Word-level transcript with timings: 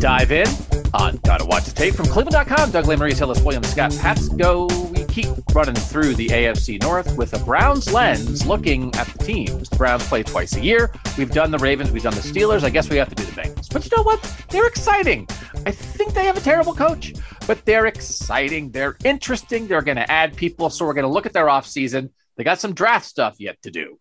Dive 0.00 0.32
in 0.32 0.46
on 0.92 1.16
Gotta 1.24 1.46
Watch 1.46 1.64
the 1.64 1.72
Tape 1.74 1.94
from 1.94 2.06
Cleveland.com. 2.06 2.70
Doug 2.70 2.84
Lesmerises, 2.84 3.20
Ellis 3.22 3.42
Williams, 3.42 3.68
Scott 3.68 3.92
Patsko. 3.92 4.90
We 4.90 5.04
keep 5.06 5.28
running 5.54 5.74
through 5.74 6.14
the 6.16 6.28
AFC 6.28 6.82
North 6.82 7.16
with 7.16 7.32
a 7.32 7.38
Browns 7.44 7.92
lens 7.92 8.46
looking 8.46 8.94
at 8.96 9.06
the 9.06 9.24
teams. 9.24 9.70
The 9.70 9.76
Browns 9.76 10.06
play 10.06 10.22
twice 10.22 10.54
a 10.56 10.60
year. 10.60 10.92
We've 11.16 11.30
done 11.30 11.50
the 11.50 11.58
Ravens, 11.58 11.92
we've 11.92 12.02
done 12.02 12.14
the 12.14 12.20
Steelers. 12.20 12.62
I 12.62 12.70
guess 12.70 12.90
we 12.90 12.96
have 12.98 13.08
to 13.08 13.14
do 13.14 13.24
the 13.24 13.32
Bengals. 13.32 13.72
But 13.72 13.84
you 13.84 13.96
know 13.96 14.02
what? 14.02 14.22
They're 14.50 14.66
exciting. 14.66 15.26
I 15.64 15.70
think 15.70 16.12
they 16.12 16.26
have 16.26 16.36
a 16.36 16.40
terrible 16.40 16.74
coach, 16.74 17.14
but 17.46 17.64
they're 17.64 17.86
exciting. 17.86 18.70
They're 18.70 18.96
interesting. 19.04 19.66
They're 19.66 19.82
going 19.82 19.96
to 19.96 20.10
add 20.10 20.36
people. 20.36 20.68
So 20.68 20.84
we're 20.84 20.94
going 20.94 21.06
to 21.06 21.12
look 21.12 21.24
at 21.24 21.32
their 21.32 21.46
offseason. 21.46 22.10
They 22.36 22.44
got 22.44 22.60
some 22.60 22.74
draft 22.74 23.06
stuff 23.06 23.36
yet 23.38 23.60
to 23.62 23.70
do, 23.70 23.98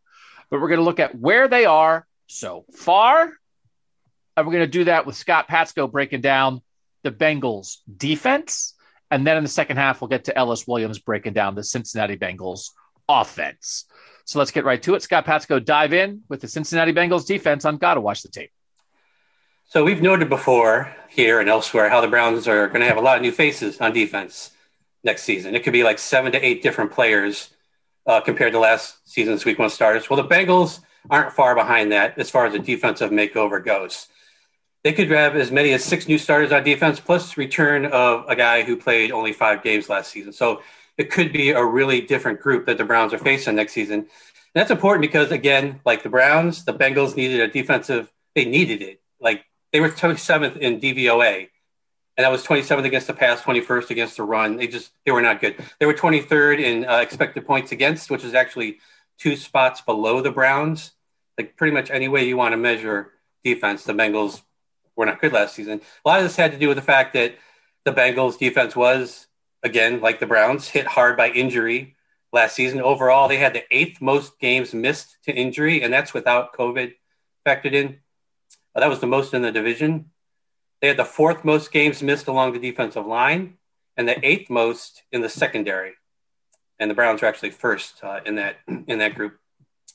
but 0.50 0.62
we're 0.62 0.70
going 0.70 0.80
to 0.80 0.86
look 0.86 1.00
at 1.00 1.18
where 1.18 1.48
they 1.48 1.66
are 1.66 2.08
so 2.28 2.66
far. 2.74 3.32
And 4.36 4.48
we're 4.48 4.54
going 4.54 4.66
to 4.66 4.72
do 4.72 4.86
that 4.86 5.06
with 5.06 5.16
Scott 5.16 5.48
Patsko 5.48 5.92
breaking 5.92 6.22
down 6.22 6.62
the 7.04 7.12
Bengals 7.12 7.78
defense. 7.96 8.74
And 9.12 9.28
then 9.28 9.38
in 9.38 9.44
the 9.44 9.50
second 9.50 9.78
half, 9.78 10.02
we'll 10.02 10.08
get 10.08 10.26
to 10.26 10.38
Ellis 10.38 10.66
Williams 10.66 10.98
breaking 10.98 11.34
down 11.34 11.54
the 11.54 11.64
Cincinnati 11.64 12.18
Bengals 12.18 12.70
offense. 13.08 13.86
So 14.26 14.40
let's 14.40 14.52
get 14.52 14.66
right 14.66 14.82
to 14.84 14.96
it. 14.96 15.04
Scott 15.04 15.26
Patsko 15.26 15.64
dive 15.64 15.94
in 15.94 16.22
with 16.30 16.42
the 16.42 16.48
Cincinnati 16.48 16.94
Bengals 16.94 17.28
defense 17.28 17.66
on 17.66 17.78
Gotta 17.78 18.02
Watch 18.02 18.24
the 18.24 18.30
Tape. 18.30 18.52
So 19.66 19.84
we've 19.84 20.02
noted 20.02 20.30
before 20.30 20.96
here 21.10 21.40
and 21.40 21.50
elsewhere 21.50 21.90
how 21.90 22.02
the 22.02 22.08
Browns 22.08 22.48
are 22.48 22.68
going 22.68 22.82
to 22.82 22.88
have 22.88 22.98
a 22.98 23.02
lot 23.02 23.18
of 23.18 23.22
new 23.22 23.32
faces 23.32 23.80
on 23.82 23.94
defense 23.94 24.52
next 25.04 25.24
season. 25.24 25.56
It 25.56 25.64
could 25.64 25.74
be 25.74 25.84
like 25.84 26.00
seven 26.00 26.32
to 26.32 26.46
eight 26.46 26.64
different 26.64 26.92
players 26.92 27.50
uh, 28.06 28.22
compared 28.22 28.54
to 28.54 28.60
last 28.60 28.98
season's 29.10 29.46
Week 29.46 29.60
One 29.60 29.70
starters. 29.70 30.10
Well, 30.10 30.22
the 30.22 30.28
Bengals 30.28 30.80
aren't 31.10 31.34
far 31.34 31.56
behind 31.56 31.92
that 31.92 32.18
as 32.18 32.30
far 32.30 32.46
as 32.46 32.54
the 32.54 32.60
defensive 32.60 33.12
makeover 33.12 33.64
goes. 33.64 34.08
They 34.84 34.94
could 34.94 35.10
have 35.12 35.36
as 35.36 35.52
many 35.52 35.72
as 35.72 35.84
six 35.84 36.08
new 36.08 36.18
starters 36.18 36.52
on 36.52 36.64
defense, 36.64 37.00
plus 37.00 37.38
return 37.38 37.86
of 37.86 38.26
a 38.28 38.36
guy 38.36 38.64
who 38.64 38.76
played 38.76 39.12
only 39.12 39.32
five 39.32 39.64
games 39.64 39.88
last 39.88 40.12
season. 40.12 40.34
So 40.34 40.62
it 40.98 41.10
could 41.10 41.32
be 41.32 41.52
a 41.52 41.64
really 41.64 42.02
different 42.02 42.42
group 42.42 42.66
that 42.66 42.78
the 42.78 42.84
Browns 42.84 43.14
are 43.14 43.18
facing 43.18 43.56
next 43.56 43.74
season. 43.74 44.00
And 44.00 44.08
that's 44.54 44.72
important 44.72 45.02
because, 45.02 45.32
again, 45.32 45.80
like 45.86 46.04
the 46.04 46.10
Browns, 46.10 46.66
the 46.66 46.74
Bengals 46.74 47.16
needed 47.16 47.40
a 47.40 47.48
defensive. 47.48 48.12
They 48.36 48.46
needed 48.46 48.82
it. 48.82 49.02
Like 49.22 49.46
they 49.72 49.80
were 49.80 49.90
27th 49.90 50.58
in 50.58 50.80
DVOA, 50.82 51.48
and 52.16 52.24
that 52.24 52.32
was 52.32 52.46
27th 52.46 52.86
against 52.86 53.08
the 53.08 53.14
pass, 53.14 53.42
21st 53.42 53.90
against 53.90 54.18
the 54.18 54.24
run. 54.24 54.58
They 54.58 54.68
just 54.68 54.92
they 55.06 55.12
were 55.12 55.22
not 55.22 55.42
good. 55.42 55.56
They 55.80 55.86
were 55.86 55.94
23rd 55.94 56.60
in 56.60 56.86
uh, 56.86 56.98
expected 56.98 57.46
points 57.46 57.72
against, 57.72 58.12
which 58.12 58.24
is 58.24 58.34
actually 58.34 58.80
two 59.18 59.36
spots 59.36 59.82
below 59.82 60.22
the 60.22 60.32
Browns. 60.32 60.92
Like 61.38 61.56
pretty 61.56 61.74
much 61.74 61.90
any 61.90 62.08
way 62.08 62.26
you 62.28 62.38
want 62.38 62.54
to 62.54 62.58
measure 62.58 63.12
defense, 63.44 63.84
the 63.84 63.94
Bengals 63.94 64.42
were 64.96 65.08
not 65.08 65.20
good 65.20 65.34
last 65.34 65.56
season. 65.56 65.82
A 66.06 66.10
lot 66.10 66.20
of 66.20 66.26
this 66.26 66.36
had 66.36 66.52
to 66.52 66.60
do 66.60 66.68
with 66.68 66.78
the 66.78 66.84
fact 66.84 67.14
that 67.14 67.36
the 67.84 67.92
Bengals 67.92 68.38
defense 68.38 68.76
was 68.76 69.28
again 69.64 70.00
like 70.00 70.20
the 70.20 70.28
Browns 70.28 70.68
hit 70.68 70.86
hard 70.86 71.18
by 71.18 71.30
injury 71.30 71.96
last 72.32 72.56
season. 72.56 72.82
Overall, 72.82 73.28
they 73.28 73.38
had 73.38 73.54
the 73.54 73.64
eighth 73.72 74.02
most 74.02 74.40
games 74.40 74.74
missed 74.74 75.18
to 75.24 75.34
injury, 75.34 75.82
and 75.82 75.92
that's 75.92 76.14
without 76.14 76.54
COVID 76.54 76.94
factored 77.46 77.74
in. 77.74 78.00
Uh, 78.76 78.82
that 78.82 78.90
was 78.90 79.00
the 79.00 79.08
most 79.08 79.34
in 79.34 79.42
the 79.42 79.52
division. 79.52 80.12
They 80.84 80.90
had 80.90 80.98
the 80.98 81.06
fourth 81.06 81.46
most 81.46 81.72
games 81.72 82.04
missed 82.04 82.28
along 82.28 82.52
the 82.52 82.60
defensive 82.60 83.06
line 83.06 83.54
and 83.96 84.06
the 84.06 84.20
eighth 84.28 84.50
most 84.50 85.04
in 85.14 85.22
the 85.22 85.30
secondary. 85.30 85.94
And 86.78 86.92
the 86.92 86.94
Browns 86.94 87.24
are 87.24 87.26
actually 87.26 87.52
first 87.52 88.04
uh, 88.04 88.20
in 88.26 88.36
that 88.36 88.58
in 88.68 89.00
that 89.00 89.16
group. 89.16 89.40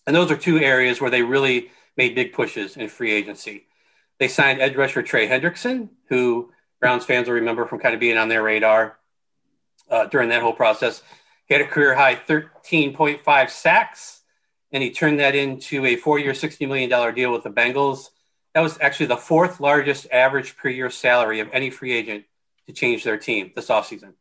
And 0.07 0.17
those 0.17 0.31
are 0.31 0.37
two 0.37 0.59
areas 0.59 0.99
where 0.99 1.11
they 1.11 1.21
really 1.21 1.71
made 1.99 2.15
big 2.15 2.33
pushes 2.33 2.79
in 2.79 2.89
free 2.89 3.13
agency. 3.13 3.67
They 4.19 4.29
signed 4.29 4.63
edge 4.63 4.77
rusher 4.77 5.03
Trey 5.03 5.29
Hendrickson, 5.29 5.91
who 6.09 6.53
Browns 6.81 7.05
fans 7.05 7.29
will 7.29 7.35
remember 7.35 7.67
from 7.67 7.81
kind 7.81 7.93
of 7.93 8.01
being 8.01 8.17
on 8.17 8.31
their 8.31 8.43
radar 8.43 8.97
uh, 9.91 10.07
during 10.07 10.31
that 10.31 10.41
whole 10.41 10.55
process. 10.55 11.03
He 11.45 11.53
had 11.53 11.61
a 11.61 11.67
career 11.67 11.97
high 11.97 12.15
13.5 12.15 13.51
sacks, 13.51 14.23
and 14.73 14.83
he 14.83 14.91
turned 14.91 15.21
that 15.21 15.35
into 15.35 15.85
a 15.85 15.97
four 15.97 16.19
year, 16.19 16.33
$60 16.33 16.67
million 16.67 17.15
deal 17.15 17.31
with 17.31 17.43
the 17.43 17.51
Bengals. 17.51 18.09
That 18.59 18.63
was 18.63 18.77
actually 18.81 19.07
the 19.07 19.17
fourth 19.17 19.61
largest 19.61 20.09
average 20.11 20.57
per 20.57 20.69
year 20.69 20.91
salary 20.91 21.39
of 21.39 21.49
any 21.53 21.71
free 21.71 21.93
agent 21.93 22.25
to 22.67 22.73
change 22.73 23.05
their 23.05 23.17
team 23.17 23.53
this 23.55 23.69
offseason. 23.69 24.15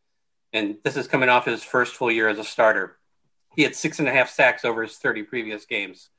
And 0.53 0.77
this 0.83 0.95
is 0.95 1.07
coming 1.07 1.27
off 1.27 1.45
his 1.45 1.63
first 1.63 1.95
full 1.95 2.11
year 2.11 2.29
as 2.29 2.37
a 2.37 2.43
starter. 2.43 2.99
He 3.55 3.63
had 3.63 3.75
six 3.75 3.97
and 3.97 4.07
a 4.07 4.11
half 4.11 4.29
sacks 4.29 4.63
over 4.63 4.83
his 4.83 4.95
30 4.95 5.23
previous 5.23 5.65
games. 5.65 6.09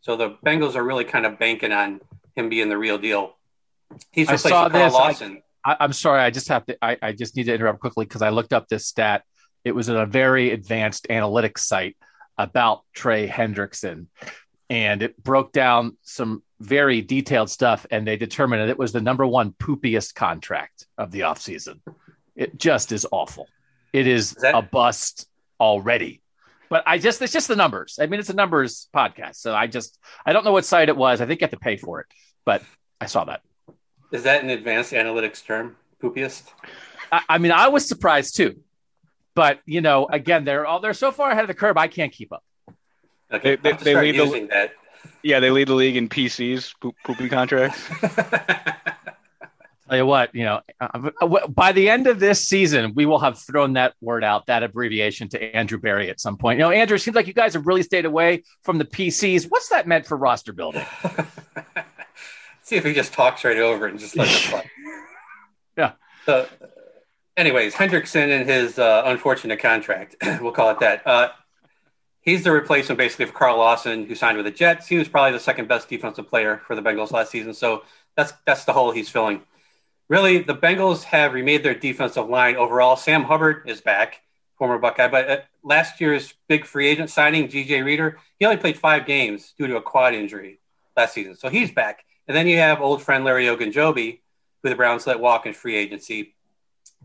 So 0.00 0.16
the 0.16 0.38
Bengals 0.46 0.76
are 0.76 0.82
really 0.82 1.04
kind 1.04 1.26
of 1.26 1.38
banking 1.38 1.72
on 1.72 2.00
him 2.34 2.48
being 2.48 2.70
the 2.70 2.78
real 2.78 2.96
deal. 2.96 3.36
He's 4.12 4.28
replacing 4.28 4.50
Carl 4.50 4.70
this. 4.70 4.94
Lawson. 4.94 5.42
I, 5.62 5.76
am 5.78 5.92
sorry, 5.92 6.22
I 6.22 6.30
just 6.30 6.48
have 6.48 6.64
to. 6.64 6.78
I, 6.82 6.96
I 7.02 7.12
just 7.12 7.36
need 7.36 7.44
to 7.44 7.54
interrupt 7.54 7.80
quickly 7.80 8.06
because 8.06 8.22
I 8.22 8.30
looked 8.30 8.54
up 8.54 8.68
this 8.68 8.86
stat. 8.86 9.24
It 9.62 9.72
was 9.72 9.90
in 9.90 9.96
a 9.96 10.06
very 10.06 10.52
advanced 10.52 11.06
analytics 11.10 11.58
site 11.58 11.98
about 12.38 12.80
Trey 12.94 13.28
Hendrickson, 13.28 14.06
and 14.70 15.02
it 15.02 15.22
broke 15.22 15.52
down 15.52 15.96
some 16.02 16.42
very 16.60 17.00
detailed 17.02 17.50
stuff, 17.50 17.86
and 17.90 18.06
they 18.06 18.16
determined 18.16 18.62
that 18.62 18.68
it 18.68 18.78
was 18.78 18.92
the 18.92 19.00
number 19.00 19.26
one 19.26 19.52
poopiest 19.52 20.14
contract 20.14 20.86
of 20.96 21.10
the 21.10 21.20
offseason. 21.20 21.80
It 22.36 22.58
just 22.58 22.92
is 22.92 23.06
awful. 23.10 23.48
It 23.92 24.06
is, 24.06 24.32
is 24.32 24.42
that- 24.42 24.54
a 24.54 24.62
bust 24.62 25.26
already. 25.60 26.22
But 26.70 26.82
I 26.86 26.98
just 26.98 27.22
it's 27.22 27.32
just 27.32 27.48
the 27.48 27.56
numbers. 27.56 27.98
I 27.98 28.06
mean, 28.06 28.20
it's 28.20 28.28
a 28.28 28.34
numbers 28.34 28.88
podcast. 28.94 29.36
So 29.36 29.54
I 29.54 29.66
just 29.68 29.98
I 30.26 30.34
don't 30.34 30.44
know 30.44 30.52
what 30.52 30.66
site 30.66 30.90
it 30.90 30.96
was. 30.98 31.22
I 31.22 31.26
think 31.26 31.40
you 31.40 31.44
have 31.46 31.52
to 31.52 31.58
pay 31.58 31.78
for 31.78 32.00
it. 32.00 32.06
But 32.44 32.62
I 33.00 33.06
saw 33.06 33.24
that. 33.24 33.40
Is 34.12 34.24
that 34.24 34.42
an 34.44 34.50
advanced 34.50 34.92
analytics 34.92 35.42
term? 35.42 35.76
Poopiest? 36.02 36.42
I, 37.10 37.22
I 37.26 37.38
mean, 37.38 37.52
I 37.52 37.68
was 37.68 37.88
surprised 37.88 38.36
too. 38.36 38.60
But 39.34 39.60
you 39.64 39.80
know, 39.80 40.08
again, 40.12 40.44
they're 40.44 40.66
all 40.66 40.80
they're 40.80 40.92
so 40.92 41.10
far 41.10 41.30
ahead 41.30 41.44
of 41.44 41.48
the 41.48 41.54
curve, 41.54 41.78
I 41.78 41.88
can't 41.88 42.12
keep 42.12 42.34
up. 42.34 42.44
Okay, 43.32 43.56
they, 43.56 43.72
they, 43.72 43.94
they 43.94 44.12
lead 44.12 44.32
the, 44.32 44.46
that. 44.50 44.72
Yeah, 45.22 45.40
they 45.40 45.50
lead 45.50 45.68
the 45.68 45.74
league 45.74 45.96
in 45.96 46.08
PCs, 46.08 46.74
poop, 46.80 46.94
poopy 47.04 47.28
contracts. 47.28 47.88
Tell 49.88 49.96
you 49.96 50.06
what, 50.06 50.34
you 50.34 50.44
know, 50.44 50.60
uh, 50.80 51.46
by 51.48 51.72
the 51.72 51.88
end 51.88 52.06
of 52.06 52.20
this 52.20 52.46
season, 52.46 52.92
we 52.94 53.06
will 53.06 53.18
have 53.20 53.38
thrown 53.38 53.72
that 53.72 53.94
word 54.02 54.22
out, 54.22 54.44
that 54.46 54.62
abbreviation 54.62 55.30
to 55.30 55.56
Andrew 55.56 55.78
Berry 55.78 56.10
at 56.10 56.20
some 56.20 56.36
point. 56.36 56.58
You 56.58 56.64
know, 56.64 56.70
Andrew, 56.70 56.96
it 56.96 56.98
seems 57.00 57.14
like 57.14 57.26
you 57.26 57.32
guys 57.32 57.54
have 57.54 57.66
really 57.66 57.82
stayed 57.82 58.04
away 58.04 58.42
from 58.64 58.76
the 58.76 58.84
PCs. 58.84 59.46
What's 59.48 59.70
that 59.70 59.86
meant 59.86 60.06
for 60.06 60.18
roster 60.18 60.52
building? 60.52 60.84
See 62.62 62.76
if 62.76 62.84
he 62.84 62.92
just 62.92 63.14
talks 63.14 63.44
right 63.44 63.56
over 63.56 63.86
it 63.86 63.92
and 63.92 63.98
just 63.98 64.14
lets 64.14 64.44
it 64.44 64.50
play. 64.50 64.70
yeah. 65.78 65.92
So, 66.26 66.46
anyways, 67.38 67.74
Hendrickson 67.74 68.28
and 68.28 68.46
his 68.46 68.78
uh, 68.78 69.04
unfortunate 69.06 69.58
contract, 69.58 70.16
we'll 70.42 70.52
call 70.52 70.68
it 70.68 70.80
that. 70.80 71.06
Uh, 71.06 71.30
he's 72.20 72.44
the 72.44 72.52
replacement 72.52 72.98
basically 72.98 73.26
for 73.26 73.32
Carl 73.32 73.58
Lawson, 73.58 74.06
who 74.06 74.14
signed 74.14 74.36
with 74.36 74.46
the 74.46 74.52
Jets. 74.52 74.86
He 74.86 74.96
was 74.96 75.08
probably 75.08 75.32
the 75.32 75.40
second 75.40 75.68
best 75.68 75.88
defensive 75.88 76.28
player 76.28 76.60
for 76.66 76.74
the 76.74 76.82
Bengals 76.82 77.12
last 77.12 77.30
season. 77.30 77.54
So 77.54 77.84
that's 78.16 78.32
that's 78.46 78.64
the 78.64 78.72
hole 78.72 78.90
he's 78.90 79.08
filling. 79.08 79.42
Really, 80.08 80.38
the 80.38 80.54
Bengals 80.54 81.04
have 81.04 81.34
remade 81.34 81.62
their 81.62 81.74
defensive 81.74 82.28
line 82.28 82.56
overall. 82.56 82.96
Sam 82.96 83.24
Hubbard 83.24 83.68
is 83.68 83.80
back, 83.82 84.22
former 84.56 84.78
Buckeye, 84.78 85.08
but 85.08 85.30
uh, 85.30 85.38
last 85.62 86.00
year's 86.00 86.32
big 86.48 86.64
free 86.64 86.88
agent 86.88 87.10
signing, 87.10 87.46
DJ 87.46 87.84
Reader, 87.84 88.18
he 88.38 88.46
only 88.46 88.56
played 88.56 88.78
five 88.78 89.04
games 89.04 89.52
due 89.58 89.66
to 89.66 89.76
a 89.76 89.82
quad 89.82 90.14
injury 90.14 90.60
last 90.96 91.12
season. 91.12 91.36
So 91.36 91.50
he's 91.50 91.70
back. 91.70 92.04
And 92.26 92.36
then 92.36 92.46
you 92.46 92.56
have 92.58 92.80
old 92.80 93.02
friend 93.02 93.24
Larry 93.24 93.46
Ogunjobi, 93.46 94.20
who 94.62 94.68
the 94.68 94.74
Browns 94.74 95.06
let 95.06 95.20
walk 95.20 95.46
in 95.46 95.52
free 95.52 95.76
agency. 95.76 96.34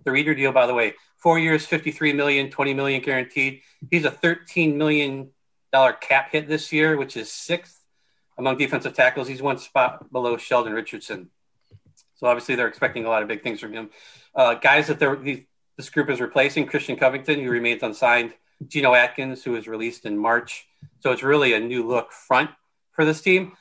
The 0.03 0.11
Reader 0.11 0.35
deal, 0.35 0.51
by 0.51 0.67
the 0.67 0.73
way, 0.73 0.93
four 1.17 1.39
years, 1.39 1.65
53 1.65 2.13
million, 2.13 2.49
20 2.49 2.73
million 2.73 3.01
guaranteed. 3.01 3.61
He's 3.89 4.05
a 4.05 4.11
13 4.11 4.77
million 4.77 5.31
dollar 5.71 5.93
cap 5.93 6.31
hit 6.31 6.47
this 6.47 6.71
year, 6.71 6.97
which 6.97 7.17
is 7.17 7.31
sixth 7.31 7.83
among 8.37 8.57
defensive 8.57 8.93
tackles. 8.93 9.27
He's 9.27 9.41
one 9.41 9.57
spot 9.57 10.11
below 10.11 10.37
Sheldon 10.37 10.73
Richardson. 10.73 11.29
So 12.15 12.27
obviously 12.27 12.55
they're 12.55 12.67
expecting 12.67 13.05
a 13.05 13.09
lot 13.09 13.21
of 13.21 13.27
big 13.27 13.43
things 13.43 13.59
from 13.59 13.73
him. 13.73 13.89
Uh, 14.35 14.55
guys 14.55 14.87
that 14.87 14.99
they're, 14.99 15.15
this 15.15 15.89
group 15.89 16.09
is 16.09 16.21
replacing 16.21 16.67
Christian 16.67 16.95
Covington, 16.95 17.43
who 17.43 17.49
remains 17.49 17.83
unsigned 17.83 18.33
Geno 18.67 18.93
Atkins, 18.93 19.43
who 19.43 19.51
was 19.51 19.67
released 19.67 20.05
in 20.05 20.17
March. 20.17 20.65
So 20.99 21.11
it's 21.11 21.23
really 21.23 21.53
a 21.53 21.59
new 21.59 21.87
look 21.87 22.11
front 22.11 22.51
for 22.91 23.05
this 23.05 23.21
team. 23.21 23.53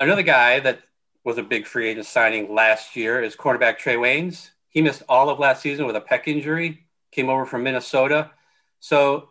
Another 0.00 0.22
guy 0.22 0.60
that 0.60 0.80
was 1.24 1.38
a 1.38 1.42
big 1.42 1.66
free 1.66 1.88
agent 1.88 2.06
signing 2.06 2.54
last 2.54 2.96
year 2.96 3.22
is 3.22 3.36
cornerback 3.36 3.78
Trae 3.78 3.96
Waynes. 3.96 4.50
He 4.72 4.82
missed 4.82 5.02
all 5.08 5.30
of 5.30 5.38
last 5.38 5.62
season 5.62 5.86
with 5.86 5.96
a 5.96 6.00
pec 6.00 6.26
injury, 6.26 6.86
came 7.12 7.28
over 7.28 7.46
from 7.46 7.62
Minnesota. 7.62 8.30
So 8.80 9.28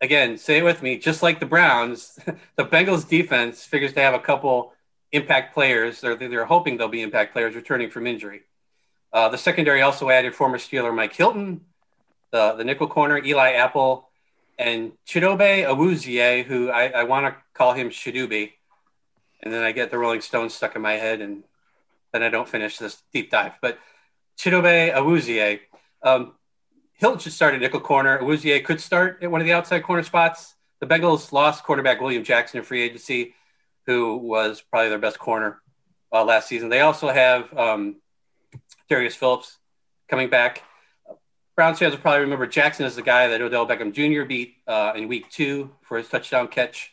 again, 0.00 0.36
say 0.36 0.58
it 0.58 0.64
with 0.64 0.82
me, 0.82 0.98
just 0.98 1.22
like 1.22 1.38
the 1.38 1.46
Browns, 1.46 2.18
the 2.56 2.64
Bengals 2.64 3.08
defense 3.08 3.64
figures 3.64 3.92
to 3.94 4.00
have 4.00 4.14
a 4.14 4.18
couple 4.18 4.72
impact 5.12 5.54
players. 5.54 6.00
They're, 6.00 6.16
they're 6.16 6.44
hoping 6.44 6.76
they'll 6.76 6.88
be 6.88 7.02
impact 7.02 7.32
players 7.32 7.54
returning 7.54 7.90
from 7.90 8.06
injury. 8.06 8.42
Uh, 9.12 9.28
the 9.28 9.38
secondary 9.38 9.82
also 9.82 10.10
added 10.10 10.34
former 10.34 10.58
Steeler 10.58 10.94
Mike 10.94 11.14
Hilton, 11.14 11.60
the, 12.30 12.54
the 12.54 12.64
nickel 12.64 12.88
corner, 12.88 13.22
Eli 13.22 13.52
Apple, 13.52 14.08
and 14.58 14.92
Chidobe 15.06 15.64
Awuzie, 15.64 16.44
who 16.44 16.70
I, 16.70 16.88
I 16.88 17.04
want 17.04 17.26
to 17.26 17.36
call 17.54 17.74
him 17.74 17.90
Shidubi. 17.90 18.52
And 19.42 19.52
then 19.52 19.62
I 19.62 19.72
get 19.72 19.90
the 19.90 19.98
Rolling 19.98 20.20
Stones 20.20 20.54
stuck 20.54 20.76
in 20.76 20.82
my 20.82 20.92
head, 20.92 21.20
and 21.20 21.42
then 22.12 22.22
I 22.22 22.28
don't 22.28 22.48
finish 22.48 22.78
this 22.78 23.02
deep 23.12 23.30
dive. 23.30 23.52
But 23.60 23.78
Chidobe 24.38 24.92
Awuzie, 24.94 25.60
um, 26.02 26.34
Hilton 26.94 27.18
should 27.18 27.32
start 27.32 27.54
at 27.54 27.60
nickel 27.60 27.80
corner. 27.80 28.18
Awuzie 28.18 28.62
could 28.64 28.80
start 28.80 29.22
at 29.22 29.30
one 29.30 29.40
of 29.40 29.46
the 29.46 29.52
outside 29.52 29.82
corner 29.82 30.02
spots. 30.02 30.54
The 30.80 30.86
Bengals 30.86 31.32
lost 31.32 31.64
quarterback 31.64 32.00
William 32.00 32.24
Jackson 32.24 32.58
in 32.58 32.64
free 32.64 32.82
agency, 32.82 33.34
who 33.86 34.16
was 34.16 34.60
probably 34.60 34.88
their 34.88 34.98
best 34.98 35.18
corner 35.18 35.62
uh, 36.12 36.24
last 36.24 36.48
season. 36.48 36.68
They 36.68 36.80
also 36.80 37.08
have 37.08 37.56
um, 37.56 37.96
Darius 38.88 39.14
Phillips 39.14 39.58
coming 40.08 40.28
back. 40.28 40.62
Browns 41.54 41.78
fans 41.78 41.92
will 41.92 42.00
probably 42.00 42.20
remember 42.20 42.46
Jackson 42.46 42.86
as 42.86 42.96
the 42.96 43.02
guy 43.02 43.28
that 43.28 43.42
Odell 43.42 43.66
Beckham 43.66 43.92
Jr. 43.92 44.24
beat 44.24 44.56
uh, 44.66 44.92
in 44.96 45.08
week 45.08 45.30
two 45.30 45.70
for 45.82 45.98
his 45.98 46.08
touchdown 46.08 46.48
catch. 46.48 46.92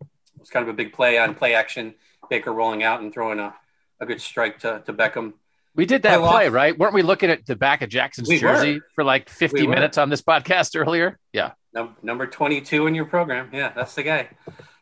It 0.00 0.40
was 0.40 0.50
kind 0.50 0.62
of 0.62 0.68
a 0.68 0.76
big 0.76 0.92
play 0.92 1.18
on 1.18 1.34
play 1.34 1.54
action. 1.54 1.94
Baker 2.28 2.52
rolling 2.52 2.82
out 2.82 3.00
and 3.00 3.12
throwing 3.12 3.38
a, 3.38 3.54
a 4.00 4.06
good 4.06 4.20
strike 4.20 4.60
to, 4.60 4.82
to 4.86 4.92
Beckham. 4.92 5.34
We 5.74 5.86
did 5.86 6.02
that 6.02 6.20
play, 6.20 6.48
right? 6.48 6.76
Weren't 6.76 6.94
we 6.94 7.02
looking 7.02 7.30
at 7.30 7.46
the 7.46 7.56
back 7.56 7.82
of 7.82 7.88
Jackson's 7.88 8.28
We 8.28 8.38
jersey 8.38 8.74
were. 8.74 8.86
for 8.94 9.04
like 9.04 9.28
50 9.28 9.62
We 9.62 9.66
minutes 9.68 9.98
on 9.98 10.10
this 10.10 10.20
podcast 10.32 10.78
earlier? 10.78 11.18
Yeah. 11.32 11.52
Num- 11.72 11.96
number 12.02 12.26
22 12.26 12.86
in 12.88 12.94
your 12.94 13.04
program. 13.04 13.50
Yeah, 13.52 13.72
that's 13.74 13.94
the 13.94 14.02
guy. 14.02 14.28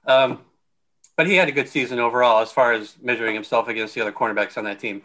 Um, 0.06 0.40
but 1.16 1.26
he 1.26 1.34
had 1.34 1.48
a 1.48 1.52
good 1.52 1.68
season 1.68 1.98
overall 1.98 2.40
as 2.40 2.50
far 2.50 2.72
as 2.72 2.96
measuring 3.02 3.34
himself 3.34 3.68
against 3.68 3.94
the 3.94 4.00
other 4.00 4.12
cornerbacks 4.12 4.56
on 4.56 4.64
that 4.64 4.78
team. 4.78 5.02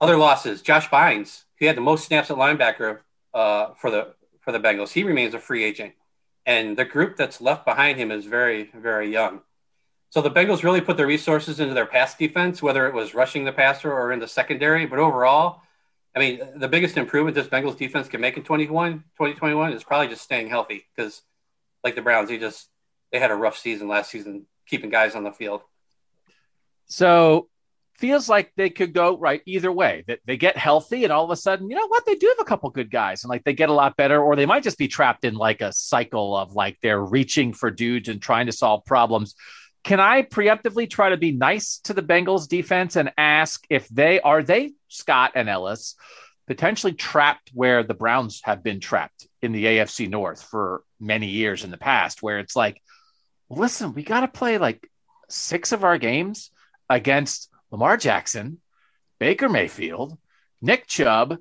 Other 0.00 0.16
losses: 0.16 0.62
Josh 0.62 0.88
Bynes, 0.88 1.44
who 1.60 1.66
had 1.66 1.76
the 1.76 1.80
most 1.82 2.06
snaps 2.06 2.30
at 2.30 2.36
linebacker 2.36 3.00
uh, 3.34 3.74
for 3.74 3.90
the 3.90 4.14
for 4.40 4.52
the 4.52 4.58
Bengals. 4.60 4.90
He 4.92 5.02
remains 5.04 5.34
a 5.34 5.38
free 5.38 5.64
agent, 5.64 5.92
and 6.46 6.76
the 6.76 6.84
group 6.84 7.16
that's 7.16 7.40
left 7.40 7.64
behind 7.66 7.98
him 7.98 8.10
is 8.10 8.24
very 8.24 8.70
very 8.74 9.12
young. 9.12 9.42
So 10.10 10.22
the 10.22 10.30
Bengals 10.30 10.62
really 10.62 10.80
put 10.80 10.96
their 10.96 11.06
resources 11.06 11.60
into 11.60 11.74
their 11.74 11.86
pass 11.86 12.16
defense, 12.16 12.62
whether 12.62 12.86
it 12.86 12.94
was 12.94 13.14
rushing 13.14 13.44
the 13.44 13.52
passer 13.52 13.92
or 13.92 14.12
in 14.12 14.20
the 14.20 14.28
secondary. 14.28 14.86
But 14.86 14.98
overall, 14.98 15.60
I 16.16 16.18
mean, 16.18 16.40
the 16.56 16.68
biggest 16.68 16.96
improvement 16.96 17.34
this 17.34 17.46
Bengals 17.46 17.76
defense 17.76 18.08
can 18.08 18.20
make 18.20 18.36
in 18.36 18.42
21, 18.42 18.94
2021 18.94 19.72
is 19.72 19.84
probably 19.84 20.08
just 20.08 20.22
staying 20.22 20.48
healthy 20.48 20.86
because, 20.96 21.22
like 21.84 21.94
the 21.94 22.02
Browns, 22.02 22.30
they 22.30 22.38
just 22.38 22.68
they 23.12 23.18
had 23.18 23.30
a 23.30 23.34
rough 23.34 23.58
season 23.58 23.88
last 23.88 24.10
season 24.10 24.46
keeping 24.66 24.90
guys 24.90 25.14
on 25.14 25.24
the 25.24 25.32
field. 25.32 25.62
So 26.86 27.48
feels 27.98 28.28
like 28.28 28.52
they 28.56 28.70
could 28.70 28.94
go 28.94 29.16
right 29.18 29.42
either 29.44 29.70
way. 29.70 30.04
That 30.06 30.20
they 30.24 30.36
get 30.36 30.56
healthy 30.56 31.04
and 31.04 31.12
all 31.12 31.24
of 31.24 31.30
a 31.30 31.36
sudden, 31.36 31.68
you 31.68 31.76
know 31.76 31.86
what, 31.88 32.06
they 32.06 32.14
do 32.14 32.28
have 32.28 32.40
a 32.40 32.48
couple 32.48 32.70
good 32.70 32.90
guys 32.90 33.24
and 33.24 33.28
like 33.28 33.44
they 33.44 33.54
get 33.54 33.68
a 33.68 33.74
lot 33.74 33.96
better, 33.96 34.20
or 34.20 34.36
they 34.36 34.46
might 34.46 34.62
just 34.62 34.78
be 34.78 34.88
trapped 34.88 35.24
in 35.24 35.34
like 35.34 35.60
a 35.60 35.72
cycle 35.72 36.36
of 36.36 36.52
like 36.52 36.78
they're 36.82 37.04
reaching 37.04 37.52
for 37.52 37.70
dudes 37.70 38.08
and 38.08 38.22
trying 38.22 38.46
to 38.46 38.52
solve 38.52 38.84
problems. 38.84 39.34
Can 39.88 40.00
I 40.00 40.20
preemptively 40.20 40.88
try 40.88 41.08
to 41.08 41.16
be 41.16 41.32
nice 41.32 41.78
to 41.84 41.94
the 41.94 42.02
Bengals 42.02 42.46
defense 42.46 42.94
and 42.96 43.10
ask 43.16 43.64
if 43.70 43.88
they 43.88 44.20
are 44.20 44.42
they 44.42 44.72
Scott 44.88 45.32
and 45.34 45.48
Ellis 45.48 45.94
potentially 46.46 46.92
trapped 46.92 47.52
where 47.54 47.82
the 47.82 47.94
Browns 47.94 48.42
have 48.44 48.62
been 48.62 48.80
trapped 48.80 49.26
in 49.40 49.52
the 49.52 49.64
AFC 49.64 50.06
North 50.06 50.42
for 50.42 50.82
many 51.00 51.28
years 51.28 51.64
in 51.64 51.70
the 51.70 51.78
past, 51.78 52.22
where 52.22 52.38
it's 52.38 52.54
like, 52.54 52.82
listen, 53.48 53.94
we 53.94 54.02
got 54.02 54.20
to 54.20 54.28
play 54.28 54.58
like 54.58 54.86
six 55.30 55.72
of 55.72 55.84
our 55.84 55.96
games 55.96 56.50
against 56.90 57.48
Lamar 57.70 57.96
Jackson, 57.96 58.60
Baker 59.18 59.48
Mayfield, 59.48 60.18
Nick 60.60 60.86
Chubb, 60.86 61.38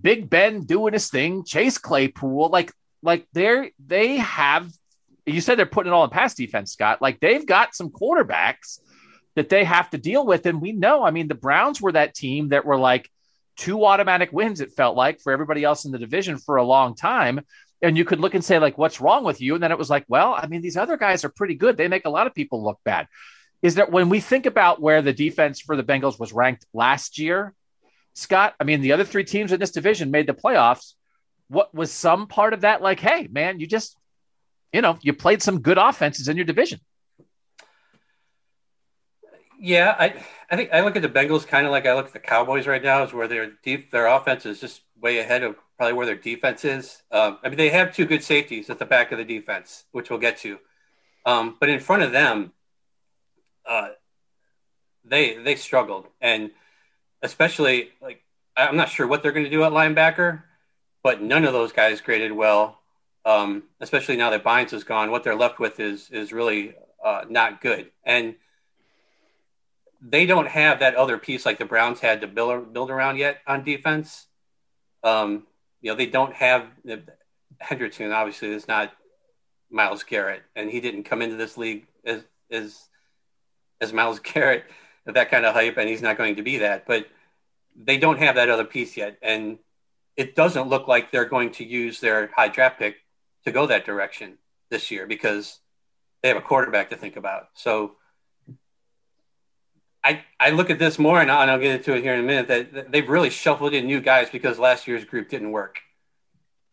Big 0.00 0.28
Ben 0.28 0.64
doing 0.64 0.94
his 0.94 1.10
thing, 1.10 1.44
Chase 1.44 1.78
Claypool, 1.78 2.48
like 2.48 2.72
like 3.04 3.28
they're 3.32 3.70
they 3.78 4.16
have 4.16 4.68
you 5.26 5.40
said 5.40 5.58
they're 5.58 5.66
putting 5.66 5.92
it 5.92 5.94
all 5.94 6.04
in 6.04 6.10
pass 6.10 6.34
defense, 6.34 6.72
Scott. 6.72 7.00
Like 7.00 7.20
they've 7.20 7.46
got 7.46 7.74
some 7.74 7.90
quarterbacks 7.90 8.78
that 9.36 9.48
they 9.48 9.64
have 9.64 9.90
to 9.90 9.98
deal 9.98 10.24
with. 10.24 10.46
And 10.46 10.60
we 10.60 10.72
know, 10.72 11.04
I 11.04 11.10
mean, 11.10 11.28
the 11.28 11.34
Browns 11.34 11.80
were 11.80 11.92
that 11.92 12.14
team 12.14 12.50
that 12.50 12.64
were 12.64 12.78
like 12.78 13.10
two 13.56 13.84
automatic 13.84 14.32
wins, 14.32 14.60
it 14.60 14.72
felt 14.72 14.96
like, 14.96 15.20
for 15.20 15.32
everybody 15.32 15.64
else 15.64 15.84
in 15.84 15.92
the 15.92 15.98
division 15.98 16.38
for 16.38 16.56
a 16.56 16.64
long 16.64 16.94
time. 16.94 17.40
And 17.82 17.98
you 17.98 18.04
could 18.04 18.20
look 18.20 18.34
and 18.34 18.44
say, 18.44 18.58
like, 18.58 18.78
what's 18.78 19.00
wrong 19.00 19.24
with 19.24 19.40
you? 19.40 19.54
And 19.54 19.62
then 19.62 19.72
it 19.72 19.78
was 19.78 19.90
like, 19.90 20.04
well, 20.08 20.34
I 20.34 20.46
mean, 20.46 20.62
these 20.62 20.76
other 20.76 20.96
guys 20.96 21.24
are 21.24 21.28
pretty 21.28 21.54
good. 21.54 21.76
They 21.76 21.88
make 21.88 22.06
a 22.06 22.10
lot 22.10 22.26
of 22.26 22.34
people 22.34 22.64
look 22.64 22.78
bad. 22.84 23.08
Is 23.62 23.74
that 23.76 23.90
when 23.90 24.08
we 24.08 24.20
think 24.20 24.46
about 24.46 24.80
where 24.80 25.02
the 25.02 25.12
defense 25.12 25.60
for 25.60 25.76
the 25.76 25.82
Bengals 25.82 26.18
was 26.18 26.32
ranked 26.32 26.66
last 26.72 27.18
year, 27.18 27.54
Scott? 28.14 28.54
I 28.60 28.64
mean, 28.64 28.80
the 28.80 28.92
other 28.92 29.04
three 29.04 29.24
teams 29.24 29.52
in 29.52 29.60
this 29.60 29.70
division 29.70 30.10
made 30.10 30.26
the 30.26 30.34
playoffs. 30.34 30.94
What 31.48 31.74
was 31.74 31.90
some 31.90 32.26
part 32.26 32.54
of 32.54 32.62
that? 32.62 32.82
Like, 32.82 33.00
hey, 33.00 33.28
man, 33.30 33.60
you 33.60 33.66
just, 33.66 33.96
you 34.74 34.82
know, 34.82 34.98
you 35.02 35.12
played 35.12 35.40
some 35.40 35.60
good 35.60 35.78
offenses 35.78 36.26
in 36.26 36.36
your 36.36 36.44
division. 36.44 36.80
Yeah, 39.60 39.94
I 39.96 40.24
I 40.50 40.56
think 40.56 40.70
I 40.72 40.80
look 40.80 40.96
at 40.96 41.02
the 41.02 41.08
Bengals 41.08 41.46
kind 41.46 41.64
of 41.64 41.70
like 41.70 41.86
I 41.86 41.94
look 41.94 42.06
at 42.06 42.12
the 42.12 42.18
Cowboys 42.18 42.66
right 42.66 42.82
now, 42.82 43.04
is 43.04 43.12
where 43.12 43.28
their 43.28 43.52
deep 43.62 43.92
their 43.92 44.08
offense 44.08 44.44
is 44.44 44.60
just 44.60 44.82
way 45.00 45.20
ahead 45.20 45.44
of 45.44 45.54
probably 45.76 45.92
where 45.94 46.06
their 46.06 46.16
defense 46.16 46.64
is. 46.64 47.02
Um, 47.12 47.38
I 47.44 47.48
mean, 47.48 47.56
they 47.56 47.70
have 47.70 47.94
two 47.94 48.04
good 48.04 48.24
safeties 48.24 48.68
at 48.68 48.80
the 48.80 48.84
back 48.84 49.12
of 49.12 49.18
the 49.18 49.24
defense, 49.24 49.84
which 49.92 50.10
we'll 50.10 50.18
get 50.18 50.38
to. 50.38 50.58
Um, 51.24 51.56
but 51.60 51.68
in 51.68 51.78
front 51.78 52.02
of 52.02 52.10
them, 52.10 52.52
uh, 53.64 53.90
they 55.04 55.36
they 55.36 55.54
struggled, 55.54 56.08
and 56.20 56.50
especially 57.22 57.90
like 58.02 58.24
I'm 58.56 58.76
not 58.76 58.88
sure 58.88 59.06
what 59.06 59.22
they're 59.22 59.32
going 59.32 59.44
to 59.44 59.50
do 59.50 59.62
at 59.62 59.70
linebacker, 59.70 60.42
but 61.04 61.22
none 61.22 61.44
of 61.44 61.52
those 61.52 61.72
guys 61.72 62.00
graded 62.00 62.32
well. 62.32 62.80
Um, 63.26 63.64
especially 63.80 64.16
now 64.16 64.30
that 64.30 64.44
Bynes 64.44 64.72
is 64.72 64.84
gone, 64.84 65.10
what 65.10 65.24
they're 65.24 65.34
left 65.34 65.58
with 65.58 65.80
is 65.80 66.10
is 66.10 66.32
really 66.32 66.74
uh, 67.02 67.24
not 67.28 67.60
good, 67.60 67.90
and 68.04 68.34
they 70.06 70.26
don't 70.26 70.48
have 70.48 70.80
that 70.80 70.94
other 70.94 71.16
piece 71.16 71.46
like 71.46 71.58
the 71.58 71.64
Browns 71.64 72.00
had 72.00 72.20
to 72.20 72.26
build 72.26 72.72
build 72.72 72.90
around 72.90 73.16
yet 73.16 73.38
on 73.46 73.64
defense. 73.64 74.26
Um, 75.02 75.46
you 75.80 75.90
know, 75.90 75.96
they 75.96 76.06
don't 76.06 76.34
have 76.34 76.66
Hendrickson. 77.62 78.14
Obviously, 78.14 78.48
is 78.52 78.68
not 78.68 78.92
Myles 79.70 80.02
Garrett, 80.02 80.42
and 80.54 80.70
he 80.70 80.80
didn't 80.80 81.04
come 81.04 81.22
into 81.22 81.36
this 81.36 81.56
league 81.56 81.86
as 82.04 82.22
as 82.50 82.88
as 83.80 83.92
Myles 83.92 84.18
Garrett, 84.34 84.64
that 85.06 85.30
kind 85.30 85.46
of 85.46 85.54
hype, 85.54 85.78
and 85.78 85.88
he's 85.88 86.02
not 86.02 86.18
going 86.18 86.36
to 86.36 86.42
be 86.42 86.58
that. 86.58 86.86
But 86.86 87.08
they 87.74 87.96
don't 87.96 88.18
have 88.18 88.34
that 88.34 88.50
other 88.50 88.64
piece 88.64 88.96
yet, 88.96 89.16
and 89.22 89.58
it 90.16 90.36
doesn't 90.36 90.68
look 90.68 90.86
like 90.86 91.10
they're 91.10 91.24
going 91.24 91.52
to 91.52 91.64
use 91.64 92.00
their 92.00 92.30
high 92.36 92.48
draft 92.48 92.78
pick 92.78 92.96
to 93.44 93.52
go 93.52 93.66
that 93.66 93.84
direction 93.84 94.38
this 94.70 94.90
year 94.90 95.06
because 95.06 95.60
they 96.22 96.28
have 96.28 96.36
a 96.36 96.42
quarterback 96.42 96.90
to 96.90 96.96
think 96.96 97.16
about. 97.16 97.48
So 97.54 97.96
I, 100.02 100.24
I 100.38 100.50
look 100.50 100.70
at 100.70 100.78
this 100.78 100.98
more, 100.98 101.20
and 101.20 101.30
I'll, 101.30 101.42
and 101.42 101.50
I'll 101.50 101.58
get 101.58 101.74
into 101.76 101.94
it 101.94 102.02
here 102.02 102.14
in 102.14 102.20
a 102.20 102.22
minute, 102.22 102.48
that, 102.48 102.72
that 102.74 102.92
they've 102.92 103.08
really 103.08 103.30
shuffled 103.30 103.72
in 103.72 103.86
new 103.86 104.00
guys 104.00 104.28
because 104.30 104.58
last 104.58 104.86
year's 104.86 105.04
group 105.04 105.30
didn't 105.30 105.50
work. 105.50 105.80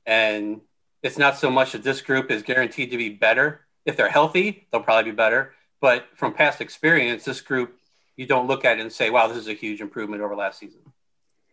And 0.06 0.62
it's 1.02 1.18
not 1.18 1.38
so 1.38 1.50
much 1.50 1.72
that 1.72 1.84
this 1.84 2.02
group 2.02 2.30
is 2.30 2.44
guaranteed 2.44 2.92
to 2.92 2.98
be 2.98 3.10
better. 3.10 3.62
If 3.86 3.96
they're 3.96 4.10
healthy, 4.10 4.68
they'll 4.72 4.84
probably 4.84 5.12
be 5.12 5.16
better. 5.16 5.54
But 5.80 6.06
from 6.16 6.34
past 6.34 6.62
experience, 6.62 7.24
this 7.24 7.42
group, 7.42 7.78
you 8.18 8.26
don't 8.26 8.48
look 8.48 8.66
at 8.66 8.78
it 8.78 8.82
and 8.82 8.92
say, 8.92 9.10
wow, 9.10 9.28
this 9.28 9.38
is 9.38 9.48
a 9.48 9.54
huge 9.54 9.82
improvement 9.82 10.22
over 10.22 10.36
last 10.36 10.60
season. 10.60 10.82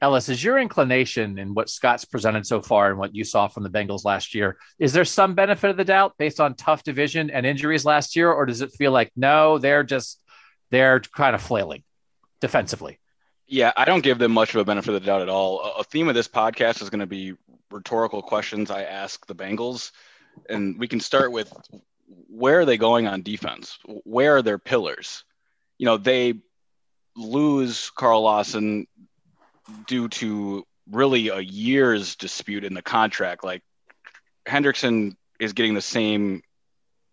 Ellis, 0.00 0.28
is 0.28 0.42
your 0.42 0.58
inclination 0.58 1.38
in 1.38 1.54
what 1.54 1.68
Scott's 1.68 2.04
presented 2.04 2.46
so 2.46 2.62
far 2.62 2.90
and 2.90 2.98
what 2.98 3.14
you 3.14 3.24
saw 3.24 3.48
from 3.48 3.64
the 3.64 3.70
Bengals 3.70 4.04
last 4.04 4.34
year, 4.34 4.56
is 4.78 4.92
there 4.92 5.04
some 5.04 5.34
benefit 5.34 5.70
of 5.70 5.76
the 5.76 5.84
doubt 5.84 6.14
based 6.18 6.40
on 6.40 6.54
tough 6.54 6.84
division 6.84 7.30
and 7.30 7.44
injuries 7.44 7.84
last 7.84 8.14
year? 8.14 8.30
Or 8.30 8.46
does 8.46 8.60
it 8.60 8.72
feel 8.72 8.92
like, 8.92 9.10
no, 9.16 9.58
they're 9.58 9.82
just, 9.82 10.20
they're 10.70 11.00
kind 11.00 11.34
of 11.34 11.42
flailing 11.42 11.82
defensively? 12.40 13.00
Yeah, 13.48 13.72
I 13.76 13.86
don't 13.86 14.02
give 14.02 14.18
them 14.18 14.32
much 14.32 14.54
of 14.54 14.60
a 14.60 14.64
benefit 14.64 14.94
of 14.94 15.00
the 15.00 15.06
doubt 15.06 15.22
at 15.22 15.28
all. 15.28 15.60
A- 15.78 15.84
theme 15.84 16.08
of 16.08 16.14
this 16.14 16.28
podcast 16.28 16.80
is 16.80 16.90
going 16.90 17.00
to 17.00 17.06
be 17.06 17.34
rhetorical 17.70 18.22
questions 18.22 18.70
I 18.70 18.82
ask 18.84 19.26
the 19.26 19.34
Bengals. 19.34 19.90
And 20.48 20.78
we 20.78 20.86
can 20.86 21.00
start 21.00 21.32
with 21.32 21.52
where 22.28 22.60
are 22.60 22.64
they 22.64 22.76
going 22.76 23.08
on 23.08 23.22
defense? 23.22 23.78
Where 24.04 24.36
are 24.36 24.42
their 24.42 24.58
pillars? 24.58 25.24
You 25.78 25.86
know, 25.86 25.96
they 25.96 26.34
lose 27.16 27.90
Carl 27.90 28.22
Lawson 28.22 28.86
due 29.86 30.08
to 30.08 30.64
really 30.90 31.28
a 31.28 31.40
year's 31.40 32.16
dispute 32.16 32.64
in 32.64 32.74
the 32.74 32.82
contract. 32.82 33.44
Like 33.44 33.62
Hendrickson 34.46 35.14
is 35.38 35.52
getting 35.52 35.74
the 35.74 35.82
same 35.82 36.42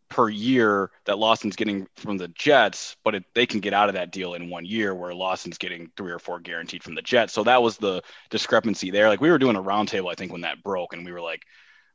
per 0.09 0.29
year 0.29 0.91
that 1.05 1.17
Lawson's 1.17 1.55
getting 1.55 1.87
from 1.97 2.17
the 2.17 2.27
Jets, 2.29 2.95
but 3.03 3.15
it, 3.15 3.23
they 3.33 3.45
can 3.45 3.59
get 3.59 3.73
out 3.73 3.89
of 3.89 3.95
that 3.95 4.11
deal 4.11 4.33
in 4.33 4.49
one 4.49 4.65
year 4.65 4.93
where 4.93 5.13
Lawson's 5.13 5.57
getting 5.57 5.91
three 5.97 6.11
or 6.11 6.19
four 6.19 6.39
guaranteed 6.39 6.83
from 6.83 6.95
the 6.95 7.01
Jets. 7.01 7.33
So 7.33 7.43
that 7.43 7.61
was 7.61 7.77
the 7.77 8.01
discrepancy 8.29 8.91
there. 8.91 9.09
Like 9.09 9.21
we 9.21 9.31
were 9.31 9.39
doing 9.39 9.55
a 9.55 9.63
roundtable, 9.63 10.11
I 10.11 10.15
think, 10.15 10.31
when 10.31 10.41
that 10.41 10.63
broke, 10.63 10.93
and 10.93 11.05
we 11.05 11.11
were 11.11 11.21
like, 11.21 11.41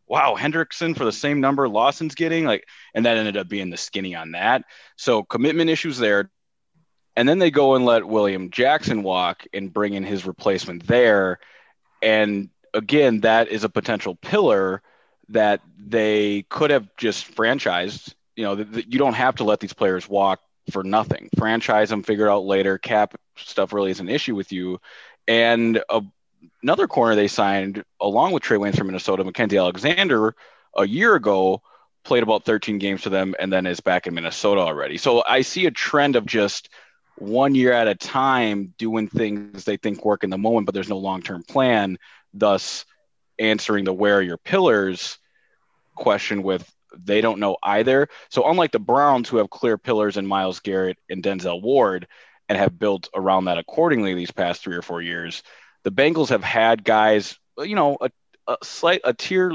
wow, 0.06 0.36
Hendrickson 0.36 0.96
for 0.96 1.04
the 1.04 1.12
same 1.12 1.40
number 1.40 1.68
Lawson's 1.68 2.16
getting, 2.16 2.44
like, 2.44 2.66
and 2.94 3.06
that 3.06 3.16
ended 3.16 3.36
up 3.36 3.48
being 3.48 3.70
the 3.70 3.76
skinny 3.76 4.16
on 4.16 4.32
that. 4.32 4.64
So 4.96 5.22
commitment 5.22 5.70
issues 5.70 5.98
there. 5.98 6.30
And 7.16 7.28
then 7.28 7.38
they 7.38 7.50
go 7.50 7.74
and 7.74 7.84
let 7.84 8.06
William 8.06 8.50
Jackson 8.50 9.02
walk 9.02 9.46
and 9.52 9.72
bring 9.72 9.94
in 9.94 10.04
his 10.04 10.26
replacement 10.26 10.86
there. 10.86 11.38
And 12.02 12.50
again, 12.72 13.20
that 13.20 13.48
is 13.48 13.64
a 13.64 13.68
potential 13.68 14.14
pillar 14.14 14.82
that 15.28 15.60
they 15.78 16.42
could 16.48 16.70
have 16.70 16.88
just 16.96 17.34
franchised. 17.34 18.14
You 18.36 18.44
know, 18.44 18.56
th- 18.56 18.72
th- 18.72 18.86
you 18.88 18.98
don't 18.98 19.14
have 19.14 19.36
to 19.36 19.44
let 19.44 19.60
these 19.60 19.72
players 19.72 20.08
walk 20.08 20.40
for 20.70 20.82
nothing. 20.82 21.28
Franchise 21.36 21.90
them, 21.90 22.02
figure 22.02 22.28
out 22.28 22.44
later. 22.44 22.78
Cap 22.78 23.14
stuff 23.36 23.72
really 23.72 23.90
is 23.90 24.00
an 24.00 24.08
issue 24.08 24.34
with 24.34 24.52
you. 24.52 24.80
And 25.26 25.82
a, 25.88 26.02
another 26.62 26.86
corner 26.86 27.14
they 27.14 27.28
signed 27.28 27.84
along 28.00 28.32
with 28.32 28.42
Trae 28.42 28.58
Waynes 28.58 28.76
from 28.76 28.86
Minnesota, 28.86 29.24
Mackensie 29.24 29.58
Alexander, 29.58 30.34
a 30.76 30.86
year 30.86 31.14
ago, 31.14 31.62
played 32.04 32.22
about 32.22 32.44
13 32.44 32.78
games 32.78 33.02
for 33.02 33.10
them 33.10 33.34
and 33.38 33.52
then 33.52 33.66
is 33.66 33.80
back 33.80 34.06
in 34.06 34.14
Minnesota 34.14 34.60
already. 34.60 34.96
So 34.96 35.22
I 35.28 35.42
see 35.42 35.66
a 35.66 35.70
trend 35.70 36.16
of 36.16 36.26
just 36.26 36.70
one 37.20 37.54
year 37.54 37.72
at 37.72 37.88
a 37.88 37.94
time 37.94 38.74
doing 38.78 39.08
things 39.08 39.64
they 39.64 39.76
think 39.76 40.04
work 40.04 40.24
in 40.24 40.30
the 40.30 40.38
moment, 40.38 40.66
but 40.66 40.74
there's 40.74 40.88
no 40.88 40.98
long 40.98 41.22
term 41.22 41.42
plan, 41.42 41.98
thus 42.34 42.84
answering 43.38 43.84
the 43.84 43.92
where 43.92 44.18
are 44.18 44.22
your 44.22 44.38
pillars 44.38 45.18
question 45.94 46.42
with 46.42 46.70
they 46.96 47.20
don't 47.20 47.38
know 47.38 47.56
either. 47.62 48.08
So 48.30 48.48
unlike 48.48 48.72
the 48.72 48.78
Browns 48.78 49.28
who 49.28 49.36
have 49.36 49.50
clear 49.50 49.78
pillars 49.78 50.16
in 50.16 50.26
Myles 50.26 50.60
Garrett 50.60 50.98
and 51.08 51.22
Denzel 51.22 51.62
Ward 51.62 52.08
and 52.48 52.58
have 52.58 52.78
built 52.78 53.08
around 53.14 53.44
that 53.44 53.58
accordingly 53.58 54.14
these 54.14 54.32
past 54.32 54.62
three 54.62 54.76
or 54.76 54.82
four 54.82 55.00
years, 55.00 55.42
the 55.84 55.92
Bengals 55.92 56.30
have 56.30 56.42
had 56.42 56.82
guys, 56.84 57.38
you 57.58 57.76
know, 57.76 57.96
a, 58.00 58.10
a 58.48 58.56
slight 58.62 59.02
a 59.04 59.14
tier 59.14 59.54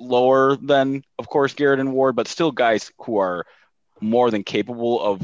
lower 0.00 0.56
than 0.56 1.04
of 1.18 1.28
course 1.28 1.54
Garrett 1.54 1.78
and 1.78 1.92
Ward, 1.92 2.16
but 2.16 2.26
still 2.26 2.50
guys 2.50 2.90
who 2.98 3.18
are 3.18 3.46
more 4.00 4.30
than 4.30 4.42
capable 4.42 5.00
of 5.00 5.22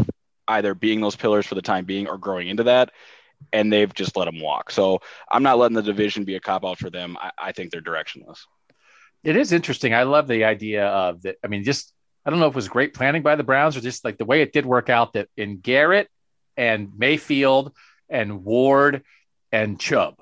either 0.48 0.74
being 0.74 1.00
those 1.00 1.16
pillars 1.16 1.46
for 1.46 1.54
the 1.54 1.62
time 1.62 1.84
being 1.84 2.08
or 2.08 2.18
growing 2.18 2.48
into 2.48 2.64
that. 2.64 2.90
And 3.52 3.72
they've 3.72 3.92
just 3.94 4.16
let 4.16 4.24
them 4.24 4.40
walk. 4.40 4.70
So 4.72 5.00
I'm 5.30 5.44
not 5.44 5.58
letting 5.58 5.76
the 5.76 5.82
division 5.82 6.24
be 6.24 6.34
a 6.34 6.40
cop 6.40 6.64
out 6.64 6.78
for 6.78 6.90
them. 6.90 7.16
I, 7.20 7.30
I 7.38 7.52
think 7.52 7.70
they're 7.70 7.80
directionless. 7.80 8.40
It 9.22 9.36
is 9.36 9.52
interesting. 9.52 9.94
I 9.94 10.04
love 10.04 10.26
the 10.26 10.44
idea 10.44 10.86
of 10.86 11.22
that. 11.22 11.36
I 11.44 11.46
mean, 11.46 11.62
just 11.62 11.92
I 12.24 12.30
don't 12.30 12.40
know 12.40 12.46
if 12.46 12.52
it 12.52 12.56
was 12.56 12.68
great 12.68 12.94
planning 12.94 13.22
by 13.22 13.36
the 13.36 13.44
Browns 13.44 13.76
or 13.76 13.80
just 13.80 14.04
like 14.04 14.18
the 14.18 14.24
way 14.24 14.42
it 14.42 14.52
did 14.52 14.66
work 14.66 14.90
out 14.90 15.12
that 15.14 15.28
in 15.36 15.58
Garrett 15.58 16.08
and 16.56 16.90
Mayfield 16.96 17.72
and 18.08 18.44
Ward 18.44 19.02
and 19.52 19.78
Chubb, 19.78 20.16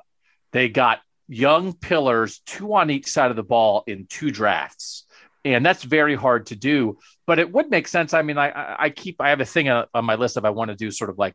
they 0.53 0.69
got 0.69 1.01
young 1.27 1.73
pillars, 1.73 2.41
two 2.47 2.75
on 2.75 2.91
each 2.91 3.07
side 3.07 3.31
of 3.31 3.37
the 3.37 3.43
ball 3.43 3.83
in 3.87 4.07
two 4.09 4.31
drafts. 4.31 5.05
And 5.45 5.65
that's 5.65 5.83
very 5.83 6.15
hard 6.15 6.47
to 6.47 6.57
do, 6.57 6.99
but 7.27 7.39
it 7.39 7.53
would 7.53 7.71
make 7.71 7.89
sense. 7.89 8.15
I 8.15 8.23
mean, 8.23 8.39
I, 8.39 8.77
I 8.79 8.91
keep, 8.91 9.21
I 9.21 9.31
have 9.31 9.41
a 9.41 9.45
thing 9.45 9.69
uh, 9.69 9.87
on 9.93 10.05
my 10.05 10.15
list 10.15 10.37
of 10.37 10.45
I 10.45 10.51
want 10.51 10.71
to 10.71 10.77
do 10.77 10.91
sort 10.91 11.11
of 11.11 11.19
like 11.19 11.35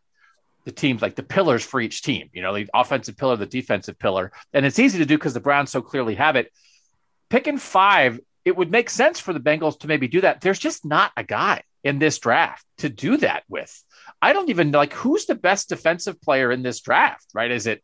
the 0.66 0.72
teams, 0.72 1.02
like 1.02 1.16
the 1.16 1.24
pillars 1.24 1.64
for 1.64 1.82
each 1.82 2.02
team, 2.02 2.30
you 2.34 2.42
know, 2.42 2.54
the 2.54 2.70
offensive 2.74 3.18
pillar, 3.18 3.36
the 3.36 3.46
defensive 3.46 4.00
pillar. 4.00 4.32
And 4.54 4.66
it's 4.66 4.80
easy 4.80 5.00
to 5.00 5.06
do 5.06 5.18
because 5.18 5.34
the 5.34 5.40
Browns 5.40 5.72
so 5.72 5.82
clearly 5.82 6.16
have 6.16 6.36
it 6.36 6.52
picking 7.30 7.58
five, 7.58 8.20
it 8.46 8.56
would 8.56 8.72
make 8.72 8.90
sense 8.90 9.20
for 9.20 9.34
the 9.34 9.40
Bengals 9.40 9.80
to 9.80 9.88
maybe 9.88 10.08
do 10.08 10.22
that. 10.22 10.42
There's 10.42 10.60
just 10.60 10.86
not 10.86 11.12
a 11.18 11.24
guy 11.24 11.64
in 11.84 12.00
this 12.00 12.20
draft 12.20 12.66
to 12.78 12.90
do 12.90 13.18
that 13.18 13.44
with. 13.50 13.84
I 14.22 14.34
don't 14.34 14.50
even 14.50 14.72
like 14.72 14.94
who's 14.94 15.26
the 15.26 15.36
best 15.36 15.70
defensive 15.70 16.22
player 16.22 16.52
in 16.52 16.62
this 16.62 16.82
draft, 16.82 17.26
right? 17.34 17.52
Is 17.52 17.68
it 17.68 17.84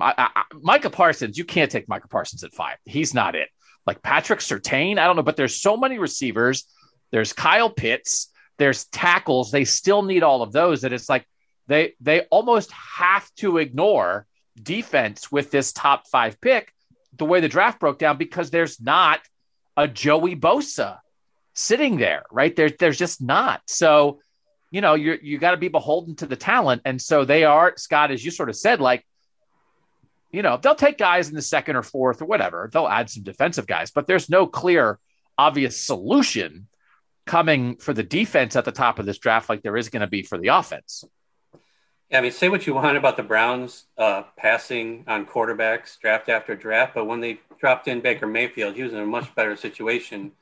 I, 0.00 0.14
I, 0.34 0.42
Micah 0.60 0.90
Parsons? 0.90 1.38
You 1.38 1.44
can't 1.44 1.70
take 1.70 1.88
Micah 1.88 2.08
Parsons 2.08 2.42
at 2.42 2.54
five. 2.54 2.78
He's 2.84 3.14
not 3.14 3.36
it. 3.36 3.48
Like 3.86 4.02
Patrick 4.02 4.40
Surtain, 4.40 4.98
I 4.98 5.06
don't 5.06 5.16
know, 5.16 5.22
but 5.22 5.36
there's 5.36 5.60
so 5.60 5.76
many 5.76 5.98
receivers. 5.98 6.66
There's 7.12 7.32
Kyle 7.32 7.70
Pitts. 7.70 8.32
There's 8.58 8.84
tackles. 8.86 9.50
They 9.50 9.64
still 9.64 10.02
need 10.02 10.22
all 10.22 10.42
of 10.42 10.52
those. 10.52 10.80
That 10.80 10.92
it's 10.92 11.08
like 11.08 11.26
they 11.68 11.94
they 12.00 12.22
almost 12.22 12.72
have 12.72 13.32
to 13.36 13.58
ignore 13.58 14.26
defense 14.60 15.30
with 15.30 15.50
this 15.50 15.72
top 15.72 16.08
five 16.08 16.40
pick 16.40 16.72
the 17.16 17.24
way 17.24 17.40
the 17.40 17.48
draft 17.48 17.80
broke 17.80 17.98
down 17.98 18.16
because 18.16 18.50
there's 18.50 18.80
not 18.80 19.20
a 19.76 19.86
Joey 19.86 20.36
Bosa 20.36 20.98
sitting 21.54 21.96
there, 21.96 22.24
right? 22.30 22.54
There, 22.54 22.70
there's 22.70 22.98
just 22.98 23.20
not. 23.20 23.62
So, 23.66 24.20
you 24.70 24.80
know, 24.80 24.94
you 24.94 25.18
you 25.22 25.38
got 25.38 25.52
to 25.52 25.56
be 25.56 25.68
beholden 25.68 26.16
to 26.16 26.26
the 26.26 26.36
talent, 26.36 26.82
and 26.84 27.00
so 27.00 27.24
they 27.24 27.44
are. 27.44 27.74
Scott, 27.76 28.10
as 28.10 28.24
you 28.24 28.30
sort 28.30 28.48
of 28.48 28.56
said, 28.56 28.80
like, 28.80 29.06
you 30.30 30.42
know, 30.42 30.56
they'll 30.56 30.74
take 30.74 30.96
guys 30.96 31.28
in 31.28 31.34
the 31.34 31.42
second 31.42 31.76
or 31.76 31.82
fourth 31.82 32.22
or 32.22 32.24
whatever. 32.24 32.70
They'll 32.72 32.88
add 32.88 33.10
some 33.10 33.22
defensive 33.22 33.66
guys, 33.66 33.90
but 33.90 34.06
there's 34.06 34.30
no 34.30 34.46
clear, 34.46 34.98
obvious 35.36 35.78
solution 35.78 36.68
coming 37.26 37.76
for 37.76 37.92
the 37.92 38.02
defense 38.02 38.56
at 38.56 38.64
the 38.64 38.72
top 38.72 38.98
of 38.98 39.06
this 39.06 39.18
draft, 39.18 39.48
like 39.48 39.62
there 39.62 39.76
is 39.76 39.88
going 39.88 40.00
to 40.00 40.06
be 40.06 40.22
for 40.22 40.38
the 40.38 40.48
offense. 40.48 41.04
Yeah, 42.10 42.18
I 42.18 42.20
mean, 42.20 42.32
say 42.32 42.48
what 42.48 42.66
you 42.66 42.74
want 42.74 42.96
about 42.96 43.16
the 43.16 43.22
Browns 43.22 43.84
uh, 43.96 44.24
passing 44.36 45.04
on 45.06 45.24
quarterbacks 45.24 45.98
draft 45.98 46.28
after 46.28 46.54
draft, 46.54 46.94
but 46.94 47.06
when 47.06 47.20
they 47.20 47.40
dropped 47.58 47.88
in 47.88 48.00
Baker 48.00 48.26
Mayfield, 48.26 48.76
he 48.76 48.82
was 48.82 48.92
in 48.92 48.98
a 48.98 49.06
much 49.06 49.34
better 49.34 49.56
situation 49.56 50.32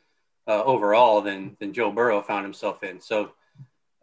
uh, 0.48 0.64
overall 0.64 1.20
than 1.20 1.56
than 1.60 1.72
Joe 1.72 1.92
Burrow 1.92 2.22
found 2.22 2.44
himself 2.44 2.82
in. 2.82 3.00
So, 3.00 3.30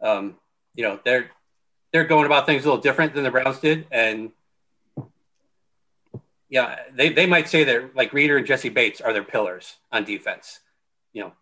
um, 0.00 0.36
you 0.74 0.82
know, 0.82 0.98
they're 1.04 1.30
they're 1.92 2.04
going 2.04 2.24
about 2.24 2.46
things 2.46 2.64
a 2.64 2.68
little 2.68 2.80
different 2.80 3.12
than 3.14 3.22
the 3.22 3.30
Browns 3.30 3.58
did, 3.58 3.86
and 3.90 4.30
yeah, 6.48 6.76
they 6.94 7.10
they 7.10 7.26
might 7.26 7.48
say 7.48 7.64
that 7.64 7.94
like 7.94 8.14
Reader 8.14 8.38
and 8.38 8.46
Jessie 8.46 8.70
Bates 8.70 9.02
are 9.02 9.12
their 9.12 9.24
pillars 9.24 9.76
on 9.92 10.04
defense. 10.04 10.60
You 11.12 11.24
know, 11.24 11.32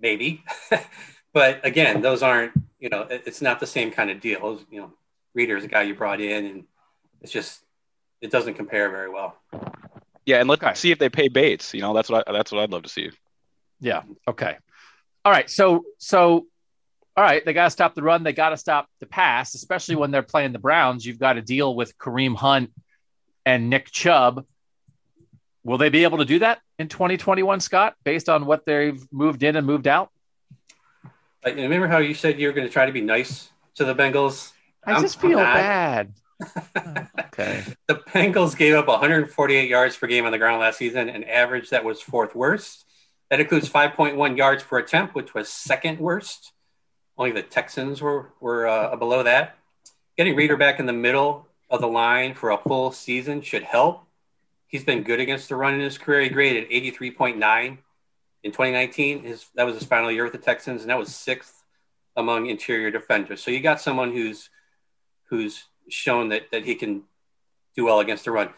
maybe, 0.00 0.44
but 1.32 1.64
again, 1.64 2.02
those 2.02 2.22
aren't. 2.22 2.52
You 2.78 2.90
know, 2.90 3.06
it's 3.08 3.40
not 3.40 3.58
the 3.58 3.66
same 3.66 3.90
kind 3.90 4.10
of 4.10 4.20
deal. 4.20 4.60
You 4.70 4.80
know 4.80 4.92
Reader 5.34 5.56
is 5.56 5.64
a 5.64 5.68
guy 5.68 5.82
you 5.82 5.94
brought 5.94 6.20
in, 6.20 6.46
and 6.46 6.64
it's 7.20 7.32
just 7.32 7.60
it 8.20 8.30
doesn't 8.30 8.54
compare 8.54 8.90
very 8.90 9.10
well. 9.10 9.36
Yeah, 10.24 10.40
and 10.40 10.48
let's 10.48 10.62
okay. 10.62 10.74
see 10.74 10.90
if 10.90 10.98
they 10.98 11.08
pay 11.08 11.28
Bates. 11.28 11.74
You 11.74 11.82
know, 11.82 11.94
that's 11.94 12.10
what 12.10 12.28
I, 12.28 12.32
that's 12.32 12.52
what 12.52 12.62
I'd 12.62 12.70
love 12.70 12.82
to 12.82 12.88
see. 12.88 13.10
Yeah. 13.80 14.02
Okay. 14.26 14.56
All 15.24 15.32
right. 15.32 15.48
So 15.48 15.84
so 15.98 16.46
all 17.16 17.24
right, 17.24 17.42
they 17.44 17.54
got 17.54 17.64
to 17.64 17.70
stop 17.70 17.94
the 17.94 18.02
run. 18.02 18.24
They 18.24 18.34
got 18.34 18.50
to 18.50 18.58
stop 18.58 18.88
the 19.00 19.06
pass, 19.06 19.54
especially 19.54 19.96
when 19.96 20.10
they're 20.10 20.22
playing 20.22 20.52
the 20.52 20.58
Browns. 20.58 21.06
You've 21.06 21.18
got 21.18 21.34
to 21.34 21.42
deal 21.42 21.74
with 21.74 21.96
Kareem 21.96 22.36
Hunt 22.36 22.70
and 23.46 23.70
Nick 23.70 23.90
Chubb. 23.90 24.44
Will 25.64 25.78
they 25.78 25.88
be 25.88 26.04
able 26.04 26.18
to 26.18 26.26
do 26.26 26.40
that 26.40 26.60
in 26.78 26.88
2021, 26.88 27.60
Scott, 27.60 27.94
based 28.04 28.28
on 28.28 28.46
what 28.46 28.66
they've 28.66 29.00
moved 29.12 29.42
in 29.42 29.56
and 29.56 29.66
moved 29.66 29.86
out? 29.86 30.10
Uh, 31.44 31.52
remember 31.54 31.86
how 31.86 31.98
you 31.98 32.14
said 32.14 32.40
you 32.40 32.48
were 32.48 32.52
going 32.52 32.66
to 32.66 32.72
try 32.72 32.86
to 32.86 32.92
be 32.92 33.00
nice 33.00 33.50
to 33.76 33.84
the 33.84 33.94
Bengals 33.94 34.52
I 34.86 35.00
just 35.00 35.20
feel 35.20 35.38
bad. 35.38 36.12
okay. 37.18 37.64
The 37.88 37.96
Bengals 37.96 38.56
gave 38.56 38.74
up 38.74 38.86
148 38.86 39.68
yards 39.68 39.96
per 39.96 40.06
game 40.06 40.24
on 40.24 40.32
the 40.32 40.38
ground 40.38 40.60
last 40.60 40.78
season, 40.78 41.08
an 41.08 41.24
average 41.24 41.70
that 41.70 41.84
was 41.84 42.00
fourth 42.00 42.34
worst. 42.34 42.84
That 43.30 43.40
includes 43.40 43.68
5.1 43.68 44.36
yards 44.36 44.62
per 44.62 44.78
attempt, 44.78 45.16
which 45.16 45.34
was 45.34 45.48
second 45.48 45.98
worst. 45.98 46.52
Only 47.18 47.32
the 47.32 47.42
Texans 47.42 48.00
were 48.00 48.30
were 48.40 48.68
uh, 48.68 48.94
below 48.96 49.24
that. 49.24 49.56
Getting 50.16 50.36
Reader 50.36 50.56
back 50.56 50.78
in 50.78 50.86
the 50.86 50.92
middle 50.92 51.48
of 51.68 51.80
the 51.80 51.88
line 51.88 52.34
for 52.34 52.50
a 52.50 52.58
full 52.58 52.92
season 52.92 53.40
should 53.40 53.64
help. 53.64 54.05
He's 54.68 54.84
been 54.84 55.02
good 55.02 55.20
against 55.20 55.48
the 55.48 55.56
run 55.56 55.74
in 55.74 55.80
his 55.80 55.98
career. 55.98 56.22
He 56.22 56.28
graded 56.28 56.68
83.9 56.70 57.78
in 58.42 58.52
2019. 58.52 59.22
His, 59.22 59.46
that 59.54 59.64
was 59.64 59.76
his 59.76 59.84
final 59.84 60.10
year 60.10 60.24
with 60.24 60.32
the 60.32 60.38
Texans, 60.38 60.82
and 60.82 60.90
that 60.90 60.98
was 60.98 61.14
sixth 61.14 61.62
among 62.16 62.46
interior 62.46 62.90
defenders. 62.90 63.42
So 63.42 63.50
you 63.50 63.60
got 63.60 63.80
someone 63.80 64.12
who's 64.12 64.50
who's 65.28 65.64
shown 65.88 66.30
that 66.30 66.50
that 66.50 66.64
he 66.64 66.74
can 66.74 67.02
do 67.76 67.84
well 67.84 68.00
against 68.00 68.24
the 68.24 68.30
run. 68.30 68.50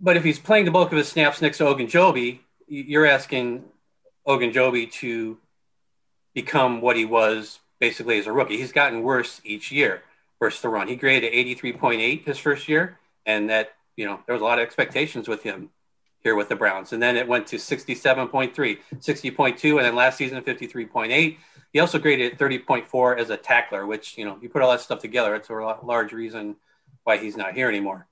But 0.00 0.16
if 0.16 0.24
he's 0.24 0.38
playing 0.38 0.64
the 0.64 0.70
bulk 0.70 0.92
of 0.92 0.98
his 0.98 1.08
snaps 1.08 1.40
next 1.40 1.58
to 1.58 1.64
Ogunjobi, 1.64 2.40
you're 2.66 3.06
asking 3.06 3.64
Ogunjobi 4.26 4.90
to 4.92 5.38
become 6.34 6.80
what 6.80 6.96
he 6.96 7.04
was 7.04 7.60
basically 7.78 8.18
as 8.18 8.26
a 8.26 8.32
rookie. 8.32 8.56
He's 8.56 8.72
gotten 8.72 9.02
worse 9.02 9.40
each 9.44 9.70
year 9.70 10.02
versus 10.38 10.60
the 10.60 10.68
run. 10.68 10.88
He 10.88 10.96
graded 10.96 11.32
83.8 11.32 12.24
his 12.24 12.38
first 12.38 12.68
year, 12.68 12.98
and 13.24 13.48
that 13.50 13.72
you 13.96 14.06
know 14.06 14.20
there 14.26 14.34
was 14.34 14.42
a 14.42 14.44
lot 14.44 14.58
of 14.58 14.62
expectations 14.62 15.28
with 15.28 15.42
him 15.42 15.70
here 16.26 16.34
with 16.34 16.48
the 16.48 16.56
Browns. 16.56 16.92
And 16.92 17.00
then 17.00 17.16
it 17.16 17.28
went 17.28 17.46
to 17.48 17.56
67.3, 17.56 18.50
60.2, 18.50 19.76
and 19.76 19.84
then 19.84 19.94
last 19.94 20.18
season 20.18 20.42
53.8. 20.42 21.36
He 21.72 21.78
also 21.78 22.00
graded 22.00 22.36
30.4 22.36 23.18
as 23.18 23.30
a 23.30 23.36
tackler, 23.36 23.86
which, 23.86 24.18
you 24.18 24.24
know, 24.24 24.36
you 24.42 24.48
put 24.48 24.60
all 24.60 24.72
that 24.72 24.80
stuff 24.80 24.98
together, 25.00 25.36
it's 25.36 25.50
a 25.50 25.78
large 25.84 26.12
reason 26.12 26.56
why 27.04 27.16
he's 27.18 27.36
not 27.36 27.54
here 27.54 27.68
anymore. 27.68 28.08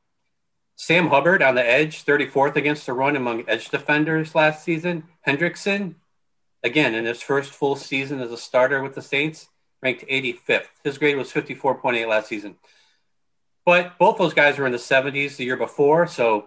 Sam 0.76 1.08
Hubbard 1.08 1.42
on 1.42 1.56
the 1.56 1.68
edge, 1.68 2.04
34th 2.04 2.54
against 2.54 2.86
the 2.86 2.92
run 2.92 3.16
among 3.16 3.48
edge 3.48 3.68
defenders 3.68 4.36
last 4.36 4.64
season. 4.64 5.04
Hendrickson, 5.26 5.96
again, 6.62 6.94
in 6.94 7.06
his 7.06 7.20
first 7.20 7.50
full 7.50 7.74
season 7.74 8.20
as 8.20 8.30
a 8.30 8.36
starter 8.36 8.80
with 8.80 8.94
the 8.94 9.02
Saints, 9.02 9.48
ranked 9.82 10.04
85th. 10.06 10.66
His 10.84 10.98
grade 10.98 11.16
was 11.16 11.32
54.8 11.32 12.08
last 12.08 12.28
season. 12.28 12.56
But 13.64 13.98
both 13.98 14.18
those 14.18 14.34
guys 14.34 14.58
were 14.58 14.66
in 14.66 14.72
the 14.72 14.78
70s 14.78 15.36
the 15.36 15.44
year 15.44 15.56
before. 15.56 16.06
So, 16.06 16.46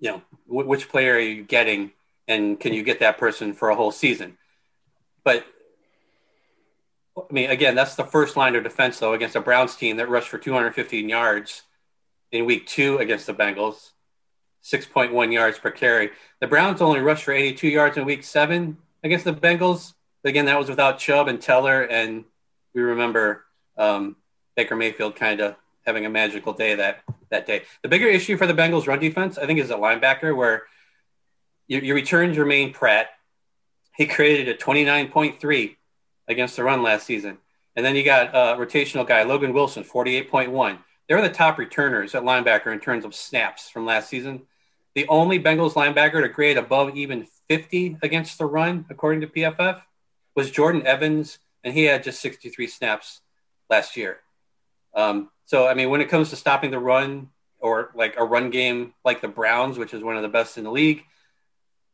you 0.00 0.10
know, 0.10 0.22
w- 0.48 0.68
which 0.68 0.88
player 0.88 1.14
are 1.14 1.20
you 1.20 1.42
getting 1.42 1.92
and 2.26 2.58
can 2.58 2.72
you 2.72 2.82
get 2.82 3.00
that 3.00 3.18
person 3.18 3.52
for 3.52 3.68
a 3.68 3.76
whole 3.76 3.92
season? 3.92 4.38
But 5.22 5.44
I 7.16 7.32
mean, 7.32 7.50
again, 7.50 7.74
that's 7.74 7.94
the 7.94 8.04
first 8.04 8.36
line 8.36 8.56
of 8.56 8.64
defense, 8.64 8.98
though, 8.98 9.12
against 9.12 9.36
a 9.36 9.40
Browns 9.40 9.76
team 9.76 9.98
that 9.98 10.08
rushed 10.08 10.28
for 10.28 10.38
215 10.38 11.08
yards 11.08 11.62
in 12.32 12.44
week 12.44 12.66
two 12.66 12.98
against 12.98 13.26
the 13.26 13.34
Bengals, 13.34 13.90
6.1 14.64 15.32
yards 15.32 15.58
per 15.58 15.70
carry. 15.70 16.10
The 16.40 16.48
Browns 16.48 16.80
only 16.80 17.00
rushed 17.00 17.24
for 17.24 17.32
82 17.32 17.68
yards 17.68 17.96
in 17.96 18.04
week 18.04 18.24
seven 18.24 18.78
against 19.04 19.24
the 19.24 19.32
Bengals. 19.32 19.94
Again, 20.24 20.46
that 20.46 20.58
was 20.58 20.68
without 20.68 20.98
Chubb 20.98 21.28
and 21.28 21.40
Teller, 21.40 21.82
and 21.82 22.24
we 22.74 22.82
remember 22.82 23.44
um, 23.78 24.16
Baker 24.56 24.74
Mayfield 24.74 25.14
kind 25.14 25.40
of 25.40 25.56
having 25.86 26.06
a 26.06 26.10
magical 26.10 26.52
day 26.52 26.74
that 26.74 27.02
that 27.30 27.46
day. 27.46 27.62
The 27.82 27.88
bigger 27.88 28.06
issue 28.06 28.36
for 28.36 28.46
the 28.46 28.54
Bengals 28.54 28.86
run 28.86 28.98
defense, 28.98 29.38
I 29.38 29.46
think, 29.46 29.58
is 29.58 29.70
a 29.70 29.76
linebacker 29.76 30.36
where 30.36 30.64
you, 31.66 31.80
you 31.80 31.94
returned 31.94 32.34
Germaine 32.34 32.72
Pratt. 32.72 33.08
He 33.96 34.06
created 34.06 34.48
a 34.48 34.58
29.3 34.58 35.76
against 36.28 36.56
the 36.56 36.64
run 36.64 36.82
last 36.82 37.06
season. 37.06 37.38
And 37.76 37.84
then 37.84 37.96
you 37.96 38.04
got 38.04 38.34
uh, 38.34 38.56
rotational 38.56 39.06
guy 39.06 39.22
Logan 39.22 39.52
Wilson, 39.52 39.84
48.1. 39.84 40.78
They 41.08 41.14
were 41.14 41.22
the 41.22 41.28
top 41.28 41.58
returners 41.58 42.14
at 42.14 42.22
linebacker 42.22 42.72
in 42.72 42.80
terms 42.80 43.04
of 43.04 43.14
snaps 43.14 43.68
from 43.68 43.84
last 43.84 44.08
season. 44.08 44.42
The 44.94 45.06
only 45.08 45.40
Bengals 45.40 45.74
linebacker 45.74 46.22
to 46.22 46.28
grade 46.28 46.56
above 46.56 46.96
even 46.96 47.26
50 47.48 47.98
against 48.02 48.38
the 48.38 48.46
run, 48.46 48.86
according 48.88 49.20
to 49.22 49.26
PFF, 49.26 49.82
was 50.34 50.50
Jordan 50.50 50.86
Evans, 50.86 51.38
and 51.62 51.74
he 51.74 51.84
had 51.84 52.04
just 52.04 52.20
63 52.20 52.68
snaps 52.68 53.20
last 53.68 53.96
year. 53.96 54.20
Um, 54.94 55.30
so, 55.46 55.66
I 55.66 55.74
mean, 55.74 55.90
when 55.90 56.00
it 56.00 56.08
comes 56.08 56.30
to 56.30 56.36
stopping 56.36 56.70
the 56.70 56.78
run 56.78 57.28
or 57.58 57.90
like 57.94 58.16
a 58.16 58.24
run 58.24 58.50
game 58.50 58.94
like 59.04 59.20
the 59.20 59.28
Browns, 59.28 59.78
which 59.78 59.94
is 59.94 60.02
one 60.02 60.16
of 60.16 60.22
the 60.22 60.28
best 60.28 60.58
in 60.58 60.64
the 60.64 60.70
league, 60.70 61.02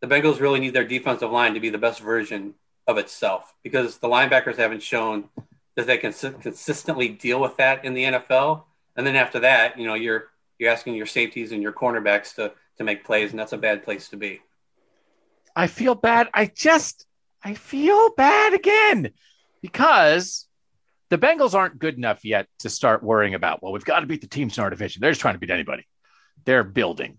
the 0.01 0.07
Bengals 0.07 0.41
really 0.41 0.61
need 0.61 0.75
their 0.75 0.85
defensive 0.85 1.31
line 1.31 1.55
to 1.55 1.61
be 1.61 1.71
the 1.71 1.79
best 1.79 2.01
version 2.01 2.55
of 2.87 2.99
itself 2.99 3.55
because 3.63 3.99
the 3.99 4.09
linebackers 4.09 4.57
haven't 4.57 4.83
shown 4.83 5.29
that 5.77 5.87
they 5.87 5.99
can 5.99 6.13
consistently 6.13 7.09
deal 7.09 7.41
with 7.41 7.57
that 7.57 7.85
in 7.85 7.95
the 7.95 8.05
NFL. 8.05 8.65
And 8.97 9.07
then 9.07 9.17
after 9.17 9.41
that, 9.41 9.79
you 9.79 9.87
know, 9.87 9.95
you're 9.95 10.29
you're 10.59 10.71
asking 10.71 10.95
your 10.95 11.07
safeties 11.07 11.53
and 11.53 11.63
your 11.63 11.73
cornerbacks 11.73 12.35
to 12.37 12.53
to 12.79 12.85
make 12.85 13.05
plays, 13.05 13.31
and 13.31 13.39
that's 13.39 13.53
a 13.53 13.59
bad 13.59 13.85
place 13.85 14.09
to 14.09 14.17
be. 14.17 14.41
I 15.55 15.67
feel 15.67 15.95
bad. 15.95 16.29
I 16.35 16.47
just 16.47 17.07
I 17.43 17.55
feel 17.55 18.11
bad 18.15 18.55
again 18.55 19.13
because 19.63 20.47
the 21.11 21.19
Bengals 21.19 21.55
aren't 21.55 21.79
good 21.79 21.97
enough 21.97 22.25
yet 22.25 22.47
to 22.61 22.71
start 22.71 23.03
worrying 23.03 23.35
about, 23.35 23.63
well, 23.63 23.73
we've 23.73 23.85
got 23.85 24.01
to 24.01 24.07
beat 24.07 24.21
the 24.21 24.29
teams 24.29 24.57
in 24.57 24.65
our 24.65 24.71
division. 24.71 25.01
They're 25.01 25.11
just 25.11 25.21
trying 25.21 25.35
to 25.35 25.41
beat 25.41 25.51
anybody. 25.51 25.87
They're 26.45 26.65
building. 26.65 27.19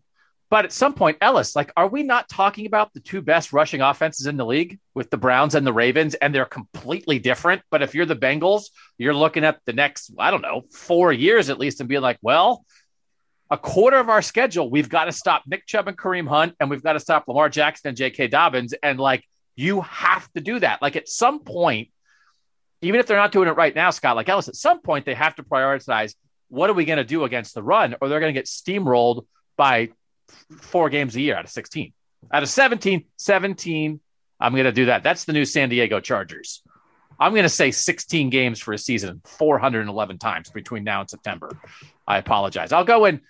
But 0.50 0.66
at 0.66 0.74
some 0.74 0.94
point, 0.94 1.18
Ellis, 1.22 1.56
like, 1.56 1.72
are 1.78 1.88
we 1.88 2.04
not 2.04 2.28
talking 2.28 2.66
about 2.66 2.94
the 2.94 3.00
two 3.00 3.22
best 3.22 3.54
rushing 3.54 3.80
offenses 3.80 4.28
in 4.28 4.36
the 4.36 4.46
league 4.46 4.80
with 4.94 5.10
the 5.10 5.18
Browns 5.18 5.56
and 5.56 5.66
the 5.66 5.72
Ravens? 5.72 6.14
And 6.16 6.36
they're 6.36 6.44
completely 6.44 7.20
different. 7.20 7.62
But 7.72 7.82
if 7.82 7.96
you're 7.96 8.06
the 8.06 8.18
Bengals, 8.18 8.66
you're 8.98 9.14
looking 9.14 9.46
at 9.46 9.60
the 9.66 9.72
next, 9.72 10.12
I 10.18 10.30
don't 10.30 10.42
know, 10.42 10.64
four 10.72 11.14
years 11.14 11.50
at 11.50 11.58
least 11.58 11.80
and 11.80 11.88
being 11.88 12.02
like, 12.02 12.18
well, 12.22 12.66
a 13.50 13.58
quarter 13.58 13.98
of 13.98 14.10
our 14.10 14.22
schedule, 14.22 14.70
we've 14.70 14.90
got 14.90 15.06
to 15.06 15.14
stop 15.14 15.44
Nick 15.48 15.66
Chubb 15.68 15.88
and 15.88 15.98
Kareem 15.98 16.28
Hunt, 16.28 16.56
and 16.60 16.70
we've 16.70 16.84
got 16.84 16.94
to 16.94 17.00
stop 17.00 17.28
Lamar 17.28 17.50
Jackson 17.50 17.90
and 17.90 17.98
J.K. 17.98 18.28
Dobbins. 18.28 18.74
And 18.84 19.00
like, 19.00 19.26
you 19.56 19.82
have 19.82 20.30
to 20.34 20.42
do 20.42 20.60
that. 20.60 20.82
Like, 20.82 20.98
at 20.98 21.08
some 21.08 21.44
point, 21.44 21.90
even 22.82 23.00
if 23.00 23.08
they're 23.08 23.18
not 23.18 23.32
doing 23.32 23.48
it 23.48 23.56
right 23.56 23.76
now, 23.76 23.92
Scott, 23.92 24.16
like 24.16 24.30
Ellis, 24.30 24.48
at 24.48 24.56
some 24.56 24.82
point, 24.82 25.06
they 25.06 25.14
have 25.14 25.36
to 25.36 25.44
prioritize 25.44 26.16
what 26.50 26.70
are 26.70 26.74
we 26.74 26.86
going 26.86 26.98
to 26.98 27.04
do 27.04 27.24
against 27.24 27.54
the 27.54 27.64
run, 27.64 27.96
or 28.02 28.10
they're 28.10 28.20
going 28.20 28.34
to 28.34 28.38
get 28.38 28.46
steamrolled 28.46 29.26
by 29.56 29.90
four 30.60 30.90
games 30.90 31.16
a 31.16 31.22
year 31.22 31.36
out 31.36 31.46
of 31.46 31.52
16. 31.52 31.94
Out 32.32 32.44
of 32.44 32.50
17, 32.50 33.06
17, 33.18 34.00
I'm 34.40 34.54
going 34.54 34.66
to 34.66 34.72
do 34.72 34.86
that. 34.86 35.04
That's 35.04 35.26
the 35.26 35.34
new 35.34 35.46
San 35.46 35.70
Diego 35.70 36.00
Chargers. 36.00 36.64
I'm 37.20 37.34
going 37.34 37.44
to 37.44 37.50
say 37.50 37.70
16 37.70 38.32
games 38.32 38.60
for 38.60 38.74
a 38.74 38.78
season, 38.78 39.22
411 39.26 40.18
times 40.18 40.50
between 40.50 40.84
now 40.84 41.02
and 41.02 41.10
September. 41.10 41.52
I 42.08 42.18
apologize. 42.18 42.72
I'll 42.72 42.84
go 42.84 43.06
in. 43.06 43.22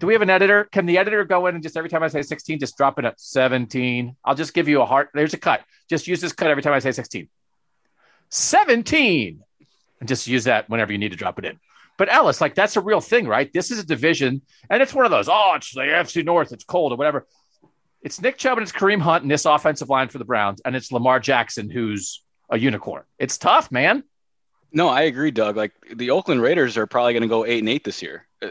Do 0.00 0.06
we 0.06 0.14
have 0.14 0.22
an 0.22 0.30
editor? 0.30 0.64
Can 0.64 0.86
the 0.86 0.98
editor 0.98 1.24
go 1.24 1.46
in 1.46 1.54
and 1.54 1.62
just 1.62 1.76
every 1.76 1.90
time 1.90 2.02
I 2.02 2.08
say 2.08 2.22
16, 2.22 2.58
just 2.58 2.76
drop 2.76 2.98
it 2.98 3.04
at 3.04 3.20
17? 3.20 4.16
I'll 4.24 4.34
just 4.34 4.54
give 4.54 4.66
you 4.66 4.80
a 4.80 4.86
heart. 4.86 5.10
There's 5.14 5.34
a 5.34 5.38
cut. 5.38 5.62
Just 5.88 6.08
use 6.08 6.20
this 6.20 6.32
cut 6.32 6.50
every 6.50 6.62
time 6.62 6.72
I 6.72 6.78
say 6.78 6.90
16. 6.90 7.28
17. 8.34 9.40
And 10.00 10.08
just 10.08 10.26
use 10.26 10.44
that 10.44 10.68
whenever 10.68 10.92
you 10.92 10.98
need 10.98 11.12
to 11.12 11.16
drop 11.16 11.38
it 11.38 11.44
in. 11.44 11.58
But 11.96 12.12
Ellis, 12.12 12.40
like 12.40 12.54
that's 12.54 12.76
a 12.76 12.80
real 12.80 13.00
thing, 13.00 13.28
right? 13.28 13.52
This 13.52 13.70
is 13.70 13.78
a 13.78 13.86
division, 13.86 14.42
and 14.68 14.82
it's 14.82 14.92
one 14.92 15.04
of 15.04 15.12
those. 15.12 15.28
Oh, 15.28 15.52
it's 15.54 15.72
the 15.72 15.82
AFC 15.82 16.24
North. 16.24 16.52
It's 16.52 16.64
cold 16.64 16.92
or 16.92 16.96
whatever. 16.96 17.26
It's 18.02 18.20
Nick 18.20 18.36
Chubb 18.36 18.58
and 18.58 18.62
it's 18.62 18.72
Kareem 18.72 19.00
Hunt 19.00 19.22
in 19.22 19.28
this 19.28 19.44
offensive 19.44 19.88
line 19.88 20.08
for 20.08 20.18
the 20.18 20.24
Browns, 20.24 20.60
and 20.64 20.74
it's 20.74 20.90
Lamar 20.90 21.20
Jackson 21.20 21.70
who's 21.70 22.22
a 22.50 22.58
unicorn. 22.58 23.04
It's 23.18 23.38
tough, 23.38 23.70
man. 23.70 24.02
No, 24.72 24.88
I 24.88 25.02
agree, 25.02 25.30
Doug. 25.30 25.56
Like 25.56 25.72
the 25.94 26.10
Oakland 26.10 26.42
Raiders 26.42 26.76
are 26.76 26.86
probably 26.86 27.12
going 27.12 27.22
to 27.22 27.28
go 27.28 27.46
eight 27.46 27.60
and 27.60 27.68
eight 27.68 27.84
this 27.84 28.02
year. 28.02 28.26
Uh, 28.42 28.48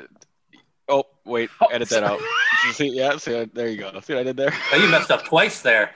oh, 0.88 1.04
wait, 1.26 1.50
oh, 1.62 1.68
edit 1.68 1.90
that 1.90 2.04
out. 2.04 2.22
see, 2.72 2.88
yeah, 2.88 3.18
see, 3.18 3.50
there 3.54 3.68
you 3.68 3.78
go. 3.78 3.92
See 4.00 4.14
what 4.14 4.22
I 4.22 4.24
did 4.24 4.38
there? 4.38 4.54
Oh, 4.72 4.78
you 4.78 4.88
messed 4.90 5.12
up 5.12 5.26
twice 5.26 5.62
there. 5.62 5.92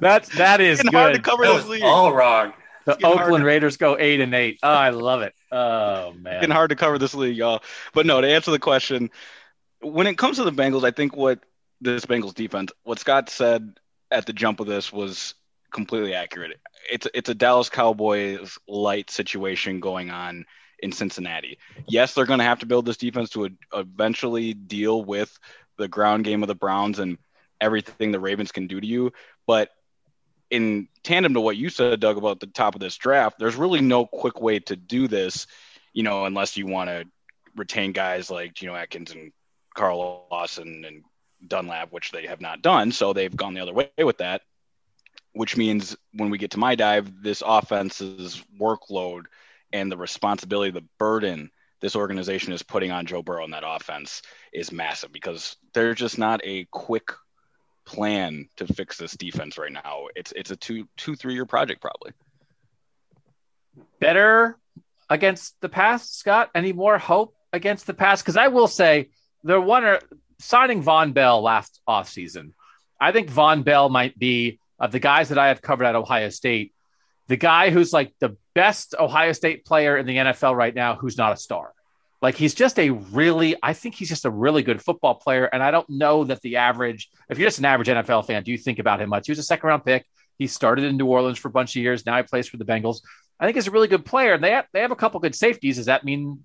That's 0.00 0.28
that 0.36 0.60
is 0.60 0.80
good. 0.82 0.94
hard 0.94 1.14
to 1.14 1.20
cover 1.20 1.46
that 1.46 1.66
this 1.66 1.82
All 1.82 2.12
wrong. 2.12 2.52
The 2.84 3.04
Oakland 3.06 3.44
Raiders 3.44 3.76
go 3.76 3.96
eight 3.98 4.20
and 4.20 4.34
eight. 4.34 4.58
Oh, 4.62 4.68
I 4.68 4.90
love 4.90 5.22
it. 5.22 5.34
Oh 5.50 6.12
man, 6.14 6.40
getting 6.40 6.50
hard 6.50 6.70
to 6.70 6.76
cover 6.76 6.98
this 6.98 7.14
league, 7.14 7.36
y'all. 7.36 7.62
But 7.94 8.06
no, 8.06 8.20
to 8.20 8.28
answer 8.28 8.50
the 8.50 8.58
question, 8.58 9.10
when 9.80 10.06
it 10.06 10.18
comes 10.18 10.38
to 10.38 10.44
the 10.44 10.52
Bengals, 10.52 10.84
I 10.84 10.90
think 10.90 11.16
what 11.16 11.40
this 11.80 12.06
Bengals 12.06 12.34
defense, 12.34 12.72
what 12.84 12.98
Scott 12.98 13.28
said 13.28 13.78
at 14.10 14.26
the 14.26 14.32
jump 14.32 14.60
of 14.60 14.66
this 14.66 14.92
was 14.92 15.34
completely 15.72 16.14
accurate. 16.14 16.58
It's 16.90 17.06
it's 17.14 17.28
a 17.28 17.34
Dallas 17.34 17.68
Cowboys 17.68 18.58
light 18.66 19.10
situation 19.10 19.80
going 19.80 20.10
on 20.10 20.44
in 20.80 20.92
Cincinnati. 20.92 21.58
Yes, 21.86 22.14
they're 22.14 22.26
going 22.26 22.40
to 22.40 22.44
have 22.44 22.60
to 22.60 22.66
build 22.66 22.86
this 22.86 22.96
defense 22.96 23.30
to 23.30 23.48
eventually 23.72 24.54
deal 24.54 25.04
with 25.04 25.38
the 25.78 25.88
ground 25.88 26.24
game 26.24 26.42
of 26.42 26.48
the 26.48 26.54
Browns 26.54 26.98
and 26.98 27.18
everything 27.62 28.12
the 28.12 28.20
Ravens 28.20 28.52
can 28.52 28.66
do 28.66 28.80
to 28.80 28.86
you, 28.86 29.12
but 29.46 29.70
in 30.50 30.88
tandem 31.02 31.32
to 31.32 31.40
what 31.40 31.56
you 31.56 31.70
said, 31.70 32.00
Doug, 32.00 32.18
about 32.18 32.40
the 32.40 32.46
top 32.46 32.74
of 32.74 32.80
this 32.80 32.96
draft, 32.96 33.38
there's 33.38 33.56
really 33.56 33.80
no 33.80 34.04
quick 34.04 34.40
way 34.40 34.58
to 34.58 34.76
do 34.76 35.08
this, 35.08 35.46
you 35.94 36.02
know, 36.02 36.26
unless 36.26 36.58
you 36.58 36.66
want 36.66 36.90
to 36.90 37.06
retain 37.56 37.92
guys 37.92 38.30
like 38.30 38.52
Geno 38.52 38.74
Atkins 38.74 39.12
and 39.12 39.32
Carl 39.74 40.26
Lawson 40.30 40.84
and 40.84 41.04
Dunlap, 41.46 41.90
which 41.90 42.10
they 42.10 42.26
have 42.26 42.42
not 42.42 42.60
done. 42.60 42.92
So 42.92 43.12
they've 43.14 43.34
gone 43.34 43.54
the 43.54 43.62
other 43.62 43.72
way 43.72 43.88
with 43.96 44.18
that, 44.18 44.42
which 45.32 45.56
means 45.56 45.96
when 46.12 46.28
we 46.28 46.36
get 46.36 46.50
to 46.50 46.58
my 46.58 46.74
dive, 46.74 47.22
this 47.22 47.42
offense's 47.44 48.42
workload 48.60 49.24
and 49.72 49.90
the 49.90 49.96
responsibility, 49.96 50.70
the 50.70 50.84
burden 50.98 51.50
this 51.82 51.96
organization 51.96 52.52
is 52.52 52.62
putting 52.62 52.92
on 52.92 53.06
Joe 53.06 53.22
Burrow 53.22 53.44
and 53.44 53.52
that 53.52 53.64
offense 53.66 54.22
is 54.52 54.72
massive 54.72 55.12
because 55.12 55.56
there's 55.74 55.98
just 55.98 56.16
not 56.16 56.40
a 56.44 56.64
quick 56.70 57.10
plan 57.84 58.48
to 58.56 58.66
fix 58.66 58.96
this 58.96 59.12
defense 59.12 59.58
right 59.58 59.72
now. 59.72 60.06
It's 60.14 60.32
it's 60.32 60.50
a 60.50 60.56
two 60.56 60.88
two 60.96 61.14
three 61.14 61.34
year 61.34 61.46
project 61.46 61.80
probably. 61.80 62.12
Better 64.00 64.58
against 65.08 65.60
the 65.60 65.68
pass, 65.68 66.10
Scott. 66.10 66.50
Any 66.54 66.72
more 66.72 66.98
hope 66.98 67.34
against 67.52 67.86
the 67.86 67.94
pass? 67.94 68.22
Because 68.22 68.36
I 68.36 68.48
will 68.48 68.68
say 68.68 69.10
the 69.44 69.60
one 69.60 69.98
signing 70.38 70.82
Vonn 70.82 71.14
Bell 71.14 71.42
last 71.42 71.80
offseason. 71.88 72.52
I 73.00 73.12
think 73.12 73.30
Vonn 73.30 73.64
Bell 73.64 73.88
might 73.88 74.18
be 74.18 74.58
of 74.78 74.92
the 74.92 75.00
guys 75.00 75.28
that 75.28 75.38
I 75.38 75.48
have 75.48 75.62
covered 75.62 75.84
at 75.84 75.94
Ohio 75.94 76.28
State, 76.28 76.72
the 77.28 77.36
guy 77.36 77.70
who's 77.70 77.92
like 77.92 78.12
the 78.18 78.36
best 78.54 78.94
Ohio 78.98 79.32
State 79.32 79.64
player 79.64 79.96
in 79.96 80.06
the 80.06 80.16
NFL 80.16 80.56
right 80.56 80.74
now 80.74 80.96
who's 80.96 81.16
not 81.16 81.32
a 81.32 81.36
star. 81.36 81.72
Like 82.22 82.36
he's 82.36 82.54
just 82.54 82.78
a 82.78 82.90
really, 82.90 83.56
I 83.62 83.72
think 83.72 83.96
he's 83.96 84.08
just 84.08 84.24
a 84.24 84.30
really 84.30 84.62
good 84.62 84.80
football 84.80 85.16
player. 85.16 85.46
And 85.46 85.60
I 85.60 85.72
don't 85.72 85.90
know 85.90 86.22
that 86.24 86.40
the 86.40 86.56
average, 86.56 87.10
if 87.28 87.36
you're 87.36 87.48
just 87.48 87.58
an 87.58 87.64
average 87.64 87.88
NFL 87.88 88.26
fan, 88.28 88.44
do 88.44 88.52
you 88.52 88.58
think 88.58 88.78
about 88.78 89.02
him 89.02 89.08
much? 89.08 89.26
He 89.26 89.32
was 89.32 89.40
a 89.40 89.42
second 89.42 89.68
round 89.68 89.84
pick. 89.84 90.06
He 90.38 90.46
started 90.46 90.84
in 90.84 90.96
New 90.96 91.06
Orleans 91.06 91.38
for 91.38 91.48
a 91.48 91.50
bunch 91.50 91.76
of 91.76 91.82
years. 91.82 92.06
Now 92.06 92.16
he 92.16 92.22
plays 92.22 92.48
for 92.48 92.58
the 92.58 92.64
Bengals. 92.64 93.00
I 93.40 93.44
think 93.44 93.56
he's 93.56 93.66
a 93.66 93.72
really 93.72 93.88
good 93.88 94.04
player. 94.04 94.34
And 94.34 94.42
they 94.42 94.52
have, 94.52 94.66
they 94.72 94.80
have 94.80 94.92
a 94.92 94.96
couple 94.96 95.18
good 95.18 95.34
safeties. 95.34 95.76
Does 95.76 95.86
that 95.86 96.04
mean 96.04 96.44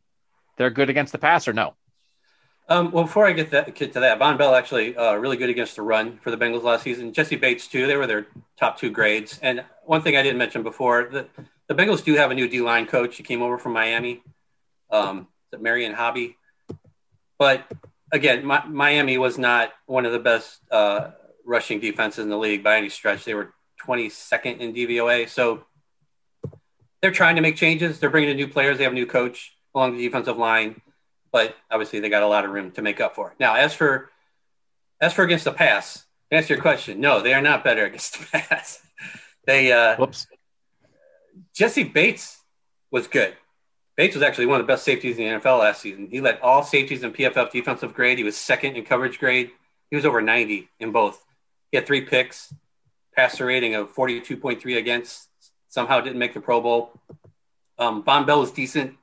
they're 0.57 0.71
good 0.71 0.89
against 0.89 1.11
the 1.11 1.19
pass 1.19 1.47
or 1.47 1.53
no? 1.53 1.75
Um, 2.69 2.91
well, 2.91 3.03
before 3.03 3.27
I 3.27 3.31
get, 3.31 3.51
that, 3.51 3.75
get 3.75 3.93
to 3.93 3.99
that, 3.99 4.19
Vonn 4.19 4.37
Bell 4.37 4.55
actually 4.55 4.97
uh, 4.97 5.13
really 5.13 5.37
good 5.37 5.49
against 5.49 5.75
the 5.75 5.83
run 5.83 6.17
for 6.17 6.31
the 6.31 6.37
Bengals 6.37 6.63
last 6.63 6.83
season. 6.83 7.13
Jessie 7.13 7.37
Bates 7.37 7.67
too. 7.67 7.85
They 7.85 7.95
were 7.95 8.07
their 8.07 8.25
top 8.59 8.79
two 8.79 8.89
grades. 8.89 9.39
And 9.43 9.63
one 9.85 10.01
thing 10.01 10.17
I 10.17 10.23
didn't 10.23 10.39
mention 10.39 10.63
before, 10.63 11.07
the, 11.09 11.27
the 11.67 11.75
Bengals 11.75 12.03
do 12.03 12.15
have 12.15 12.31
a 12.31 12.35
new 12.35 12.49
D 12.49 12.61
line 12.61 12.87
coach. 12.87 13.15
He 13.15 13.23
came 13.23 13.43
over 13.43 13.59
from 13.59 13.73
Miami. 13.73 14.23
Um, 14.89 15.27
Marion 15.59 15.93
Hobby. 15.93 16.35
But 17.39 17.65
again, 18.11 18.45
Miami 18.45 19.17
was 19.17 19.37
not 19.37 19.71
one 19.85 20.05
of 20.05 20.11
the 20.11 20.19
best 20.19 20.59
uh, 20.71 21.11
rushing 21.45 21.79
defenses 21.79 22.23
in 22.23 22.29
the 22.29 22.37
league 22.37 22.63
by 22.63 22.77
any 22.77 22.89
stretch. 22.89 23.23
They 23.23 23.33
were 23.33 23.53
22nd 23.85 24.59
in 24.59 24.73
DVOA. 24.73 25.29
So 25.29 25.63
they're 27.01 27.11
trying 27.11 27.35
to 27.35 27.41
make 27.41 27.55
changes. 27.55 27.99
They're 27.99 28.09
bringing 28.09 28.29
in 28.29 28.37
new 28.37 28.47
players. 28.47 28.77
They 28.77 28.83
have 28.83 28.93
a 28.93 28.95
new 28.95 29.05
coach 29.05 29.53
along 29.75 29.95
the 29.95 30.03
defensive 30.03 30.37
line, 30.37 30.81
but 31.31 31.55
obviously 31.69 31.99
they 31.99 32.09
got 32.09 32.23
a 32.23 32.27
lot 32.27 32.45
of 32.45 32.51
room 32.51 32.71
to 32.71 32.81
make 32.81 32.99
up 32.99 33.15
for. 33.15 33.31
It. 33.31 33.37
Now, 33.39 33.55
as 33.55 33.73
for 33.73 34.09
as 34.99 35.13
for 35.13 35.23
against 35.23 35.45
the 35.45 35.53
pass, 35.53 36.05
to 36.31 36.37
answer 36.37 36.55
your 36.55 36.61
question, 36.61 36.99
no, 36.99 37.21
they 37.21 37.33
are 37.33 37.41
not 37.41 37.63
better 37.63 37.85
against 37.89 38.19
the 38.19 38.25
pass. 38.25 38.79
they 39.45 39.71
uh, 39.71 39.95
whoops. 39.97 40.27
Jessie 41.55 41.83
Bates 41.83 42.41
was 42.91 43.07
good. 43.07 43.35
Bates 43.97 44.15
was 44.15 44.23
actually 44.23 44.45
one 44.45 44.61
of 44.61 44.67
the 44.67 44.71
best 44.71 44.85
safeties 44.85 45.17
in 45.17 45.25
the 45.25 45.39
NFL 45.39 45.59
last 45.59 45.81
season. 45.81 46.07
He 46.09 46.21
led 46.21 46.39
all 46.41 46.63
safeties 46.63 47.03
in 47.03 47.11
PFF 47.11 47.51
defensive 47.51 47.95
grade. 47.95 48.19
He 48.19 48.23
was 48.23 48.37
second 48.37 48.75
in 48.75 48.85
coverage 48.85 49.19
grade. 49.19 49.49
He 49.89 49.95
was 49.95 50.05
over 50.05 50.21
90 50.21 50.69
in 50.79 50.91
both. 50.91 51.25
He 51.71 51.77
had 51.77 51.87
three 51.87 52.01
picks, 52.01 52.53
passer 53.15 53.47
rating 53.47 53.73
of 53.73 53.93
42.3 53.93 54.77
against. 54.77 55.27
Somehow 55.69 55.99
didn't 55.99 56.19
make 56.19 56.35
the 56.35 56.39
Pro 56.39 56.61
Bowl. 56.61 56.91
Um, 57.79 58.03
Vonn 58.03 58.27
Bell 58.27 58.39
was 58.39 58.51
decent 58.51 58.95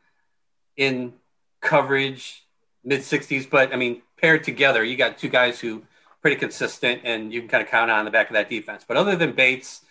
in 0.77 1.13
coverage, 1.61 2.45
mid 2.85 3.01
60s, 3.01 3.51
but 3.51 3.73
I 3.73 3.77
mean, 3.77 4.03
paired 4.21 4.45
together, 4.45 4.85
you 4.85 4.97
got 4.97 5.19
two 5.19 5.29
guys 5.29 5.59
who 5.59 5.83
pretty 6.23 6.37
consistent 6.37 7.03
and 7.05 7.33
you 7.33 7.41
can 7.41 7.49
kind 7.49 7.63
of 7.63 7.69
count 7.69 7.91
on 7.91 8.05
the 8.05 8.11
back 8.11 8.31
of 8.31 8.35
that 8.35 8.49
defense. 8.49 8.85
But 8.87 8.97
other 8.97 9.17
than 9.17 9.33
Bates 9.33 9.83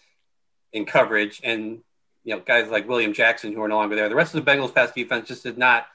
in 0.72 0.86
coverage 0.86 1.42
and 1.44 1.82
you 2.24 2.36
know 2.36 2.42
guys 2.42 2.70
like 2.70 2.88
William 2.88 3.14
Jackson 3.14 3.54
who 3.54 3.62
are 3.62 3.68
no 3.68 3.78
longer 3.78 3.96
there, 3.96 4.10
the 4.10 4.16
rest 4.16 4.36
of 4.36 4.44
the 4.44 4.52
Bengals 4.52 4.74
pass 4.74 4.92
defense 4.92 5.28
just 5.28 5.44
did 5.44 5.58
not 5.58 5.88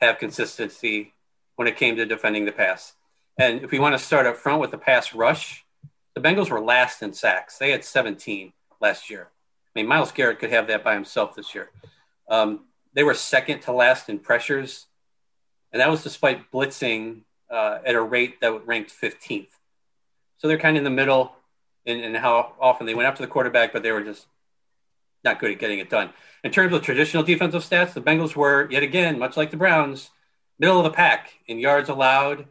have 0.00 0.18
consistency 0.18 1.14
when 1.56 1.68
it 1.68 1.76
came 1.76 1.96
to 1.96 2.06
defending 2.06 2.44
the 2.44 2.52
pass. 2.52 2.94
And 3.38 3.62
if 3.62 3.70
we 3.70 3.78
want 3.78 3.94
to 3.94 3.98
start 3.98 4.26
up 4.26 4.36
front 4.36 4.60
with 4.60 4.70
the 4.70 4.78
pass 4.78 5.14
rush, 5.14 5.64
the 6.14 6.20
Bengals 6.20 6.50
were 6.50 6.60
last 6.60 7.02
in 7.02 7.12
sacks. 7.12 7.58
They 7.58 7.70
had 7.70 7.84
17 7.84 8.52
last 8.80 9.10
year. 9.10 9.28
I 9.30 9.78
mean, 9.78 9.86
Myles 9.86 10.12
Garrett 10.12 10.40
could 10.40 10.50
have 10.50 10.66
that 10.68 10.82
by 10.82 10.94
himself 10.94 11.36
this 11.36 11.54
year. 11.54 11.70
Um, 12.28 12.64
they 12.94 13.04
were 13.04 13.14
second 13.14 13.60
to 13.62 13.72
last 13.72 14.08
in 14.08 14.18
pressures, 14.18 14.86
and 15.72 15.80
that 15.80 15.90
was 15.90 16.02
despite 16.02 16.50
blitzing 16.50 17.20
uh, 17.50 17.78
at 17.84 17.94
a 17.94 18.00
rate 18.00 18.40
that 18.40 18.66
ranked 18.66 18.92
15th. 18.92 19.48
So 20.38 20.48
they're 20.48 20.58
kind 20.58 20.76
of 20.76 20.80
in 20.80 20.84
the 20.84 20.90
middle 20.90 21.36
in, 21.84 22.00
in 22.00 22.14
how 22.14 22.54
often 22.60 22.86
they 22.86 22.94
went 22.94 23.08
after 23.08 23.22
the 23.22 23.28
quarterback, 23.28 23.72
but 23.72 23.82
they 23.82 23.92
were 23.92 24.02
just 24.02 24.26
not 25.24 25.40
good 25.40 25.50
at 25.50 25.58
getting 25.58 25.78
it 25.78 25.90
done. 25.90 26.10
In 26.44 26.52
terms 26.52 26.72
of 26.72 26.82
traditional 26.82 27.22
defensive 27.22 27.62
stats, 27.62 27.92
the 27.92 28.00
Bengals 28.00 28.36
were, 28.36 28.68
yet 28.70 28.82
again, 28.82 29.18
much 29.18 29.36
like 29.36 29.50
the 29.50 29.56
Browns, 29.56 30.10
middle 30.58 30.78
of 30.78 30.84
the 30.84 30.90
pack 30.90 31.34
in 31.46 31.58
yards 31.58 31.88
allowed 31.88 32.46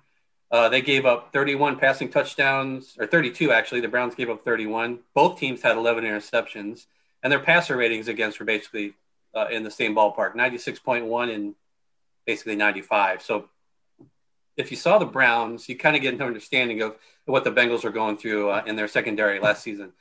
uh, 0.50 0.70
they 0.70 0.82
gave 0.82 1.06
up 1.06 1.34
31 1.34 1.78
passing 1.78 2.10
touchdowns, 2.10 2.96
or 3.00 3.06
32 3.06 3.52
actually. 3.52 3.82
The 3.82 3.88
Browns 3.88 4.16
gave 4.16 4.30
up 4.30 4.46
31. 4.46 5.00
Both 5.14 5.40
teams 5.40 5.62
had 5.62 5.76
11 5.76 6.06
interceptions, 6.06 6.86
and 7.22 7.32
their 7.32 7.40
passer 7.40 7.76
ratings 7.76 8.08
against 8.08 8.40
were 8.40 8.46
basically 8.46 8.94
uh, 9.36 9.48
in 9.52 9.64
the 9.64 9.72
same 9.72 9.94
ballpark 9.94 10.36
96.1 10.36 11.34
and 11.34 11.56
basically 12.26 12.56
95. 12.56 13.22
So 13.22 13.50
if 14.56 14.72
you 14.72 14.78
saw 14.78 14.98
the 14.98 15.06
Browns, 15.06 15.68
you 15.68 15.78
kind 15.78 15.96
of 15.96 16.02
get 16.02 16.14
an 16.14 16.22
understanding 16.22 16.82
of 16.82 16.96
what 17.26 17.44
the 17.44 17.52
Bengals 17.52 17.84
were 17.84 17.92
going 17.92 18.18
through 18.18 18.50
uh, 18.50 18.64
in 18.66 18.78
their 18.78 18.88
secondary 18.88 19.40
last 19.40 19.64
season. 19.64 19.92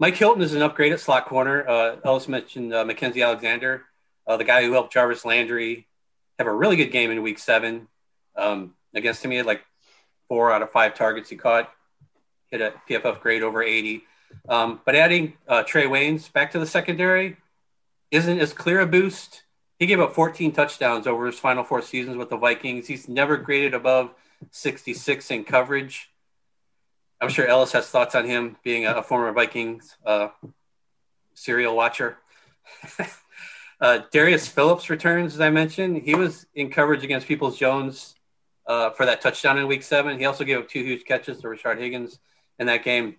Mike 0.00 0.16
Hilton 0.16 0.40
is 0.40 0.54
an 0.54 0.62
upgrade 0.62 0.92
at 0.92 0.98
slot 0.98 1.26
corner. 1.26 1.68
Uh, 1.68 1.96
Ellis 2.02 2.26
mentioned 2.26 2.72
uh, 2.72 2.84
Mackensie 2.86 3.22
Alexander, 3.22 3.84
uh, 4.26 4.38
the 4.38 4.44
guy 4.44 4.64
who 4.64 4.72
helped 4.72 4.94
Jarvis 4.94 5.26
Landry 5.26 5.86
have 6.38 6.48
a 6.48 6.52
really 6.52 6.76
good 6.76 6.90
game 6.90 7.10
in 7.10 7.22
week 7.22 7.38
seven 7.38 7.86
um, 8.34 8.72
against 8.94 9.22
him. 9.22 9.30
He 9.30 9.36
had 9.36 9.44
like 9.44 9.62
four 10.26 10.50
out 10.50 10.62
of 10.62 10.70
five 10.70 10.94
targets 10.94 11.28
he 11.28 11.36
caught, 11.36 11.70
hit 12.50 12.62
a 12.62 12.72
PFF 12.88 13.20
grade 13.20 13.42
over 13.42 13.62
80. 13.62 14.02
Um, 14.48 14.80
but 14.86 14.94
adding 14.94 15.34
uh, 15.46 15.64
Trae 15.64 15.84
Waynes 15.84 16.32
back 16.32 16.52
to 16.52 16.58
the 16.58 16.66
secondary 16.66 17.36
isn't 18.10 18.38
as 18.40 18.54
clear 18.54 18.80
a 18.80 18.86
boost. 18.86 19.42
He 19.78 19.84
gave 19.84 20.00
up 20.00 20.14
14 20.14 20.52
touchdowns 20.52 21.06
over 21.06 21.26
his 21.26 21.38
final 21.38 21.62
four 21.62 21.82
seasons 21.82 22.16
with 22.16 22.30
the 22.30 22.38
Vikings. 22.38 22.86
He's 22.86 23.06
never 23.06 23.36
graded 23.36 23.74
above 23.74 24.14
66 24.50 25.30
in 25.30 25.44
coverage. 25.44 26.09
I'm 27.20 27.28
sure 27.28 27.46
Ellis 27.46 27.72
has 27.72 27.86
thoughts 27.88 28.14
on 28.14 28.24
him 28.24 28.56
being 28.64 28.86
a, 28.86 29.02
former 29.02 29.32
Vikings 29.32 29.96
uh, 30.06 30.28
serial 31.34 31.76
watcher. 31.76 32.16
uh, 33.80 34.00
Darius 34.10 34.48
Phillips 34.48 34.88
returns, 34.88 35.34
as 35.34 35.40
I 35.40 35.50
mentioned. 35.50 36.02
He 36.02 36.14
was 36.14 36.46
in 36.54 36.70
coverage 36.70 37.04
against 37.04 37.26
Peoples 37.26 37.58
Jones 37.58 38.14
uh, 38.66 38.90
for 38.90 39.04
that 39.04 39.20
touchdown 39.20 39.58
in 39.58 39.66
week 39.66 39.82
seven. 39.82 40.18
He 40.18 40.24
also 40.24 40.44
gave 40.44 40.58
up 40.58 40.68
two 40.68 40.82
huge 40.82 41.04
catches 41.04 41.38
to 41.40 41.48
Rashard 41.48 41.78
Higgins 41.78 42.18
in 42.58 42.66
that 42.68 42.84
game. 42.84 43.16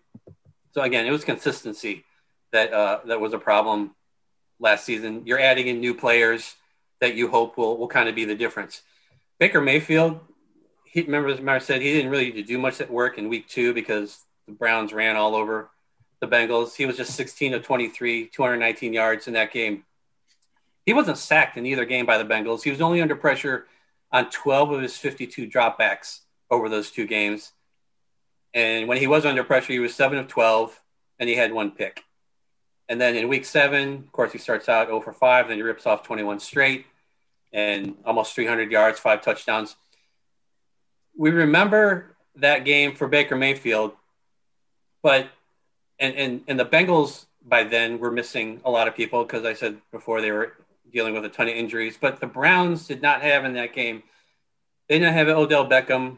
So 0.73 0.81
again, 0.81 1.05
it 1.05 1.11
was 1.11 1.23
consistency 1.23 2.03
that 2.51 2.73
uh, 2.73 3.01
that 3.05 3.19
was 3.19 3.33
a 3.33 3.39
problem 3.39 3.93
last 4.59 4.85
season. 4.85 5.23
You're 5.25 5.39
adding 5.39 5.67
in 5.67 5.79
new 5.79 5.93
players 5.93 6.55
that 7.01 7.15
you 7.15 7.27
hope 7.27 7.57
will 7.57 7.77
will 7.77 7.87
kind 7.87 8.09
of 8.09 8.15
be 8.15 8.25
the 8.25 8.35
difference. 8.35 8.81
Baker 9.39 9.61
Mayfield, 9.61 10.19
he 10.91 11.01
remember 11.01 11.41
Mar 11.41 11.61
said 11.61 11.81
he 11.81 11.93
didn't 11.93 12.11
really 12.11 12.43
do 12.43 12.57
much 12.57 12.81
at 12.81 12.91
work 12.91 13.17
in 13.17 13.29
week 13.29 13.47
two 13.47 13.73
because 13.73 14.25
the 14.45 14.51
Browns 14.51 14.91
ran 14.91 15.15
all 15.15 15.35
over 15.35 15.69
the 16.19 16.27
Bengals. 16.27 16.75
He 16.75 16.85
was 16.85 16.97
just 16.97 17.15
16 17.15 17.53
of 17.53 17.63
23, 17.63 18.27
219 18.27 18.93
yards 18.93 19.27
in 19.27 19.33
that 19.33 19.53
game. 19.53 19.85
He 20.85 20.93
wasn't 20.93 21.17
sacked 21.17 21.55
in 21.55 21.65
either 21.65 21.85
game 21.85 22.05
by 22.05 22.17
the 22.17 22.25
Bengals. 22.25 22.63
He 22.63 22.71
was 22.71 22.81
only 22.81 23.01
under 23.01 23.15
pressure 23.15 23.67
on 24.11 24.29
12 24.29 24.71
of 24.71 24.81
his 24.81 24.97
52 24.97 25.47
dropbacks 25.47 26.19
over 26.49 26.67
those 26.67 26.91
two 26.91 27.07
games. 27.07 27.53
And 28.53 28.89
when 28.89 28.97
he 28.97 29.07
was 29.07 29.25
under 29.25 29.45
pressure, 29.45 29.71
he 29.71 29.79
was 29.79 29.95
7 29.95 30.17
of 30.17 30.27
12, 30.27 30.77
and 31.19 31.29
he 31.29 31.35
had 31.35 31.53
one 31.53 31.71
pick. 31.71 32.03
And 32.89 32.99
then 32.99 33.15
in 33.15 33.29
week 33.29 33.45
seven, 33.45 33.93
of 33.93 34.11
course, 34.11 34.33
he 34.33 34.37
starts 34.37 34.67
out 34.67 34.87
0 34.87 34.99
for 34.99 35.13
5, 35.13 35.47
then 35.47 35.55
he 35.55 35.63
rips 35.63 35.85
off 35.85 36.03
21 36.03 36.41
straight 36.41 36.85
and 37.53 37.95
almost 38.05 38.35
300 38.35 38.69
yards, 38.69 38.99
five 38.99 39.21
touchdowns. 39.21 39.77
We 41.17 41.31
remember 41.31 42.15
that 42.35 42.65
game 42.65 42.95
for 42.95 43.07
Baker 43.07 43.35
Mayfield, 43.35 43.93
but 45.01 45.27
and, 45.99 46.15
and, 46.15 46.41
and 46.47 46.59
the 46.59 46.65
Bengals 46.65 47.25
by 47.45 47.63
then 47.63 47.99
were 47.99 48.11
missing 48.11 48.61
a 48.65 48.71
lot 48.71 48.87
of 48.87 48.95
people 48.95 49.23
because 49.23 49.45
I 49.45 49.53
said 49.53 49.77
before 49.91 50.21
they 50.21 50.31
were 50.31 50.53
dealing 50.91 51.13
with 51.13 51.25
a 51.25 51.29
ton 51.29 51.47
of 51.47 51.55
injuries. 51.55 51.97
But 51.99 52.19
the 52.19 52.27
Browns 52.27 52.87
did 52.87 53.01
not 53.01 53.21
have 53.21 53.45
in 53.45 53.53
that 53.53 53.73
game. 53.73 54.03
They 54.89 54.99
didn't 54.99 55.13
have 55.13 55.27
Odell 55.27 55.67
Beckham 55.67 56.17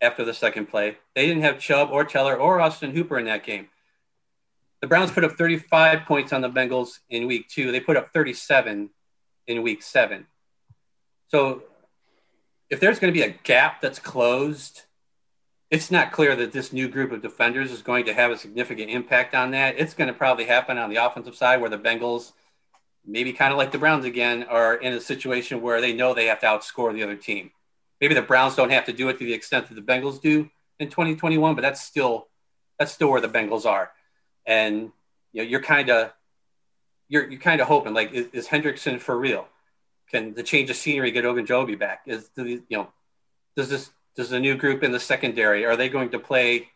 after 0.00 0.24
the 0.24 0.34
second 0.34 0.66
play. 0.66 0.98
They 1.14 1.26
didn't 1.26 1.42
have 1.42 1.58
Chubb 1.58 1.88
or 1.90 2.04
Teller 2.04 2.36
or 2.36 2.60
Austin 2.60 2.92
Hooper 2.92 3.18
in 3.18 3.26
that 3.26 3.44
game. 3.44 3.68
The 4.80 4.86
Browns 4.86 5.10
put 5.10 5.24
up 5.24 5.32
35 5.32 6.04
points 6.04 6.32
on 6.32 6.42
the 6.42 6.50
Bengals 6.50 6.98
in 7.08 7.26
week 7.26 7.48
two. 7.48 7.72
They 7.72 7.80
put 7.80 7.96
up 7.96 8.12
37 8.12 8.90
in 9.46 9.62
week 9.62 9.82
seven. 9.82 10.26
So 11.28 11.62
if 12.70 12.80
there's 12.80 12.98
going 12.98 13.12
to 13.12 13.18
be 13.18 13.24
a 13.24 13.34
gap 13.42 13.80
that's 13.80 13.98
closed, 13.98 14.82
it's 15.70 15.90
not 15.90 16.12
clear 16.12 16.36
that 16.36 16.52
this 16.52 16.72
new 16.72 16.88
group 16.88 17.12
of 17.12 17.22
defenders 17.22 17.70
is 17.70 17.82
going 17.82 18.04
to 18.06 18.14
have 18.14 18.30
a 18.30 18.38
significant 18.38 18.90
impact 18.90 19.34
on 19.34 19.50
that. 19.52 19.76
It's 19.78 19.94
going 19.94 20.08
to 20.08 20.14
probably 20.14 20.44
happen 20.44 20.78
on 20.78 20.90
the 20.90 21.04
offensive 21.04 21.34
side 21.34 21.60
where 21.60 21.70
the 21.70 21.78
Bengals– 21.78 22.32
maybe 23.06 23.32
kind 23.32 23.52
of 23.52 23.58
like 23.58 23.72
the 23.72 23.78
Browns 23.78 24.04
again, 24.04 24.44
are 24.44 24.74
in 24.74 24.92
a 24.92 25.00
situation 25.00 25.60
where 25.60 25.80
they 25.80 25.92
know 25.92 26.14
they 26.14 26.26
have 26.26 26.40
to 26.40 26.46
outscore 26.46 26.92
the 26.94 27.02
other 27.02 27.16
team. 27.16 27.50
Maybe 28.00 28.14
the 28.14 28.22
Browns 28.22 28.56
don't 28.56 28.70
have 28.70 28.86
to 28.86 28.92
do 28.92 29.08
it 29.08 29.18
to 29.18 29.24
the 29.24 29.34
extent 29.34 29.68
that 29.68 29.74
the 29.74 29.82
Bengals 29.82 30.20
do 30.20 30.50
in 30.78 30.88
2021, 30.88 31.54
but 31.54 31.62
that's 31.62 31.80
still 31.80 32.28
that's 32.78 32.92
still 32.92 33.10
where 33.10 33.20
the 33.20 33.28
Bengals 33.28 33.66
are. 33.66 33.90
And 34.46 34.92
you 35.32 35.42
know, 35.42 35.48
you're 35.48 35.62
kind 35.62 35.90
of 35.90 36.12
you're 37.08 37.30
you're 37.30 37.40
kind 37.40 37.60
of 37.60 37.68
hoping 37.68 37.94
like 37.94 38.12
is, 38.12 38.28
is, 38.32 38.48
Hendrickson 38.48 39.00
for 39.00 39.16
real? 39.16 39.46
Can 40.10 40.34
the 40.34 40.42
change 40.42 40.70
of 40.70 40.76
scenery 40.76 41.10
get 41.10 41.24
Ogunjobi 41.24 41.78
back? 41.78 42.02
Is 42.06 42.28
the 42.34 42.62
you 42.68 42.76
know 42.76 42.88
does 43.56 43.68
this 43.68 43.90
does 44.16 44.30
the 44.30 44.40
new 44.40 44.56
group 44.56 44.82
in 44.82 44.92
the 44.92 45.00
secondary 45.00 45.64
are 45.64 45.76
they 45.76 45.88
going 45.88 46.10
to 46.10 46.18
play 46.18 46.68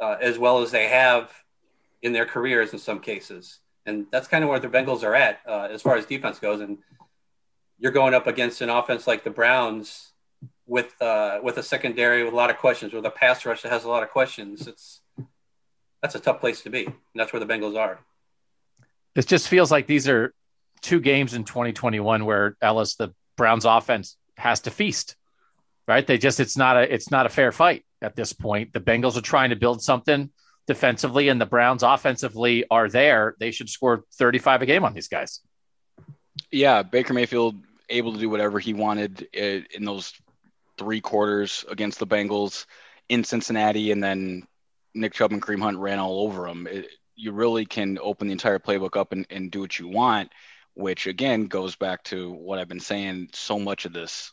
uh, 0.00 0.16
as 0.20 0.38
well 0.38 0.62
as 0.62 0.70
they 0.70 0.88
have 0.88 1.30
in 2.02 2.12
their 2.12 2.26
careers 2.26 2.72
in 2.72 2.78
some 2.78 3.00
cases? 3.00 3.60
and 3.88 4.06
that's 4.12 4.28
kind 4.28 4.44
of 4.44 4.50
where 4.50 4.60
the 4.60 4.68
Bengals 4.68 5.02
are 5.02 5.14
at 5.14 5.40
uh, 5.48 5.68
as 5.70 5.82
far 5.82 5.96
as 5.96 6.04
defense 6.04 6.38
goes. 6.38 6.60
And 6.60 6.78
you're 7.78 7.92
going 7.92 8.14
up 8.14 8.26
against 8.26 8.60
an 8.60 8.68
offense 8.68 9.06
like 9.06 9.24
the 9.24 9.30
Browns 9.30 10.12
with 10.66 10.94
uh, 11.00 11.40
with 11.42 11.56
a 11.56 11.62
secondary 11.62 12.22
with 12.22 12.34
a 12.34 12.36
lot 12.36 12.50
of 12.50 12.58
questions, 12.58 12.92
with 12.92 13.06
a 13.06 13.10
pass 13.10 13.46
rush 13.46 13.62
that 13.62 13.72
has 13.72 13.84
a 13.84 13.88
lot 13.88 14.02
of 14.02 14.10
questions. 14.10 14.66
It's 14.68 15.00
that's 16.02 16.14
a 16.14 16.20
tough 16.20 16.38
place 16.38 16.62
to 16.62 16.70
be. 16.70 16.84
And 16.84 16.94
that's 17.14 17.32
where 17.32 17.40
the 17.40 17.46
Bengals 17.46 17.76
are. 17.76 17.98
It 19.16 19.26
just 19.26 19.48
feels 19.48 19.70
like 19.70 19.86
these 19.86 20.06
are 20.06 20.34
two 20.80 21.00
games 21.00 21.34
in 21.34 21.44
2021 21.44 22.24
where 22.24 22.56
Ellis, 22.60 22.96
the 22.96 23.14
Browns 23.36 23.64
offense, 23.64 24.16
has 24.36 24.60
to 24.60 24.70
feast. 24.70 25.16
Right? 25.86 26.06
They 26.06 26.18
just 26.18 26.38
it's 26.38 26.56
not 26.56 26.76
a 26.76 26.92
it's 26.92 27.10
not 27.10 27.26
a 27.26 27.30
fair 27.30 27.50
fight 27.50 27.84
at 28.02 28.14
this 28.14 28.32
point. 28.32 28.72
The 28.72 28.80
Bengals 28.80 29.16
are 29.16 29.22
trying 29.22 29.50
to 29.50 29.56
build 29.56 29.82
something 29.82 30.30
defensively 30.68 31.30
and 31.30 31.40
the 31.40 31.46
Browns 31.46 31.82
offensively 31.82 32.64
are 32.70 32.88
there, 32.88 33.34
they 33.40 33.50
should 33.50 33.70
score 33.70 34.04
35 34.18 34.62
a 34.62 34.66
game 34.66 34.84
on 34.84 34.92
these 34.92 35.08
guys. 35.08 35.40
Yeah, 36.52 36.82
Baker 36.82 37.14
Mayfield 37.14 37.56
able 37.88 38.12
to 38.12 38.18
do 38.18 38.28
whatever 38.28 38.58
he 38.58 38.74
wanted 38.74 39.22
in 39.32 39.84
those 39.84 40.12
three 40.76 41.00
quarters 41.00 41.64
against 41.68 41.98
the 41.98 42.06
Bengals 42.06 42.66
in 43.08 43.24
Cincinnati, 43.24 43.90
and 43.90 44.04
then 44.04 44.46
Nick 44.94 45.14
Chubb 45.14 45.32
and 45.32 45.42
Kareem 45.42 45.62
Hunt 45.62 45.78
ran 45.78 45.98
all 45.98 46.20
over 46.20 46.46
him. 46.46 46.66
It, 46.66 46.88
you 47.16 47.32
really 47.32 47.64
can 47.64 47.98
open 48.00 48.28
the 48.28 48.32
entire 48.32 48.58
playbook 48.58 48.96
up 48.96 49.12
and, 49.12 49.26
and 49.30 49.50
do 49.50 49.60
what 49.60 49.78
you 49.78 49.88
want, 49.88 50.30
which 50.78 51.08
again 51.08 51.46
goes 51.46 51.74
back 51.74 52.04
to 52.04 52.30
what 52.30 52.60
I've 52.60 52.68
been 52.68 52.78
saying. 52.78 53.30
So 53.32 53.58
much 53.58 53.84
of 53.84 53.92
this, 53.92 54.32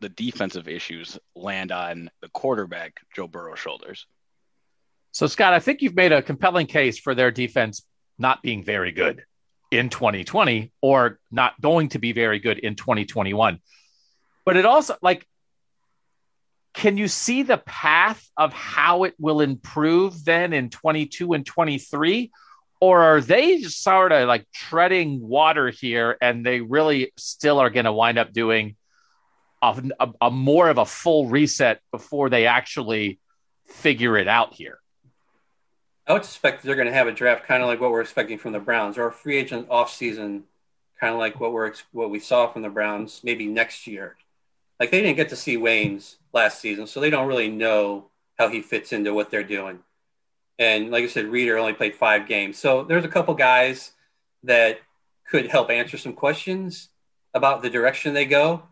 the 0.00 0.08
defensive 0.08 0.66
issues 0.66 1.16
land 1.36 1.70
on 1.70 2.10
the 2.20 2.28
quarterback, 2.28 3.00
Joe 3.14 3.28
Burrow's 3.28 3.60
shoulders. 3.60 4.04
So, 5.12 5.28
Scott, 5.28 5.52
I 5.52 5.60
think 5.60 5.82
you've 5.82 5.94
made 5.94 6.10
a 6.10 6.22
compelling 6.22 6.66
case 6.66 6.98
for 6.98 7.14
their 7.14 7.30
defense 7.30 7.86
not 8.18 8.42
being 8.42 8.64
very 8.64 8.90
good 8.90 9.22
in 9.70 9.88
2020 9.88 10.72
or 10.80 11.20
not 11.30 11.60
going 11.60 11.90
to 11.90 12.00
be 12.00 12.10
very 12.10 12.40
good 12.40 12.58
in 12.58 12.74
2021. 12.74 13.60
But 14.44 14.56
it 14.56 14.66
also, 14.66 14.96
like, 15.02 15.24
can 16.74 16.96
you 16.96 17.06
see 17.06 17.44
the 17.44 17.58
path 17.58 18.28
of 18.36 18.52
how 18.52 19.04
it 19.04 19.14
will 19.20 19.40
improve 19.40 20.24
then 20.24 20.52
in 20.52 20.68
22 20.68 21.32
and 21.32 21.46
23? 21.46 22.32
Or 22.80 23.02
are 23.02 23.20
they 23.20 23.58
just 23.58 23.82
sort 23.82 24.12
of 24.12 24.28
like 24.28 24.46
treading 24.52 25.26
water 25.26 25.70
here 25.70 26.16
and 26.20 26.44
they 26.44 26.60
really 26.60 27.12
still 27.16 27.58
are 27.58 27.70
going 27.70 27.86
to 27.86 27.92
wind 27.92 28.18
up 28.18 28.32
doing 28.32 28.76
a, 29.62 29.82
a, 29.98 30.12
a 30.22 30.30
more 30.30 30.68
of 30.68 30.78
a 30.78 30.84
full 30.84 31.28
reset 31.28 31.80
before 31.90 32.28
they 32.28 32.46
actually 32.46 33.18
figure 33.66 34.16
it 34.16 34.28
out 34.28 34.54
here? 34.54 34.78
I 36.06 36.12
would 36.12 36.24
suspect 36.24 36.62
they're 36.62 36.76
going 36.76 36.86
to 36.86 36.94
have 36.94 37.08
a 37.08 37.12
draft 37.12 37.46
kind 37.46 37.62
of 37.62 37.68
like 37.68 37.80
what 37.80 37.90
we're 37.90 38.00
expecting 38.00 38.38
from 38.38 38.52
the 38.52 38.60
Browns, 38.60 38.96
or 38.96 39.06
a 39.06 39.12
free 39.12 39.36
agent 39.36 39.68
offseason, 39.68 40.42
kind 41.00 41.12
of 41.12 41.18
like 41.18 41.40
what 41.40 41.52
we're 41.52 41.72
what 41.92 42.10
we 42.10 42.20
saw 42.20 42.46
from 42.46 42.62
the 42.62 42.68
Browns 42.68 43.22
maybe 43.24 43.46
next 43.46 43.86
year. 43.86 44.16
Like 44.78 44.90
they 44.90 45.00
didn't 45.00 45.16
get 45.16 45.30
to 45.30 45.36
see 45.36 45.56
Waynes 45.56 46.16
last 46.32 46.60
season, 46.60 46.86
so 46.86 47.00
they 47.00 47.10
don't 47.10 47.26
really 47.26 47.48
know 47.48 48.10
how 48.38 48.48
he 48.48 48.60
fits 48.60 48.92
into 48.92 49.14
what 49.14 49.30
they're 49.30 49.42
doing. 49.42 49.80
And 50.58 50.90
like 50.90 51.04
I 51.04 51.08
said, 51.08 51.26
Reader 51.26 51.58
only 51.58 51.74
played 51.74 51.94
five 51.94 52.26
games, 52.26 52.58
so 52.58 52.84
there's 52.84 53.04
a 53.04 53.08
couple 53.08 53.34
guys 53.34 53.92
that 54.42 54.80
could 55.28 55.48
help 55.48 55.70
answer 55.70 55.98
some 55.98 56.12
questions 56.12 56.88
about 57.34 57.62
the 57.62 57.70
direction 57.70 58.14
they 58.14 58.24
go. 58.24 58.62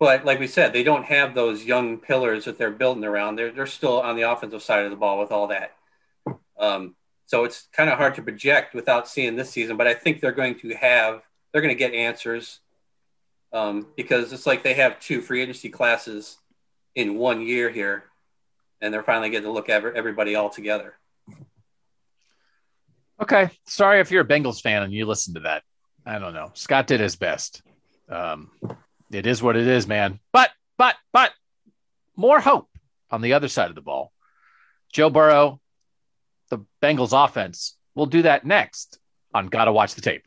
But 0.00 0.24
like 0.24 0.40
we 0.40 0.48
said, 0.48 0.72
they 0.72 0.82
don't 0.82 1.04
have 1.04 1.34
those 1.34 1.64
young 1.64 1.98
pillars 1.98 2.46
that 2.46 2.58
they're 2.58 2.70
building 2.70 3.04
around. 3.04 3.36
They're 3.36 3.52
they're 3.52 3.66
still 3.66 4.00
on 4.00 4.16
the 4.16 4.22
offensive 4.22 4.62
side 4.62 4.84
of 4.84 4.90
the 4.90 4.96
ball 4.96 5.20
with 5.20 5.30
all 5.30 5.46
that. 5.48 5.72
Um, 6.58 6.96
so 7.26 7.44
it's 7.44 7.68
kind 7.72 7.88
of 7.88 7.98
hard 7.98 8.14
to 8.16 8.22
project 8.22 8.74
without 8.74 9.08
seeing 9.08 9.36
this 9.36 9.50
season. 9.50 9.76
But 9.76 9.86
I 9.86 9.94
think 9.94 10.20
they're 10.20 10.32
going 10.32 10.58
to 10.60 10.74
have 10.74 11.22
they're 11.52 11.62
going 11.62 11.74
to 11.74 11.78
get 11.78 11.94
answers 11.94 12.60
um, 13.52 13.86
because 13.96 14.32
it's 14.32 14.46
like 14.46 14.62
they 14.62 14.74
have 14.74 14.98
two 14.98 15.22
free 15.22 15.40
agency 15.40 15.68
classes 15.68 16.38
in 16.96 17.16
one 17.16 17.40
year 17.40 17.70
here, 17.70 18.04
and 18.80 18.92
they're 18.92 19.02
finally 19.02 19.30
getting 19.30 19.46
to 19.46 19.52
look 19.52 19.68
at 19.68 19.84
everybody 19.84 20.34
all 20.34 20.50
together. 20.50 20.94
Okay, 23.20 23.48
sorry 23.66 24.00
if 24.00 24.10
you're 24.10 24.22
a 24.22 24.26
Bengals 24.26 24.60
fan 24.60 24.82
and 24.82 24.92
you 24.92 25.06
listen 25.06 25.34
to 25.34 25.40
that. 25.40 25.62
I 26.04 26.18
don't 26.18 26.34
know. 26.34 26.50
Scott 26.54 26.86
did 26.86 27.00
his 27.00 27.16
best. 27.16 27.62
Um, 28.08 28.50
it 29.10 29.26
is 29.26 29.42
what 29.42 29.56
it 29.56 29.66
is, 29.66 29.86
man. 29.86 30.18
But, 30.32 30.50
but, 30.76 30.96
but 31.12 31.32
more 32.16 32.40
hope 32.40 32.68
on 33.10 33.22
the 33.22 33.34
other 33.34 33.48
side 33.48 33.68
of 33.68 33.74
the 33.74 33.80
ball. 33.80 34.12
Joe 34.92 35.10
Burrow, 35.10 35.60
the 36.50 36.64
Bengals 36.82 37.12
offense, 37.12 37.76
will 37.94 38.06
do 38.06 38.22
that 38.22 38.44
next 38.44 38.98
on 39.32 39.46
Gotta 39.46 39.72
Watch 39.72 39.94
the 39.94 40.00
Tape. 40.00 40.24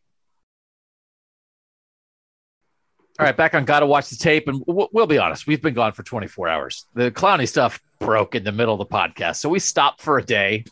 All 3.19 3.25
right, 3.25 3.35
back 3.35 3.55
on 3.55 3.65
Gotta 3.65 3.85
Watch 3.85 4.09
the 4.09 4.15
Tape. 4.15 4.47
And 4.47 4.63
we'll, 4.65 4.89
we'll 4.91 5.07
be 5.07 5.17
honest, 5.17 5.47
we've 5.47 5.61
been 5.61 5.73
gone 5.73 5.91
for 5.91 6.03
24 6.03 6.47
hours. 6.47 6.85
The 6.93 7.11
Clowney 7.11 7.47
stuff 7.47 7.79
broke 7.99 8.35
in 8.35 8.43
the 8.43 8.51
middle 8.51 8.79
of 8.79 8.87
the 8.87 8.93
podcast. 8.93 9.37
So 9.37 9.49
we 9.49 9.59
stopped 9.59 10.01
for 10.01 10.17
a 10.17 10.23
day. 10.23 10.65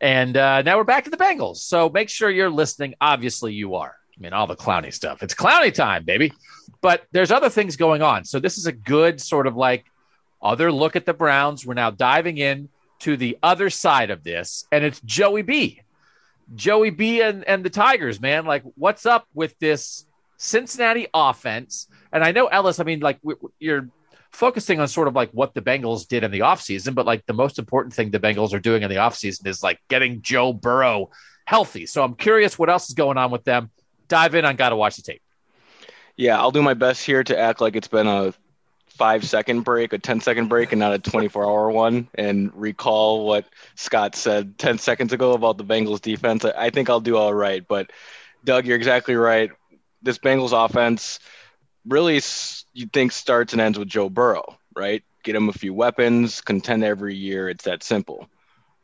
And 0.00 0.36
uh, 0.36 0.62
now 0.62 0.78
we're 0.78 0.84
back 0.84 1.04
to 1.04 1.10
the 1.10 1.16
Bengals. 1.16 1.58
So 1.58 1.88
make 1.88 2.08
sure 2.08 2.28
you're 2.28 2.50
listening. 2.50 2.94
Obviously, 3.00 3.52
you 3.52 3.76
are. 3.76 3.94
I 4.16 4.20
mean, 4.20 4.32
all 4.32 4.46
the 4.46 4.56
Clowney 4.56 4.92
stuff. 4.92 5.22
It's 5.22 5.34
Clowney 5.34 5.72
time, 5.72 6.04
baby. 6.04 6.32
But 6.80 7.04
there's 7.12 7.30
other 7.30 7.48
things 7.48 7.76
going 7.76 8.02
on. 8.02 8.24
So 8.24 8.40
this 8.40 8.58
is 8.58 8.66
a 8.66 8.72
good 8.72 9.20
sort 9.20 9.46
of 9.46 9.56
like 9.56 9.84
other 10.42 10.72
look 10.72 10.96
at 10.96 11.06
the 11.06 11.14
Browns. 11.14 11.64
We're 11.64 11.74
now 11.74 11.90
diving 11.90 12.38
in 12.38 12.68
to 13.00 13.16
the 13.16 13.38
other 13.42 13.70
side 13.70 14.10
of 14.10 14.22
this, 14.22 14.66
and 14.70 14.84
it's 14.84 15.00
Joey 15.00 15.42
B. 15.42 15.80
Joey 16.54 16.90
B 16.90 17.20
and, 17.20 17.44
and 17.44 17.64
the 17.64 17.70
Tigers, 17.70 18.20
man. 18.20 18.44
Like, 18.44 18.62
what's 18.76 19.06
up 19.06 19.26
with 19.34 19.58
this 19.58 20.06
Cincinnati 20.36 21.08
offense? 21.12 21.88
And 22.12 22.22
I 22.22 22.32
know, 22.32 22.46
Ellis, 22.46 22.78
I 22.78 22.84
mean, 22.84 23.00
like, 23.00 23.18
you're 23.58 23.88
focusing 24.32 24.80
on 24.80 24.88
sort 24.88 25.08
of 25.08 25.14
like 25.14 25.30
what 25.30 25.54
the 25.54 25.60
Bengals 25.62 26.06
did 26.06 26.24
in 26.24 26.30
the 26.30 26.40
offseason, 26.40 26.94
but 26.94 27.06
like 27.06 27.26
the 27.26 27.32
most 27.32 27.58
important 27.58 27.94
thing 27.94 28.10
the 28.10 28.20
Bengals 28.20 28.52
are 28.52 28.60
doing 28.60 28.82
in 28.82 28.88
the 28.88 28.96
offseason 28.96 29.46
is 29.46 29.62
like 29.62 29.78
getting 29.88 30.22
Joe 30.22 30.52
Burrow 30.52 31.10
healthy. 31.44 31.86
So 31.86 32.02
I'm 32.02 32.14
curious 32.14 32.58
what 32.58 32.70
else 32.70 32.88
is 32.88 32.94
going 32.94 33.18
on 33.18 33.30
with 33.30 33.44
them. 33.44 33.70
Dive 34.08 34.34
in 34.34 34.44
on 34.44 34.56
Gotta 34.56 34.76
Watch 34.76 34.96
the 34.96 35.02
Tape. 35.02 35.22
Yeah, 36.16 36.38
I'll 36.38 36.50
do 36.50 36.62
my 36.62 36.74
best 36.74 37.04
here 37.04 37.24
to 37.24 37.38
act 37.38 37.60
like 37.60 37.76
it's 37.76 37.88
been 37.88 38.06
a 38.06 38.34
five 38.88 39.24
second 39.24 39.62
break, 39.62 39.92
a 39.92 39.98
10 39.98 40.20
second 40.20 40.48
break, 40.48 40.72
and 40.72 40.78
not 40.78 40.92
a 40.92 40.98
24 40.98 41.44
hour 41.44 41.70
one, 41.70 42.08
and 42.14 42.52
recall 42.54 43.26
what 43.26 43.46
Scott 43.74 44.14
said 44.14 44.58
10 44.58 44.78
seconds 44.78 45.12
ago 45.12 45.32
about 45.32 45.58
the 45.58 45.64
Bengals 45.64 46.00
defense. 46.00 46.44
I 46.44 46.70
think 46.70 46.90
I'll 46.90 47.00
do 47.00 47.16
all 47.16 47.32
right. 47.32 47.66
But, 47.66 47.90
Doug, 48.44 48.66
you're 48.66 48.76
exactly 48.76 49.14
right. 49.14 49.50
This 50.02 50.18
Bengals 50.18 50.52
offense 50.52 51.20
really, 51.86 52.20
you 52.72 52.86
think, 52.92 53.12
starts 53.12 53.52
and 53.52 53.62
ends 53.62 53.78
with 53.78 53.88
Joe 53.88 54.08
Burrow, 54.08 54.58
right? 54.74 55.02
Get 55.22 55.36
him 55.36 55.48
a 55.48 55.52
few 55.52 55.74
weapons, 55.74 56.40
contend 56.40 56.84
every 56.84 57.14
year. 57.14 57.48
It's 57.48 57.64
that 57.64 57.82
simple. 57.82 58.28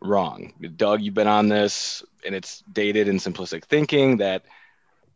Wrong. 0.00 0.52
Doug, 0.76 1.02
you've 1.02 1.14
been 1.14 1.26
on 1.26 1.48
this, 1.48 2.04
and 2.24 2.34
it's 2.34 2.62
dated 2.72 3.08
and 3.08 3.18
simplistic 3.18 3.64
thinking 3.64 4.18
that– 4.18 4.44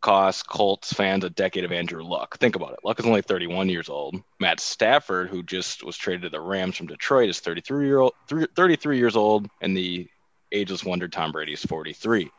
cost 0.02 0.48
Colts 0.48 0.92
fans 0.92 1.24
a 1.24 1.30
decade 1.30 1.64
of 1.64 1.72
Andrew 1.72 2.02
Luck. 2.02 2.36
Think 2.38 2.56
about 2.56 2.72
it. 2.72 2.80
Luck 2.84 2.98
is 2.98 3.06
only 3.06 3.22
31 3.22 3.70
years 3.70 3.88
old. 3.88 4.20
Matt 4.40 4.60
Stafford, 4.60 5.30
who 5.30 5.42
just 5.42 5.82
was 5.82 5.96
traded 5.96 6.22
to 6.22 6.28
the 6.28 6.40
Rams 6.40 6.76
from 6.76 6.88
Detroit, 6.88 7.30
is 7.30 7.40
33 7.40 7.86
year 7.86 8.00
old, 8.00 8.12
33 8.28 8.98
years 8.98 9.16
old, 9.16 9.48
and 9.62 9.74
the 9.74 10.08
ageless 10.50 10.84
wonder 10.84 11.08
Tom 11.08 11.32
Brady 11.32 11.54
is 11.54 11.64
43. 11.64 12.30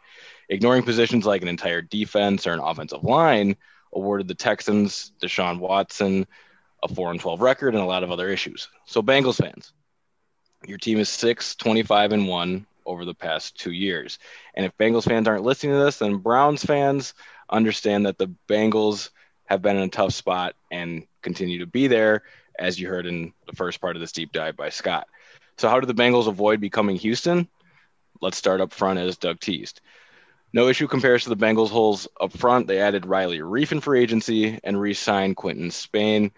Ignoring 0.49 0.83
positions 0.83 1.25
like 1.25 1.41
an 1.41 1.47
entire 1.47 1.81
defense 1.81 2.45
or 2.45 2.53
an 2.53 2.59
offensive 2.59 3.03
line 3.03 3.55
awarded 3.93 4.27
the 4.27 4.35
Texans 4.35 5.11
Deshaun 5.21 5.59
Watson 5.59 6.27
a 6.83 6.87
4 6.93 7.11
and 7.11 7.19
12 7.19 7.41
record 7.41 7.73
and 7.73 7.83
a 7.83 7.87
lot 7.87 8.03
of 8.03 8.11
other 8.11 8.29
issues. 8.29 8.67
So 8.85 9.01
Bengals 9.01 9.37
fans, 9.37 9.73
your 10.67 10.77
team 10.77 10.99
is 10.99 11.09
6, 11.09 11.55
25 11.55 12.11
and 12.11 12.27
1 12.27 12.65
over 12.85 13.05
the 13.05 13.13
past 13.13 13.57
2 13.59 13.71
years. 13.71 14.19
And 14.53 14.65
if 14.65 14.77
Bengals 14.77 15.07
fans 15.07 15.27
aren't 15.27 15.43
listening 15.43 15.73
to 15.73 15.83
this, 15.83 15.99
then 15.99 16.17
Browns 16.17 16.63
fans 16.63 17.13
understand 17.49 18.05
that 18.05 18.17
the 18.17 18.31
Bengals 18.49 19.09
have 19.45 19.61
been 19.61 19.77
in 19.77 19.83
a 19.83 19.89
tough 19.89 20.13
spot 20.13 20.55
and 20.71 21.05
continue 21.21 21.59
to 21.59 21.65
be 21.65 21.87
there, 21.87 22.23
as 22.59 22.79
you 22.79 22.87
heard 22.87 23.05
in 23.05 23.33
the 23.47 23.55
first 23.55 23.81
part 23.81 23.95
of 23.95 23.99
this 23.99 24.11
deep 24.11 24.31
dive 24.31 24.55
by 24.55 24.69
Scott. 24.69 25.07
So, 25.57 25.69
how 25.69 25.79
did 25.79 25.87
the 25.87 26.01
Bengals 26.01 26.27
avoid 26.27 26.59
becoming 26.59 26.95
Houston? 26.97 27.47
Let's 28.21 28.37
start 28.37 28.61
up 28.61 28.73
front 28.73 28.99
as 28.99 29.17
Doug 29.17 29.39
teased. 29.39 29.81
No 30.53 30.67
issue 30.67 30.87
compares 30.87 31.23
to 31.23 31.29
the 31.29 31.35
Bengals' 31.35 31.69
holes 31.69 32.07
up 32.21 32.31
front. 32.31 32.67
They 32.67 32.79
added 32.79 33.07
Riley 33.07 33.39
Reiff 33.39 33.71
in 33.71 33.81
free 33.81 34.01
agency 34.01 34.59
and 34.63 34.79
re 34.79 34.93
signed 34.93 35.35
Quinton 35.35 35.71
Spain. 35.71 36.31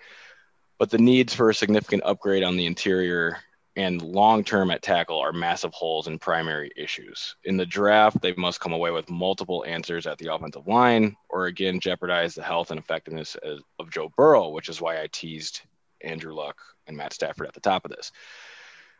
But 0.80 0.90
the 0.90 0.98
needs 0.98 1.34
for 1.34 1.50
a 1.50 1.56
significant 1.56 2.04
upgrade 2.06 2.44
on 2.44 2.56
the 2.56 2.66
interior 2.66 3.38
and 3.76 4.02
long 4.02 4.46
term 4.46 4.72
at 4.72 4.82
tackle 4.82 5.20
are 5.20 5.34
massive 5.34 5.74
holes 5.74 6.08
and 6.08 6.20
primary 6.20 6.72
issues. 6.78 7.36
In 7.44 7.58
the 7.58 7.66
draft, 7.66 8.22
they 8.22 8.34
must 8.34 8.62
come 8.62 8.72
away 8.72 8.92
with 8.92 9.10
multiple 9.10 9.66
answers 9.68 10.08
at 10.08 10.18
the 10.18 10.34
offensive 10.34 10.66
line, 10.66 11.18
or 11.30 11.48
again, 11.48 11.82
jeopardize 11.82 12.36
the 12.36 12.44
health 12.44 12.72
and 12.72 12.80
effectiveness 12.80 13.36
of 13.36 13.92
Joe 13.92 14.10
Burrow, 14.16 14.50
which 14.50 14.70
is 14.70 14.80
why 14.80 15.02
I 15.02 15.08
teased 15.12 15.62
Andrew 16.02 16.34
Luck 16.34 16.58
and 16.88 16.96
Matt 16.96 17.12
Stafford 17.12 17.48
at 17.48 17.54
the 17.54 17.60
top 17.60 17.84
of 17.84 17.92
this. 17.92 18.14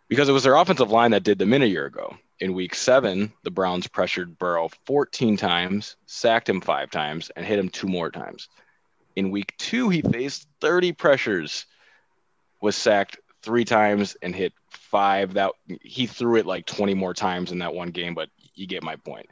Because 0.10 0.28
it 0.28 0.34
was 0.34 0.44
their 0.44 0.56
offensive 0.56 0.92
line 0.92 1.12
that 1.12 1.24
did 1.24 1.40
them 1.40 1.54
in 1.54 1.62
a 1.62 1.66
year 1.66 1.86
ago. 1.86 2.18
In 2.40 2.54
week 2.54 2.76
seven, 2.76 3.32
the 3.44 3.52
Browns 3.52 3.88
pressured 3.88 4.38
Burrow 4.38 4.70
14 4.86 5.38
times, 5.38 5.96
sacked 6.06 6.50
him 6.50 6.60
five 6.60 6.92
times, 6.92 7.32
and 7.36 7.46
hit 7.46 7.60
him 7.60 7.70
two 7.70 7.88
more 7.88 8.12
times. 8.12 8.50
In 9.16 9.32
week 9.32 9.56
two, 9.58 9.90
he 9.90 10.02
faced 10.02 10.48
30 10.60 10.92
pressures, 10.92 11.66
was 12.62 12.76
sacked 12.76 13.18
three 13.42 13.64
times 13.64 14.18
and 14.22 14.36
hit 14.36 14.52
five. 14.70 15.36
That 15.36 15.52
he 15.82 16.08
threw 16.08 16.36
it 16.36 16.46
like 16.46 16.66
20 16.66 16.94
more 16.94 17.14
times 17.14 17.54
in 17.54 17.60
that 17.60 17.74
one 17.74 17.92
game, 17.92 18.16
but 18.16 18.30
you 18.54 18.68
get 18.68 18.84
my 18.84 18.98
point. 18.98 19.30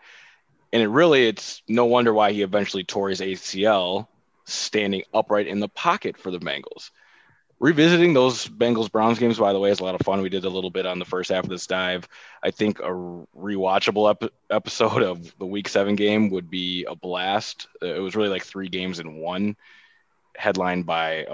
And 0.71 0.81
it 0.81 0.87
really, 0.87 1.27
it's 1.27 1.61
no 1.67 1.85
wonder 1.85 2.13
why 2.13 2.31
he 2.31 2.41
eventually 2.41 2.85
tore 2.85 3.09
his 3.09 3.19
ACL 3.19 4.07
standing 4.45 5.03
upright 5.13 5.47
in 5.47 5.59
the 5.59 5.67
pocket 5.67 6.17
for 6.17 6.31
the 6.31 6.39
Bengals. 6.39 6.89
Revisiting 7.63 8.13
those 8.13 8.45
Bengals 8.45 8.91
Browns 8.91 9.19
games, 9.19 9.39
by 9.39 9.53
the 9.53 9.59
way, 9.59 9.71
is 9.71 9.79
a 9.79 9.83
lot 9.85 9.95
of 9.95 10.01
fun. 10.01 10.21
We 10.21 10.27
did 10.27 10.43
a 10.43 10.49
little 10.49 10.69
bit 10.69 10.85
on 10.85 10.99
the 10.99 11.05
first 11.05 11.31
half 11.31 11.45
of 11.45 11.49
this 11.49 11.65
dive. 11.65 12.07
I 12.43 12.51
think 12.51 12.79
a 12.79 12.83
rewatchable 12.83 14.09
ep- 14.11 14.33
episode 14.49 15.01
of 15.01 15.33
the 15.39 15.45
Week 15.45 15.69
Seven 15.69 15.95
game 15.95 16.29
would 16.31 16.49
be 16.49 16.83
a 16.83 16.93
blast. 16.93 17.67
It 17.81 18.01
was 18.01 18.17
really 18.17 18.27
like 18.27 18.43
three 18.43 18.67
games 18.67 18.99
in 18.99 19.15
one, 19.15 19.55
headlined 20.35 20.85
by 20.85 21.25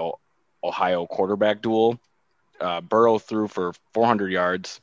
Ohio 0.64 1.08
quarterback 1.08 1.64
duel 1.64 2.00
uh, 2.60 2.82
Burrow 2.82 3.20
threw 3.20 3.48
for 3.48 3.74
400 3.94 4.32
yards, 4.32 4.82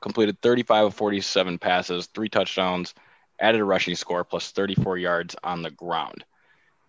completed 0.00 0.40
35 0.40 0.86
of 0.86 0.94
47 0.94 1.58
passes, 1.58 2.06
three 2.06 2.28
touchdowns, 2.28 2.94
added 3.38 3.60
a 3.60 3.64
rushing 3.64 3.94
score 3.94 4.24
plus 4.24 4.50
34 4.50 4.98
yards 4.98 5.36
on 5.42 5.62
the 5.62 5.70
ground. 5.70 6.24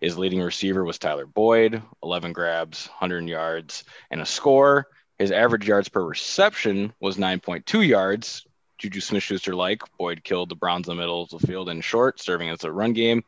His 0.02 0.18
leading 0.18 0.42
receiver 0.42 0.84
was 0.84 0.98
Tyler 0.98 1.26
Boyd, 1.26 1.80
11 2.02 2.32
grabs, 2.32 2.88
100 2.88 3.28
yards, 3.28 3.84
and 4.10 4.20
a 4.20 4.26
score. 4.26 4.88
His 5.16 5.30
average 5.30 5.68
yards 5.68 5.88
per 5.88 6.04
reception 6.04 6.92
was 6.98 7.18
9.2 7.18 7.86
yards. 7.86 8.44
Juju 8.78 9.00
Smith 9.00 9.22
Schuster 9.22 9.54
like. 9.54 9.82
Boyd 9.96 10.24
killed 10.24 10.48
the 10.48 10.56
Browns 10.56 10.88
in 10.88 10.96
the 10.96 11.00
middle 11.00 11.22
of 11.22 11.30
the 11.30 11.46
field 11.46 11.68
in 11.68 11.80
short, 11.82 12.20
serving 12.20 12.48
as 12.48 12.64
a 12.64 12.72
run 12.72 12.94
game. 12.94 13.22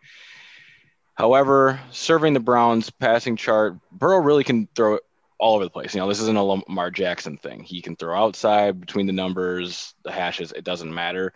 However, 1.14 1.78
serving 1.92 2.34
the 2.34 2.40
Browns 2.40 2.90
passing 2.90 3.36
chart, 3.36 3.76
Burrow 3.92 4.18
really 4.18 4.42
can 4.42 4.66
throw 4.74 4.94
it 4.94 5.04
all 5.38 5.54
over 5.54 5.62
the 5.62 5.70
place. 5.70 5.94
You 5.94 6.00
know, 6.00 6.08
this 6.08 6.20
isn't 6.22 6.36
a 6.36 6.42
Lamar 6.42 6.90
Jackson 6.90 7.36
thing. 7.36 7.62
He 7.62 7.82
can 7.82 7.94
throw 7.94 8.20
outside 8.20 8.80
between 8.80 9.06
the 9.06 9.12
numbers, 9.12 9.94
the 10.02 10.10
hashes, 10.10 10.50
it 10.50 10.64
doesn't 10.64 10.92
matter. 10.92 11.34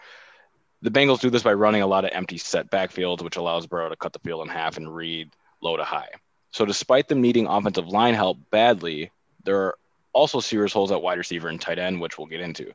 The 0.83 0.91
Bengals 0.91 1.21
do 1.21 1.31
this 1.31 1.43
by 1.43 1.53
running 1.55 1.83
a 1.83 1.87
lot 1.87 2.05
of 2.05 2.11
empty 2.13 2.39
set 2.39 2.71
backfields, 2.71 3.23
which 3.23 3.37
allows 3.37 3.67
Burrow 3.67 3.89
to 3.89 3.97
cut 3.97 4.13
the 4.13 4.21
field 4.21 4.43
in 4.43 4.49
half 4.49 4.77
and 4.77 4.95
read 4.95 5.31
low 5.61 5.77
to 5.77 5.85
high. 5.85 6.09
So, 6.51 6.65
despite 6.65 7.09
them 7.09 7.21
needing 7.21 7.47
offensive 7.47 7.89
line 7.89 8.15
help 8.15 8.39
badly, 8.51 9.11
there 9.45 9.61
are 9.61 9.79
also 10.13 10.41
serious 10.41 10.73
holes 10.73 10.93
at 10.93 11.03
wide 11.03 11.19
receiver 11.19 11.49
and 11.49 11.61
tight 11.61 11.79
end, 11.79 12.01
which 12.01 12.17
we'll 12.17 12.27
get 12.27 12.41
into. 12.41 12.73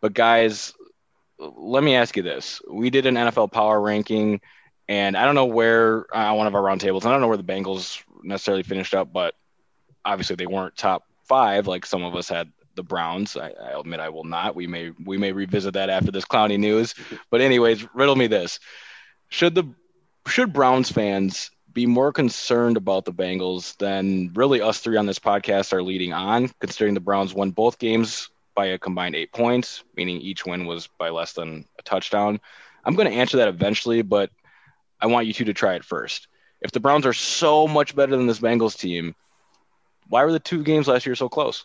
But, 0.00 0.14
guys, 0.14 0.74
let 1.38 1.82
me 1.82 1.94
ask 1.94 2.16
you 2.16 2.22
this. 2.22 2.60
We 2.70 2.90
did 2.90 3.06
an 3.06 3.14
NFL 3.14 3.50
power 3.50 3.80
ranking, 3.80 4.40
and 4.88 5.16
I 5.16 5.24
don't 5.24 5.34
know 5.34 5.46
where 5.46 6.14
uh, 6.14 6.34
one 6.34 6.46
of 6.46 6.54
our 6.54 6.62
roundtables, 6.62 7.04
I 7.04 7.10
don't 7.10 7.20
know 7.20 7.28
where 7.28 7.36
the 7.36 7.42
Bengals 7.42 8.02
necessarily 8.22 8.62
finished 8.62 8.94
up, 8.94 9.12
but 9.12 9.34
obviously 10.04 10.36
they 10.36 10.46
weren't 10.46 10.76
top 10.76 11.04
five 11.24 11.66
like 11.66 11.86
some 11.86 12.04
of 12.04 12.14
us 12.14 12.28
had 12.28 12.50
the 12.74 12.82
Browns. 12.82 13.36
I, 13.36 13.50
I, 13.50 13.78
admit 13.78 14.00
I 14.00 14.08
will 14.08 14.24
not. 14.24 14.54
We 14.56 14.66
may 14.66 14.92
we 15.04 15.18
may 15.18 15.32
revisit 15.32 15.74
that 15.74 15.90
after 15.90 16.10
this 16.10 16.24
Clowney 16.24 16.58
news. 16.58 16.94
But 17.30 17.40
anyways, 17.40 17.86
riddle 17.94 18.16
me 18.16 18.26
this: 18.26 18.58
Should 19.28 19.54
the 19.54 19.64
should 20.26 20.52
Browns 20.52 20.90
fans 20.90 21.50
be 21.72 21.86
more 21.86 22.12
concerned 22.12 22.76
about 22.76 23.04
the 23.04 23.12
Bengals 23.12 23.76
than 23.78 24.30
really 24.34 24.60
us 24.60 24.78
three 24.78 24.96
on 24.96 25.06
this 25.06 25.18
podcast 25.18 25.72
are 25.72 25.82
leading 25.82 26.12
on, 26.12 26.50
considering 26.60 26.94
the 26.94 27.00
Browns 27.00 27.32
won 27.32 27.50
both 27.50 27.78
games 27.78 28.28
by 28.54 28.66
a 28.66 28.78
combined 28.78 29.16
eight 29.16 29.32
points, 29.32 29.82
meaning 29.96 30.20
each 30.20 30.44
win 30.44 30.66
was 30.66 30.88
by 30.98 31.08
less 31.08 31.32
than 31.32 31.64
a 31.78 31.82
touchdown. 31.82 32.40
I'm 32.84 32.94
going 32.94 33.10
to 33.10 33.16
answer 33.16 33.38
that 33.38 33.48
eventually, 33.48 34.02
but 34.02 34.30
I 35.00 35.06
want 35.06 35.26
you 35.26 35.32
two 35.32 35.46
to 35.46 35.54
try 35.54 35.74
it 35.74 35.84
first. 35.84 36.28
If 36.60 36.72
the 36.72 36.80
Browns 36.80 37.06
are 37.06 37.12
so 37.12 37.66
much 37.66 37.96
better 37.96 38.16
than 38.16 38.26
this 38.26 38.40
Bengals 38.40 38.78
team, 38.78 39.14
why 40.08 40.24
were 40.24 40.32
the 40.32 40.38
two 40.38 40.62
games 40.62 40.88
last 40.88 41.06
year 41.06 41.14
so 41.14 41.28
close? 41.28 41.64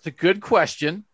It's 0.00 0.06
a 0.06 0.10
good 0.10 0.40
question. 0.40 1.04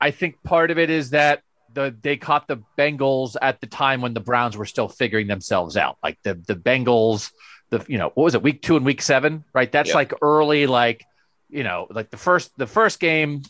I 0.00 0.10
think 0.10 0.42
part 0.42 0.70
of 0.70 0.78
it 0.78 0.88
is 0.88 1.10
that 1.10 1.42
the 1.74 1.94
they 2.00 2.16
caught 2.16 2.48
the 2.48 2.62
Bengals 2.78 3.36
at 3.40 3.60
the 3.60 3.66
time 3.66 4.00
when 4.00 4.14
the 4.14 4.20
Browns 4.20 4.56
were 4.56 4.64
still 4.64 4.88
figuring 4.88 5.26
themselves 5.26 5.76
out. 5.76 5.98
Like 6.02 6.16
the 6.22 6.32
the 6.34 6.54
Bengals, 6.54 7.32
the 7.68 7.84
you 7.86 7.98
know 7.98 8.12
what 8.14 8.24
was 8.24 8.34
it 8.34 8.42
week 8.42 8.62
two 8.62 8.76
and 8.76 8.86
week 8.86 9.02
seven, 9.02 9.44
right? 9.52 9.70
That's 9.70 9.88
yep. 9.88 9.94
like 9.94 10.14
early, 10.22 10.66
like 10.66 11.04
you 11.50 11.64
know, 11.64 11.86
like 11.90 12.08
the 12.08 12.16
first 12.16 12.50
the 12.56 12.66
first 12.66 12.98
game 12.98 13.42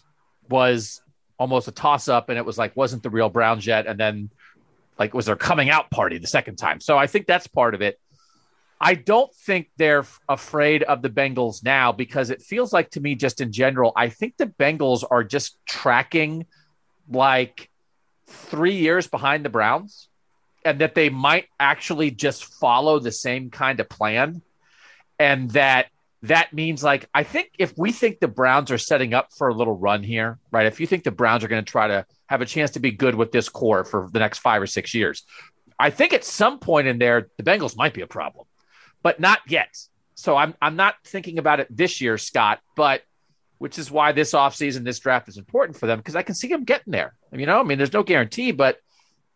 was 0.51 1.03
almost 1.39 1.69
a 1.69 1.73
toss 1.73 2.09
up, 2.09 2.29
and 2.29 2.37
it 2.37 2.45
was 2.45 2.59
like 2.59 2.77
wasn't 2.77 3.05
the 3.05 3.11
real 3.11 3.29
Browns 3.29 3.65
yet, 3.65 3.87
and 3.87 3.97
then 3.97 4.31
like 4.99 5.15
was 5.15 5.27
their 5.27 5.37
coming 5.37 5.71
out 5.71 5.89
party 5.91 6.19
the 6.19 6.27
second 6.27 6.57
time. 6.57 6.81
So 6.81 6.99
I 6.99 7.07
think 7.07 7.29
that's 7.29 7.47
part 7.47 7.77
of 7.77 7.81
it. 7.81 8.01
I 8.81 8.95
don't 8.95 9.33
think 9.35 9.71
they're 9.77 10.05
afraid 10.29 10.83
of 10.83 11.01
the 11.01 11.09
Bengals 11.09 11.65
now 11.65 11.93
because 11.93 12.31
it 12.31 12.43
feels 12.43 12.73
like 12.73 12.91
to 12.91 13.01
me, 13.01 13.15
just 13.15 13.41
in 13.41 13.51
general, 13.53 13.93
I 13.97 14.11
think 14.11 14.37
the 14.37 14.47
Bengals 14.47 15.03
are 15.11 15.25
just 15.25 15.59
tracking 15.67 16.47
like 17.09 17.71
three 18.27 18.77
years 18.77 19.07
behind 19.07 19.45
the 19.45 19.49
Browns 19.49 20.09
and 20.65 20.81
that 20.81 20.95
they 20.95 21.09
might 21.09 21.47
actually 21.59 22.11
just 22.11 22.45
follow 22.45 22.99
the 22.99 23.13
same 23.13 23.51
kind 23.51 23.81
of 23.81 23.89
plan. 23.89 24.43
And 25.19 25.51
that 25.53 25.87
that 26.23 26.53
means 26.53 26.83
like, 26.83 27.09
I 27.15 27.23
think 27.23 27.53
if 27.59 27.73
we 27.79 27.93
think 27.93 28.19
the 28.19 28.29
Browns 28.29 28.71
are 28.71 28.79
setting 28.79 29.15
up 29.15 29.29
for 29.37 29.49
a 29.49 29.55
little 29.55 29.79
run 29.79 30.03
here, 30.03 30.39
right? 30.51 30.67
If 30.67 30.81
you 30.81 30.87
think 30.87 31.05
the 31.05 31.11
Browns 31.11 31.45
are 31.45 31.49
going 31.49 31.65
to 31.65 31.71
try 31.71 31.87
to 31.87 32.05
have 32.27 32.41
a 32.41 32.47
chance 32.47 32.73
to 32.73 32.81
be 32.81 32.91
good 32.91 33.15
with 33.15 33.33
this 33.33 33.49
core 33.49 33.85
for 33.85 34.09
the 34.13 34.19
next 34.19 34.39
five 34.39 34.61
or 34.61 34.67
six 34.67 34.93
years, 34.93 35.23
I 35.79 35.91
think 35.91 36.13
at 36.13 36.25
some 36.25 36.59
point 36.59 36.89
in 36.89 36.99
there, 36.99 37.29
the 37.37 37.45
Bengals 37.45 37.77
might 37.77 37.95
be 37.95 38.01
a 38.01 38.07
problem 38.07 38.47
but 39.07 39.21
not 39.21 39.39
yet. 39.47 39.73
So 40.17 40.37
I'm 40.37 40.55
I'm 40.61 40.75
not 40.75 40.97
thinking 41.05 41.39
about 41.39 41.61
it 41.61 41.69
this 41.71 42.01
year, 42.01 42.19
Scott, 42.19 42.59
but 42.75 43.03
which 43.59 43.79
is 43.79 43.89
why 43.89 44.11
this 44.11 44.33
offseason, 44.33 44.83
this 44.83 44.99
draft 44.99 45.29
is 45.29 45.37
important 45.37 45.79
for 45.79 45.87
them 45.87 45.99
because 45.99 46.17
I 46.17 46.23
can 46.23 46.35
see 46.35 46.49
them 46.49 46.65
getting 46.65 46.91
there. 46.91 47.15
You 47.31 47.47
know, 47.47 47.61
I 47.61 47.63
mean, 47.63 47.79
there's 47.79 47.93
no 47.93 48.03
guarantee, 48.03 48.51
but 48.51 48.81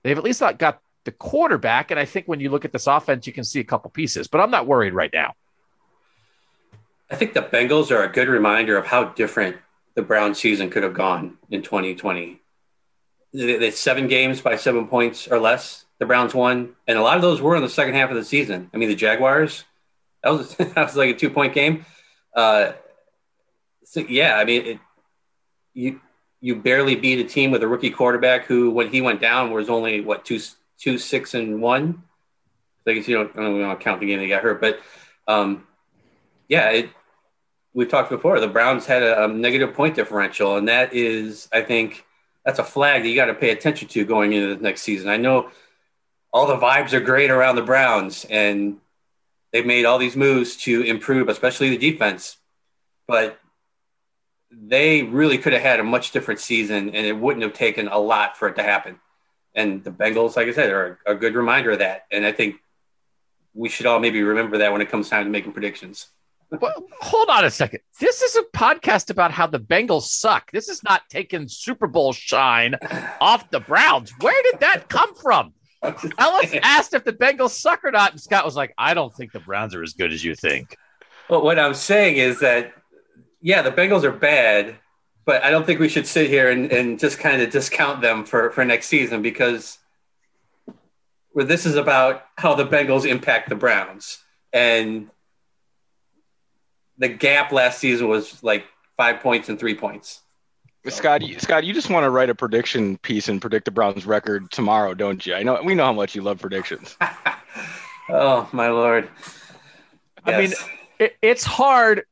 they've 0.02 0.18
at 0.18 0.24
least 0.24 0.40
got 0.58 0.80
the 1.04 1.12
quarterback. 1.12 1.92
And 1.92 2.00
I 2.00 2.04
think 2.04 2.26
when 2.26 2.40
you 2.40 2.50
look 2.50 2.64
at 2.64 2.72
this 2.72 2.88
offense, 2.88 3.28
you 3.28 3.32
can 3.32 3.44
see 3.44 3.60
a 3.60 3.64
couple 3.64 3.92
pieces, 3.92 4.26
but 4.26 4.40
I'm 4.40 4.50
not 4.50 4.66
worried 4.66 4.92
right 4.92 5.12
now. 5.12 5.34
I 7.08 7.14
think 7.14 7.34
the 7.34 7.42
Bengals 7.42 7.92
are 7.92 8.02
a 8.02 8.08
good 8.08 8.26
reminder 8.26 8.76
of 8.76 8.86
how 8.86 9.04
different 9.04 9.56
the 9.94 10.02
Brown 10.02 10.34
season 10.34 10.68
could 10.68 10.82
have 10.82 10.94
gone 10.94 11.38
in 11.48 11.62
2020. 11.62 12.40
It's 13.34 13.78
seven 13.78 14.08
games 14.08 14.40
by 14.40 14.56
seven 14.56 14.88
points 14.88 15.28
or 15.28 15.38
less 15.38 15.84
the 16.00 16.06
Browns 16.06 16.34
won, 16.34 16.74
and 16.88 16.98
a 16.98 17.02
lot 17.02 17.16
of 17.16 17.22
those 17.22 17.40
were 17.40 17.54
in 17.54 17.62
the 17.62 17.68
second 17.68 17.94
half 17.94 18.10
of 18.10 18.16
the 18.16 18.24
season. 18.24 18.70
I 18.74 18.78
mean, 18.78 18.88
the 18.88 18.96
Jaguars 18.96 19.64
that 20.22 20.30
was 20.30 20.54
that 20.56 20.76
was 20.76 20.96
like 20.96 21.10
a 21.10 21.14
two 21.14 21.30
point 21.30 21.54
game. 21.54 21.84
Uh, 22.34 22.72
so 23.84 24.00
yeah, 24.00 24.36
I 24.36 24.44
mean, 24.44 24.66
it, 24.66 24.78
you 25.74 26.00
you 26.40 26.56
barely 26.56 26.96
beat 26.96 27.18
a 27.18 27.24
team 27.24 27.50
with 27.50 27.62
a 27.62 27.68
rookie 27.68 27.90
quarterback 27.90 28.46
who, 28.46 28.70
when 28.70 28.88
he 28.88 29.00
went 29.00 29.20
down, 29.20 29.52
was 29.52 29.68
only 29.68 30.00
what 30.00 30.24
two 30.24 30.40
two 30.78 30.98
six 30.98 31.34
and 31.34 31.60
one. 31.60 32.02
I 32.86 32.94
guess 32.94 33.06
you 33.06 33.16
don't, 33.16 33.30
I 33.36 33.42
don't, 33.42 33.60
don't 33.60 33.80
count 33.80 34.00
the 34.00 34.06
game 34.06 34.18
they 34.18 34.26
got 34.26 34.42
hurt, 34.42 34.60
but 34.60 34.80
um, 35.28 35.66
yeah, 36.48 36.70
it, 36.70 36.90
we've 37.74 37.88
talked 37.88 38.10
before. 38.10 38.40
The 38.40 38.48
Browns 38.48 38.86
had 38.86 39.02
a, 39.02 39.24
a 39.24 39.28
negative 39.28 39.74
point 39.74 39.94
differential, 39.94 40.56
and 40.56 40.66
that 40.68 40.92
is, 40.94 41.48
I 41.52 41.60
think, 41.60 42.04
that's 42.44 42.58
a 42.58 42.64
flag 42.64 43.02
that 43.02 43.08
you 43.08 43.14
got 43.14 43.26
to 43.26 43.34
pay 43.34 43.50
attention 43.50 43.86
to 43.88 44.04
going 44.04 44.32
into 44.32 44.56
the 44.56 44.62
next 44.62 44.80
season. 44.80 45.08
I 45.08 45.18
know 45.18 45.50
all 46.32 46.46
the 46.46 46.56
vibes 46.56 46.92
are 46.92 47.00
great 47.00 47.30
around 47.30 47.56
the 47.56 47.62
Browns, 47.62 48.24
and 48.28 48.78
they've 49.52 49.66
made 49.66 49.84
all 49.84 49.98
these 49.98 50.16
moves 50.16 50.56
to 50.58 50.82
improve, 50.82 51.28
especially 51.28 51.70
the 51.70 51.90
defense. 51.90 52.36
But 53.06 53.38
they 54.50 55.02
really 55.02 55.38
could 55.38 55.52
have 55.52 55.62
had 55.62 55.80
a 55.80 55.84
much 55.84 56.12
different 56.12 56.40
season, 56.40 56.90
and 56.90 57.06
it 57.06 57.16
wouldn't 57.16 57.42
have 57.42 57.52
taken 57.52 57.88
a 57.88 57.98
lot 57.98 58.36
for 58.36 58.48
it 58.48 58.56
to 58.56 58.62
happen. 58.62 58.98
And 59.54 59.82
the 59.82 59.90
Bengals, 59.90 60.36
like 60.36 60.48
I 60.48 60.52
said, 60.52 60.70
are 60.70 60.98
a 61.06 61.14
good 61.14 61.34
reminder 61.34 61.72
of 61.72 61.80
that. 61.80 62.06
And 62.12 62.24
I 62.24 62.32
think 62.32 62.56
we 63.52 63.68
should 63.68 63.86
all 63.86 63.98
maybe 63.98 64.22
remember 64.22 64.58
that 64.58 64.72
when 64.72 64.80
it 64.80 64.88
comes 64.88 65.08
time 65.08 65.24
to 65.24 65.30
making 65.30 65.52
predictions. 65.52 66.06
well, 66.50 66.86
hold 67.00 67.28
on 67.28 67.44
a 67.44 67.50
second. 67.50 67.80
This 67.98 68.22
is 68.22 68.36
a 68.36 68.42
podcast 68.56 69.10
about 69.10 69.32
how 69.32 69.46
the 69.46 69.60
Bengals 69.60 70.04
suck. 70.04 70.50
This 70.52 70.68
is 70.68 70.82
not 70.84 71.02
taking 71.08 71.48
Super 71.48 71.88
Bowl 71.88 72.12
shine 72.12 72.76
off 73.20 73.50
the 73.50 73.60
Browns. 73.60 74.12
Where 74.20 74.42
did 74.44 74.60
that 74.60 74.88
come 74.88 75.14
from? 75.14 75.52
Ellis 75.82 76.54
asked 76.62 76.94
if 76.94 77.04
the 77.04 77.12
Bengals 77.12 77.50
suck 77.50 77.84
or 77.84 77.90
not, 77.90 78.12
and 78.12 78.20
Scott 78.20 78.44
was 78.44 78.56
like, 78.56 78.74
"I 78.76 78.94
don't 78.94 79.14
think 79.14 79.32
the 79.32 79.40
Browns 79.40 79.74
are 79.74 79.82
as 79.82 79.94
good 79.94 80.12
as 80.12 80.22
you 80.22 80.34
think." 80.34 80.76
Well, 81.28 81.42
what 81.42 81.58
I'm 81.58 81.74
saying 81.74 82.16
is 82.16 82.40
that, 82.40 82.72
yeah, 83.40 83.62
the 83.62 83.70
Bengals 83.70 84.02
are 84.02 84.10
bad, 84.10 84.76
but 85.24 85.44
I 85.44 85.50
don't 85.50 85.64
think 85.64 85.78
we 85.78 85.88
should 85.88 86.06
sit 86.06 86.28
here 86.28 86.50
and, 86.50 86.72
and 86.72 86.98
just 86.98 87.20
kind 87.20 87.40
of 87.40 87.50
discount 87.50 88.00
them 88.00 88.24
for, 88.24 88.50
for 88.50 88.64
next 88.64 88.88
season 88.88 89.22
because 89.22 89.78
where 91.32 91.44
this 91.44 91.66
is 91.66 91.76
about 91.76 92.24
how 92.36 92.54
the 92.54 92.66
Bengals 92.66 93.08
impact 93.08 93.48
the 93.48 93.54
Browns. 93.54 94.18
And 94.52 95.08
the 96.98 97.08
gap 97.08 97.52
last 97.52 97.78
season 97.78 98.08
was 98.08 98.42
like 98.42 98.64
five 98.96 99.20
points 99.20 99.48
and 99.48 99.58
three 99.58 99.76
points. 99.76 100.20
Scott, 100.88 101.22
you, 101.22 101.38
Scott, 101.38 101.64
you 101.64 101.74
just 101.74 101.90
want 101.90 102.04
to 102.04 102.10
write 102.10 102.30
a 102.30 102.34
prediction 102.34 102.96
piece 102.98 103.28
and 103.28 103.40
predict 103.40 103.66
the 103.66 103.70
Browns 103.70 104.06
record 104.06 104.50
tomorrow, 104.50 104.94
don't 104.94 105.24
you? 105.26 105.34
I 105.34 105.42
know 105.42 105.60
we 105.62 105.74
know 105.74 105.84
how 105.84 105.92
much 105.92 106.14
you 106.14 106.22
love 106.22 106.40
predictions. 106.40 106.96
oh 108.08 108.48
my 108.52 108.68
lord! 108.68 109.10
Yes. 110.26 110.34
I 110.34 110.40
mean, 110.40 110.52
it, 110.98 111.16
it's 111.20 111.44
hard. 111.44 112.04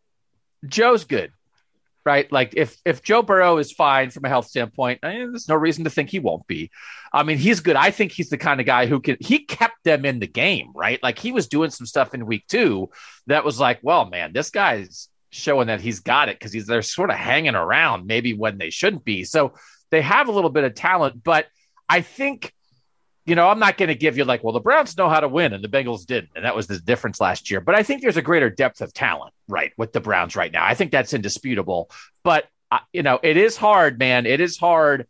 Joe's 0.67 1.05
good, 1.05 1.33
right? 2.05 2.31
Like 2.31 2.53
if 2.57 2.77
if 2.85 3.03
Joe 3.03 3.23
Burrow 3.23 3.57
is 3.57 3.73
fine 3.73 4.11
from 4.11 4.27
a 4.27 4.29
health 4.29 4.49
standpoint, 4.49 5.01
eh, 5.03 5.17
there's 5.17 5.49
no 5.49 5.55
reason 5.55 5.85
to 5.85 5.91
think 5.91 6.11
he 6.11 6.19
won't 6.19 6.47
be. 6.47 6.71
I 7.11 7.23
mean, 7.23 7.39
he's 7.39 7.61
good. 7.61 7.77
I 7.77 7.91
think 7.91 8.13
he's 8.13 8.29
the 8.29 8.37
kind 8.37 8.61
of 8.61 8.67
guy 8.67 8.85
who 8.85 9.01
can. 9.01 9.17
He 9.19 9.47
kept 9.47 9.83
them 9.85 10.05
in 10.05 10.19
the 10.19 10.27
game, 10.27 10.73
right? 10.75 11.03
Like 11.03 11.19
he 11.19 11.33
was 11.33 11.49
doing 11.49 11.71
some 11.71 11.87
stuff 11.87 12.13
in 12.13 12.27
week 12.27 12.45
two 12.49 12.91
that 13.29 13.47
was 13.47 13.59
like, 13.59 13.79
well, 13.83 14.05
man, 14.05 14.35
this 14.35 14.51
guy's 14.51 15.09
showing 15.31 15.67
that 15.67 15.81
he's 15.81 16.01
got 16.01 16.29
it 16.29 16.39
because 16.39 16.53
he's 16.53 16.67
they're 16.67 16.83
sort 16.83 17.11
of 17.11 17.17
hanging 17.17 17.55
around 17.55 18.07
maybe 18.07 18.35
when 18.35 18.59
they 18.59 18.71
shouldn't 18.71 19.05
be. 19.05 19.25
So 19.25 19.55
they 19.91 20.03
have 20.03 20.29
a 20.29 20.33
little 20.33 20.51
bit 20.51 20.65
of 20.65 20.75
talent, 20.75 21.23
but 21.23 21.47
I 21.89 22.01
think 22.01 22.53
you 23.29 23.35
know, 23.35 23.47
I'm 23.47 23.59
not 23.59 23.77
going 23.77 23.91
to 23.91 23.95
give 23.95 24.17
you 24.17 24.25
like, 24.25 24.43
well, 24.43 24.55
the 24.55 24.61
Browns 24.61 24.97
know 24.97 25.11
how 25.11 25.21
to 25.21 25.29
win 25.29 25.53
and 25.53 25.63
the 25.63 25.69
Bengals 25.69 26.07
didn't. 26.07 26.31
And 26.35 26.47
that 26.47 26.57
was 26.57 26.67
the 26.67 26.79
difference 26.79 27.21
last 27.21 27.51
year. 27.51 27.61
But 27.61 27.75
I 27.75 27.83
think 27.83 28.01
there's 28.01 28.17
a 28.17 28.23
greater 28.23 28.49
depth 28.49 28.81
of 28.81 28.95
talent, 28.95 29.35
right, 29.49 29.71
with 29.77 29.93
the 29.93 30.01
Browns 30.01 30.35
right 30.35 30.51
now. 30.51 30.65
I 30.65 30.73
think 30.73 30.91
that's 30.91 31.13
indisputable. 31.13 31.91
But 32.25 32.47
I, 32.71 32.81
you 32.91 33.03
know, 33.03 33.21
it 33.23 33.37
is 33.37 33.55
hard, 33.55 33.99
man. 33.99 34.25
It 34.25 34.41
is 34.41 34.57
hard. 34.57 35.07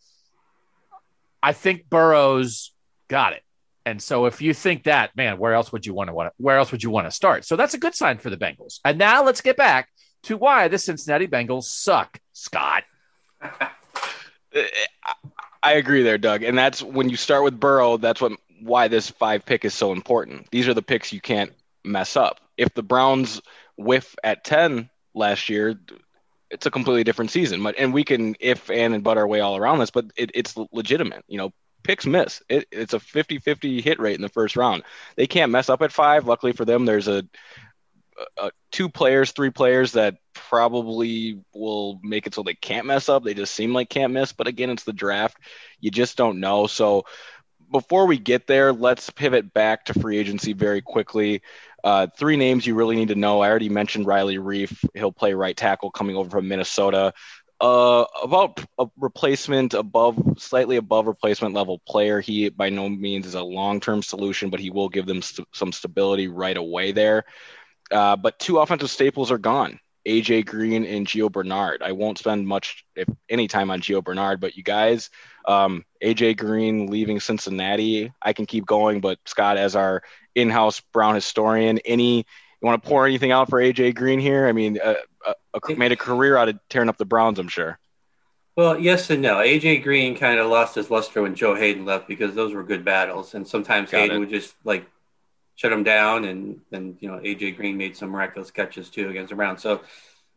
I 1.40 1.52
think 1.52 1.88
Burrow's 1.88 2.72
got 3.06 3.34
it. 3.34 3.42
And 3.86 4.02
so 4.02 4.26
if 4.26 4.42
you 4.42 4.52
think 4.52 4.84
that, 4.84 5.16
man, 5.16 5.38
where 5.38 5.54
else 5.54 5.70
would 5.70 5.86
you 5.86 5.94
want 5.94 6.08
to 6.08 6.14
want 6.14 6.32
where 6.38 6.58
else 6.58 6.72
would 6.72 6.82
you 6.82 6.90
want 6.90 7.06
to 7.06 7.12
start? 7.12 7.44
So 7.44 7.54
that's 7.54 7.74
a 7.74 7.78
good 7.78 7.94
sign 7.94 8.18
for 8.18 8.30
the 8.30 8.36
Bengals. 8.36 8.80
And 8.84 8.98
now 8.98 9.22
let's 9.24 9.40
get 9.42 9.56
back 9.56 9.90
to 10.24 10.36
why 10.36 10.68
the 10.68 10.78
Cincinnati 10.78 11.26
Bengals 11.26 11.64
suck, 11.64 12.20
Scott. 12.32 12.84
Uh, 13.42 14.62
I 15.62 15.72
agree 15.72 16.02
there, 16.02 16.18
Doug. 16.18 16.42
And 16.42 16.56
that's 16.56 16.82
when 16.82 17.08
you 17.08 17.16
start 17.16 17.44
with 17.44 17.58
Burrow, 17.58 17.96
that's 17.96 18.20
what 18.20 18.32
why 18.60 18.88
this 18.88 19.10
five 19.10 19.44
pick 19.44 19.64
is 19.64 19.74
so 19.74 19.92
important. 19.92 20.50
These 20.50 20.68
are 20.68 20.74
the 20.74 20.82
picks 20.82 21.12
you 21.12 21.20
can't 21.20 21.52
mess 21.84 22.16
up. 22.16 22.40
If 22.56 22.74
the 22.74 22.82
Browns 22.82 23.40
whiff 23.76 24.14
at 24.24 24.44
10 24.44 24.90
last 25.14 25.48
year, 25.48 25.78
it's 26.50 26.66
a 26.66 26.70
completely 26.70 27.04
different 27.04 27.30
season. 27.30 27.62
But 27.62 27.76
and 27.78 27.92
we 27.92 28.04
can 28.04 28.36
if 28.40 28.70
and 28.70 28.94
and 28.94 29.04
butt 29.04 29.18
our 29.18 29.26
way 29.26 29.40
all 29.40 29.56
around 29.56 29.78
this, 29.78 29.90
but 29.90 30.06
it, 30.16 30.30
it's 30.34 30.56
legitimate. 30.72 31.24
You 31.28 31.38
know, 31.38 31.52
picks 31.82 32.06
miss. 32.06 32.42
It, 32.48 32.66
it's 32.70 32.94
a 32.94 32.98
50-50 32.98 33.82
hit 33.82 34.00
rate 34.00 34.16
in 34.16 34.22
the 34.22 34.28
first 34.28 34.56
round. 34.56 34.82
They 35.16 35.26
can't 35.26 35.52
mess 35.52 35.68
up 35.68 35.82
at 35.82 35.92
five. 35.92 36.26
Luckily 36.26 36.52
for 36.52 36.64
them, 36.64 36.84
there's 36.84 37.08
a, 37.08 37.24
a 38.36 38.50
two 38.70 38.88
players, 38.88 39.32
three 39.32 39.50
players 39.50 39.92
that 39.92 40.16
probably 40.34 41.40
will 41.54 42.00
make 42.02 42.26
it 42.26 42.34
so 42.34 42.42
they 42.42 42.54
can't 42.54 42.86
mess 42.86 43.08
up. 43.08 43.24
They 43.24 43.34
just 43.34 43.54
seem 43.54 43.72
like 43.72 43.88
can't 43.88 44.12
miss. 44.12 44.32
But 44.32 44.46
again, 44.46 44.70
it's 44.70 44.84
the 44.84 44.92
draft. 44.92 45.38
You 45.80 45.90
just 45.90 46.16
don't 46.16 46.40
know. 46.40 46.66
So 46.66 47.04
before 47.70 48.06
we 48.06 48.18
get 48.18 48.46
there, 48.46 48.72
let's 48.72 49.10
pivot 49.10 49.52
back 49.52 49.86
to 49.86 49.94
free 50.00 50.18
agency 50.18 50.52
very 50.52 50.80
quickly. 50.80 51.42
Uh, 51.84 52.06
three 52.16 52.36
names 52.36 52.66
you 52.66 52.74
really 52.74 52.96
need 52.96 53.08
to 53.08 53.14
know. 53.14 53.40
I 53.40 53.48
already 53.48 53.68
mentioned 53.68 54.06
Riley 54.06 54.36
Reiff. 54.38 54.84
He'll 54.94 55.12
play 55.12 55.34
right 55.34 55.56
tackle 55.56 55.90
coming 55.90 56.16
over 56.16 56.30
from 56.30 56.48
Minnesota. 56.48 57.12
Uh, 57.60 58.04
about 58.22 58.64
a 58.78 58.86
replacement 58.96 59.74
above, 59.74 60.16
slightly 60.38 60.76
above 60.76 61.08
replacement 61.08 61.54
level 61.54 61.80
player. 61.88 62.20
He 62.20 62.48
by 62.50 62.70
no 62.70 62.88
means 62.88 63.26
is 63.26 63.34
a 63.34 63.42
long 63.42 63.80
term 63.80 64.00
solution, 64.00 64.48
but 64.48 64.60
he 64.60 64.70
will 64.70 64.88
give 64.88 65.06
them 65.06 65.22
st- 65.22 65.48
some 65.52 65.72
stability 65.72 66.28
right 66.28 66.56
away 66.56 66.92
there. 66.92 67.24
Uh, 67.90 68.16
but 68.16 68.38
two 68.38 68.58
offensive 68.58 68.90
staples 68.90 69.30
are 69.30 69.38
gone. 69.38 69.80
AJ 70.06 70.46
Green 70.46 70.84
and 70.84 71.06
Gio 71.06 71.30
Bernard. 71.30 71.82
I 71.82 71.92
won't 71.92 72.18
spend 72.18 72.46
much, 72.46 72.84
if 72.96 73.08
any, 73.28 73.46
time 73.46 73.70
on 73.70 73.80
Gio 73.80 74.02
Bernard, 74.02 74.40
but 74.40 74.56
you 74.56 74.62
guys, 74.62 75.10
um, 75.46 75.84
AJ 76.02 76.38
Green 76.38 76.86
leaving 76.86 77.20
Cincinnati. 77.20 78.12
I 78.22 78.32
can 78.32 78.46
keep 78.46 78.64
going, 78.64 79.00
but 79.00 79.18
Scott, 79.26 79.58
as 79.58 79.76
our 79.76 80.02
in-house 80.34 80.80
Brown 80.92 81.14
historian, 81.14 81.78
any 81.84 82.24
you 82.60 82.66
want 82.66 82.82
to 82.82 82.88
pour 82.88 83.06
anything 83.06 83.30
out 83.30 83.48
for 83.50 83.60
AJ 83.60 83.94
Green 83.94 84.18
here? 84.18 84.48
I 84.48 84.52
mean, 84.52 84.78
uh, 84.82 84.94
uh, 85.26 85.74
made 85.76 85.92
a 85.92 85.96
career 85.96 86.36
out 86.36 86.48
of 86.48 86.58
tearing 86.68 86.88
up 86.88 86.96
the 86.96 87.04
Browns, 87.04 87.38
I'm 87.38 87.48
sure. 87.48 87.78
Well, 88.56 88.78
yes 88.78 89.08
and 89.10 89.22
no. 89.22 89.36
AJ 89.36 89.84
Green 89.84 90.16
kind 90.16 90.40
of 90.40 90.50
lost 90.50 90.74
his 90.74 90.90
luster 90.90 91.22
when 91.22 91.36
Joe 91.36 91.54
Haden 91.54 91.84
left 91.84 92.08
because 92.08 92.34
those 92.34 92.52
were 92.52 92.64
good 92.64 92.84
battles, 92.84 93.34
and 93.34 93.46
sometimes 93.46 93.90
Got 93.90 94.00
Haden 94.00 94.16
it. 94.16 94.18
would 94.18 94.30
just 94.30 94.54
like 94.64 94.86
shut 95.58 95.72
him 95.72 95.82
down, 95.82 96.24
and 96.24 96.60
then 96.70 96.96
you 97.00 97.10
know 97.10 97.18
AJ 97.18 97.56
Green 97.56 97.76
made 97.76 97.96
some 97.96 98.10
miraculous 98.10 98.50
catches 98.52 98.88
too 98.88 99.10
against 99.10 99.30
the 99.30 99.36
Browns. 99.36 99.60
So 99.60 99.80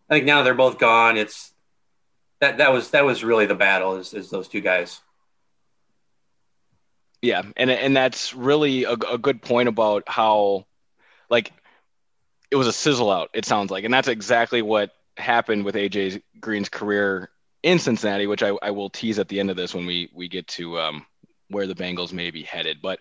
I 0.10 0.16
think 0.16 0.26
now 0.26 0.42
they're 0.42 0.56
both 0.56 0.80
gone. 0.80 1.16
It's 1.16 1.54
that 2.40 2.58
that 2.58 2.74
was 2.74 2.90
that 2.90 3.06
was 3.06 3.24
really 3.24 3.46
the 3.46 3.56
battle 3.56 3.98
is, 3.98 4.16
is 4.16 4.32
those 4.32 4.48
two 4.48 4.62
guys. 4.62 5.00
Yeah, 7.22 7.44
and 7.56 7.70
and 7.70 7.96
that's 7.96 8.34
really 8.34 8.84
a, 8.84 8.94
a 8.94 9.18
good 9.20 9.44
point 9.44 9.70
about 9.70 10.04
how 10.08 10.66
like 11.30 11.54
it 12.50 12.56
was 12.56 12.68
a 12.68 12.74
sizzle 12.74 13.12
out. 13.12 13.30
It 13.34 13.46
sounds 13.46 13.70
like, 13.70 13.84
and 13.84 13.94
that's 13.94 14.08
exactly 14.08 14.64
what 14.64 14.90
happened 15.18 15.66
with 15.66 15.76
AJ 15.76 16.24
Green's 16.40 16.68
career 16.68 17.30
in 17.62 17.78
Cincinnati, 17.78 18.26
which 18.26 18.42
I, 18.42 18.54
I 18.60 18.72
will 18.72 18.90
tease 18.90 19.20
at 19.20 19.28
the 19.28 19.40
end 19.40 19.52
of 19.52 19.56
this 19.56 19.76
when 19.76 19.86
we 19.86 20.10
we 20.16 20.28
get 20.28 20.48
to 20.48 20.80
um, 20.80 21.06
where 21.48 21.68
the 21.68 21.76
Bengals 21.76 22.12
may 22.12 22.32
be 22.32 22.42
headed. 22.42 22.82
But 22.82 22.98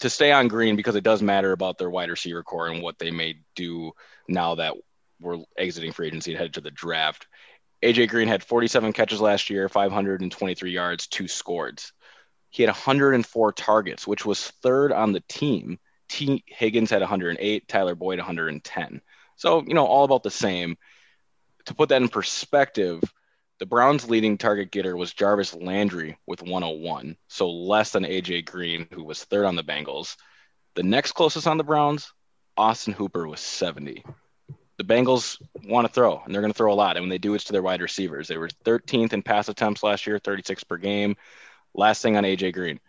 to 0.00 0.10
stay 0.10 0.32
on 0.32 0.48
Green 0.48 0.76
because 0.76 0.96
it 0.96 1.04
does 1.04 1.22
matter 1.22 1.52
about 1.52 1.78
their 1.78 1.90
wide 1.90 2.10
receiver 2.10 2.42
core 2.42 2.68
and 2.68 2.82
what 2.82 2.98
they 2.98 3.10
may 3.10 3.36
do 3.54 3.92
now 4.28 4.56
that 4.56 4.74
we're 5.20 5.38
exiting 5.56 5.92
free 5.92 6.08
agency 6.08 6.32
and 6.32 6.38
headed 6.38 6.54
to 6.54 6.60
the 6.60 6.70
draft. 6.70 7.26
AJ 7.82 8.08
Green 8.08 8.28
had 8.28 8.42
47 8.42 8.92
catches 8.92 9.20
last 9.20 9.50
year, 9.50 9.68
523 9.68 10.70
yards, 10.70 11.06
two 11.06 11.28
scores. 11.28 11.92
He 12.50 12.62
had 12.62 12.68
104 12.68 13.52
targets, 13.52 14.06
which 14.06 14.26
was 14.26 14.48
third 14.62 14.92
on 14.92 15.12
the 15.12 15.22
team 15.28 15.78
Tee 16.10 16.42
Higgins 16.46 16.90
had 16.90 17.00
108, 17.00 17.68
Tyler 17.68 17.94
Boyd 17.94 18.18
110. 18.18 19.00
So, 19.36 19.62
you 19.66 19.74
know, 19.74 19.86
all 19.86 20.04
about 20.04 20.22
the 20.22 20.30
same. 20.30 20.76
To 21.66 21.74
put 21.74 21.90
that 21.90 22.02
in 22.02 22.08
perspective, 22.08 23.02
the 23.60 23.66
Browns' 23.66 24.08
leading 24.08 24.38
target 24.38 24.70
getter 24.70 24.96
was 24.96 25.12
Jarvis 25.12 25.54
Landry 25.54 26.18
with 26.26 26.40
101, 26.42 27.16
so 27.28 27.50
less 27.50 27.92
than 27.92 28.04
AJ 28.04 28.46
Green, 28.46 28.88
who 28.90 29.04
was 29.04 29.22
third 29.22 29.44
on 29.44 29.54
the 29.54 29.62
Bengals. 29.62 30.16
The 30.76 30.82
next 30.82 31.12
closest 31.12 31.46
on 31.46 31.58
the 31.58 31.64
Browns, 31.64 32.10
Austin 32.56 32.94
Hooper 32.94 33.28
was 33.28 33.40
70. 33.40 34.02
The 34.78 34.84
Bengals 34.84 35.36
want 35.66 35.86
to 35.86 35.92
throw, 35.92 36.22
and 36.24 36.34
they're 36.34 36.40
going 36.40 36.54
to 36.54 36.56
throw 36.56 36.72
a 36.72 36.74
lot. 36.74 36.96
And 36.96 37.02
when 37.02 37.10
they 37.10 37.18
do, 37.18 37.34
it's 37.34 37.44
to 37.44 37.52
their 37.52 37.62
wide 37.62 37.82
receivers. 37.82 38.28
They 38.28 38.38
were 38.38 38.48
13th 38.64 39.12
in 39.12 39.22
pass 39.22 39.50
attempts 39.50 39.82
last 39.82 40.06
year, 40.06 40.18
36 40.18 40.64
per 40.64 40.78
game. 40.78 41.16
Last 41.74 42.00
thing 42.00 42.16
on 42.16 42.24
AJ 42.24 42.54
Green, 42.54 42.80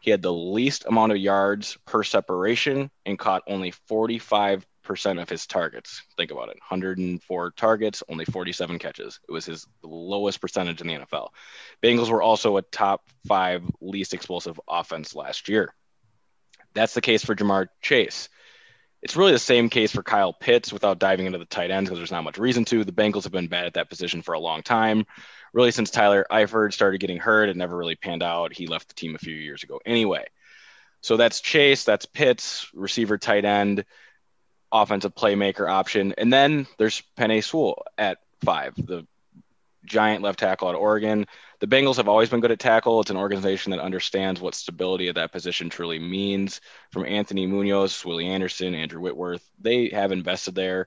he 0.00 0.10
had 0.10 0.20
the 0.20 0.32
least 0.32 0.84
amount 0.86 1.12
of 1.12 1.18
yards 1.18 1.78
per 1.86 2.02
separation 2.02 2.90
and 3.06 3.16
caught 3.20 3.44
only 3.46 3.72
45% 3.88 4.64
of 4.90 5.28
his 5.28 5.46
targets. 5.46 6.02
Think 6.16 6.30
about 6.30 6.48
it 6.48 6.58
104 6.68 7.50
targets, 7.52 8.02
only 8.08 8.24
47 8.24 8.78
catches. 8.78 9.20
It 9.28 9.32
was 9.32 9.46
his 9.46 9.66
lowest 9.82 10.40
percentage 10.40 10.80
in 10.80 10.86
the 10.86 10.94
NFL. 10.94 11.28
Bengals 11.82 12.10
were 12.10 12.22
also 12.22 12.56
a 12.56 12.62
top 12.62 13.02
five 13.26 13.62
least 13.80 14.14
explosive 14.14 14.60
offense 14.68 15.14
last 15.14 15.48
year. 15.48 15.74
That's 16.74 16.94
the 16.94 17.00
case 17.00 17.24
for 17.24 17.34
Ja'Marr 17.34 17.68
Chase. 17.80 18.28
It's 19.02 19.16
really 19.16 19.32
the 19.32 19.38
same 19.38 19.68
case 19.68 19.92
for 19.92 20.02
Kyle 20.02 20.32
Pitts 20.32 20.72
without 20.72 20.98
diving 20.98 21.26
into 21.26 21.38
the 21.38 21.44
tight 21.44 21.70
ends 21.70 21.88
because 21.88 21.98
there's 21.98 22.10
not 22.10 22.24
much 22.24 22.38
reason 22.38 22.64
to. 22.66 22.84
The 22.84 22.92
Bengals 22.92 23.24
have 23.24 23.32
been 23.32 23.46
bad 23.46 23.66
at 23.66 23.74
that 23.74 23.88
position 23.88 24.22
for 24.22 24.34
a 24.34 24.40
long 24.40 24.62
time 24.62 25.06
really 25.52 25.70
since 25.70 25.90
Tyler 25.90 26.26
Eifert 26.30 26.72
started 26.72 27.00
getting 27.00 27.18
hurt, 27.18 27.48
it 27.48 27.56
never 27.56 27.76
really 27.76 27.96
panned 27.96 28.22
out. 28.22 28.52
He 28.52 28.66
left 28.66 28.88
the 28.88 28.94
team 28.94 29.14
a 29.14 29.18
few 29.18 29.34
years 29.34 29.62
ago 29.62 29.80
anyway. 29.84 30.26
So 31.00 31.16
that's 31.16 31.40
Chase, 31.40 31.84
that's 31.84 32.06
Pitts, 32.06 32.68
receiver, 32.74 33.18
tight 33.18 33.44
end, 33.44 33.84
offensive 34.72 35.14
playmaker 35.14 35.68
option. 35.68 36.14
And 36.18 36.32
then 36.32 36.66
there's 36.78 37.02
Penei 37.16 37.42
Sewell 37.42 37.84
at 37.96 38.18
five, 38.44 38.74
the 38.76 39.06
giant 39.84 40.22
left 40.22 40.38
tackle 40.38 40.68
at 40.68 40.74
Oregon. 40.74 41.26
The 41.60 41.66
Bengals 41.66 41.96
have 41.96 42.08
always 42.08 42.28
been 42.28 42.40
good 42.40 42.52
at 42.52 42.58
tackle. 42.58 43.00
It's 43.00 43.10
an 43.10 43.16
organization 43.16 43.70
that 43.70 43.80
understands 43.80 44.40
what 44.40 44.54
stability 44.54 45.08
at 45.08 45.16
that 45.16 45.32
position 45.32 45.70
truly 45.70 45.98
means. 45.98 46.60
From 46.92 47.06
Anthony 47.06 47.46
Munoz, 47.46 48.04
Willie 48.04 48.28
Anderson, 48.28 48.74
Andrew 48.74 49.00
Whitworth, 49.00 49.48
they 49.58 49.88
have 49.88 50.12
invested 50.12 50.54
there. 50.54 50.86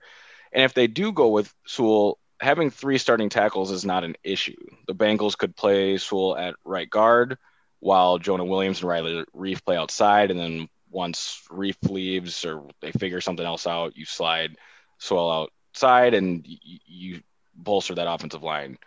And 0.54 0.64
if 0.64 0.74
they 0.74 0.88
do 0.88 1.12
go 1.12 1.30
with 1.30 1.54
Sewell, 1.66 2.20
having 2.40 2.70
three 2.70 2.98
starting 2.98 3.30
tackles 3.30 3.72
is 3.72 3.86
not 3.86 4.04
an 4.04 4.16
issue. 4.24 4.56
The 4.88 4.96
Bengals 4.96 5.38
could 5.38 5.56
play 5.56 5.98
Sewell 5.98 6.38
at 6.38 6.56
right 6.64 6.90
guard 6.90 7.38
while 7.80 8.20
Jonah 8.20 8.46
Williams 8.46 8.80
and 8.80 8.90
Riley 8.90 9.26
Reiff 9.36 9.66
play 9.66 9.76
outside, 9.76 10.32
and 10.32 10.40
then 10.40 10.70
once 10.92 11.42
Reiff 11.50 11.89
leaves 11.89 12.46
or 12.46 12.64
they 12.82 12.92
figure 12.92 13.22
something 13.22 13.46
else 13.46 13.66
out, 13.66 13.98
you 13.98 14.06
slide 14.06 14.58
Sewell 14.98 15.50
outside 15.74 16.14
and 16.14 16.46
you, 16.46 16.80
you 16.86 17.22
bolster 17.56 17.96
that 17.96 18.12
offensive 18.12 18.44
line. 18.44 18.78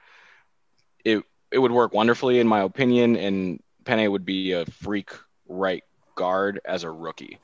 It 1.05 1.23
it 1.51 1.59
would 1.59 1.73
work 1.73 1.93
wonderfully 1.93 2.41
in 2.41 2.49
my 2.49 2.61
opinion, 2.61 3.17
and 3.17 3.63
Penei 3.85 4.11
would 4.11 4.25
be 4.25 4.53
a 4.53 4.67
freak 4.67 5.11
right 5.49 5.85
guard 6.15 6.61
as 6.65 6.85
a 6.85 6.91
rookie. 6.91 7.39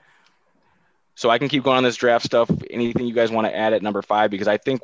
So 1.15 1.29
I 1.29 1.39
can 1.39 1.49
keep 1.49 1.65
going 1.65 1.77
on 1.77 1.85
this 1.85 1.97
draft 1.97 2.25
stuff. 2.25 2.51
Anything 2.71 3.07
you 3.07 3.15
guys 3.15 3.31
want 3.31 3.47
to 3.47 3.55
add 3.55 3.73
at 3.73 3.83
number 3.83 4.01
five? 4.03 4.31
Because 4.31 4.49
I 4.49 4.57
think 4.57 4.81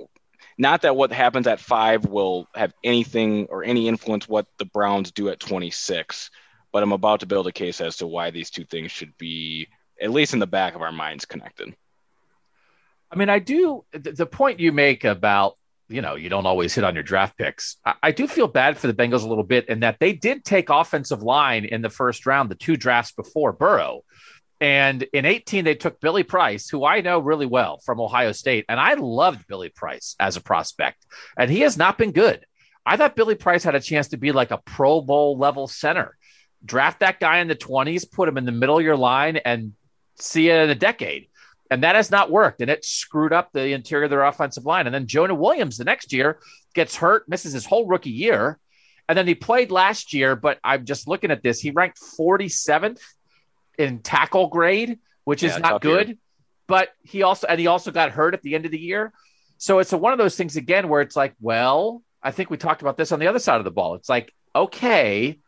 not 0.59 0.83
that 0.83 0.97
what 0.97 1.13
happens 1.13 1.47
at 1.47 1.61
five 1.61 2.05
will 2.05 2.49
have 2.55 2.75
anything 2.85 3.47
or 3.47 3.65
any 3.65 3.89
influence 3.89 4.29
what 4.29 4.47
the 4.59 4.65
Browns 4.65 5.13
do 5.13 5.29
at 5.29 5.41
26, 5.41 6.31
but 6.77 6.83
I'm 6.83 6.93
about 6.93 7.21
to 7.21 7.27
build 7.27 7.47
a 7.47 7.53
case 7.53 7.81
as 7.81 7.97
to 7.97 8.07
why 8.07 8.31
these 8.31 8.51
two 8.51 8.67
things 8.67 8.93
should 8.93 9.17
be, 9.17 9.67
at 9.99 10.11
least 10.11 10.35
in 10.35 10.41
the 10.41 10.47
back 10.47 10.75
of 10.75 10.83
our 10.83 10.93
minds, 10.93 11.25
connected. 11.25 11.75
I 13.11 13.17
mean, 13.17 13.31
I 13.31 13.39
do 13.39 13.87
the 13.93 14.27
point 14.27 14.61
you 14.61 14.73
make 14.73 15.05
about 15.05 15.57
you 15.89 16.03
know 16.03 16.17
you 16.17 16.29
don't 16.29 16.45
always 16.45 16.75
hit 16.75 16.85
on 16.85 16.93
your 16.93 17.03
draft 17.03 17.39
picks. 17.39 17.79
I, 17.83 17.95
I, 18.03 18.13
do 18.13 18.29
feel 18.29 18.47
bad 18.47 18.77
for 18.77 18.89
the 18.89 18.93
Bengals 18.93 19.23
a 19.23 19.27
little 19.27 19.43
bit 19.43 19.71
in 19.71 19.81
that 19.81 20.01
they 20.01 20.13
did 20.13 20.45
take 20.45 20.69
offensive 20.69 21.23
line 21.23 21.65
in 21.65 21.81
the 21.81 21.89
first 21.89 22.27
round, 22.27 22.51
the 22.51 22.55
two 22.55 22.77
drafts 22.77 23.13
before 23.13 23.55
Burrow, 23.55 24.03
and 24.61 25.03
in 25.15 25.25
18, 25.25 25.65
they 25.65 25.77
took 25.77 25.99
Billy 25.99 26.25
Price, 26.25 26.69
who 26.69 26.85
I 26.85 27.01
know 27.01 27.21
really 27.21 27.47
well 27.47 27.79
from 27.87 28.03
Ohio 28.03 28.33
State. 28.33 28.67
And 28.69 28.79
I 28.79 28.95
loved 28.95 29.47
Billy 29.47 29.71
Price 29.71 30.15
as 30.21 30.37
a 30.37 30.43
prospect. 30.43 31.07
And 31.39 31.51
he 31.51 31.61
has 31.61 31.79
not 31.79 31.97
been 31.97 32.13
good. 32.13 32.45
I 32.85 32.99
thought 32.99 33.17
Billy 33.17 33.35
Price 33.35 33.65
had 33.65 33.75
a 33.75 33.81
chance 33.81 34.09
to 34.09 34.19
be 34.19 34.31
like 34.31 34.51
a 34.51 34.59
Pro 34.59 35.01
Bowl 35.01 35.39
level 35.39 35.69
center. 35.69 36.19
Draft 36.67 37.01
that 37.01 37.21
guy 37.21 37.39
in 37.39 37.49
the 37.49 37.57
20s, 37.57 38.11
put 38.11 38.29
him 38.29 38.37
in 38.37 38.45
the 38.45 38.53
middle 38.53 38.79
of 38.79 38.85
your 38.85 38.97
line, 38.97 39.37
and 39.39 39.73
see 40.19 40.49
it 40.49 40.57
in 40.57 40.71
a 40.71 40.75
decade. 40.75 41.29
And 41.71 41.83
that 41.83 41.97
has 41.97 42.11
not 42.11 42.31
worked. 42.31 42.61
And 42.61 42.71
it 42.71 42.85
screwed 42.85 43.33
up 43.33 43.51
the 43.53 43.73
interior 43.73 44.05
of 44.05 44.11
their 44.11 44.25
offensive 44.25 44.65
line. 44.65 44.87
And 44.87 44.95
then 44.95 45.07
Jonah 45.07 45.35
Williams 45.35 45.77
the 45.77 45.85
next 45.85 46.13
year 46.13 46.39
gets 46.75 46.95
hurt, 46.97 47.29
misses 47.29 47.53
his 47.53 47.67
whole 47.67 47.87
rookie 47.87 48.11
year. 48.11 48.59
And 49.09 49.17
then 49.17 49.27
he 49.27 49.35
played 49.35 49.71
last 49.71 50.13
year, 50.13 50.37
but 50.37 50.59
I'm 50.65 50.85
just 50.85 51.09
looking 51.09 51.31
at 51.31 51.43
this. 51.43 51.61
He 51.61 51.71
ranked 51.71 51.99
47th 52.19 53.01
in 53.79 54.01
tackle 54.01 54.49
grade, 54.49 54.99
which 55.25 55.43
is 55.43 55.59
not 55.59 55.81
good. 55.81 56.09
Year. 56.09 56.17
But 56.69 56.91
he 57.03 57.23
also 57.23 57.47
and 57.47 57.61
he 57.61 57.69
also 57.69 57.93
got 57.93 58.11
hurt 58.11 58.35
at 58.35 58.43
the 58.43 58.57
end 58.57 58.65
of 58.65 58.73
the 58.73 58.81
year. 58.81 59.13
So 59.59 59.79
it's 59.79 59.93
a, 59.93 59.97
one 59.97 60.13
of 60.13 60.19
those 60.19 60.37
things 60.37 60.57
again 60.57 60.89
where 60.89 61.01
it's 61.01 61.15
like, 61.15 61.35
well, 61.41 62.03
I 62.23 62.33
think 62.33 62.51
we 62.51 62.57
talked 62.57 62.83
about 62.83 62.97
this 62.97 63.13
on 63.13 63.21
the 63.21 63.29
other 63.29 63.39
side 63.39 63.59
of 63.59 63.65
the 63.65 63.71
ball. 63.71 63.95
It's 63.95 64.09
like, 64.09 64.33
okay, 64.55 65.39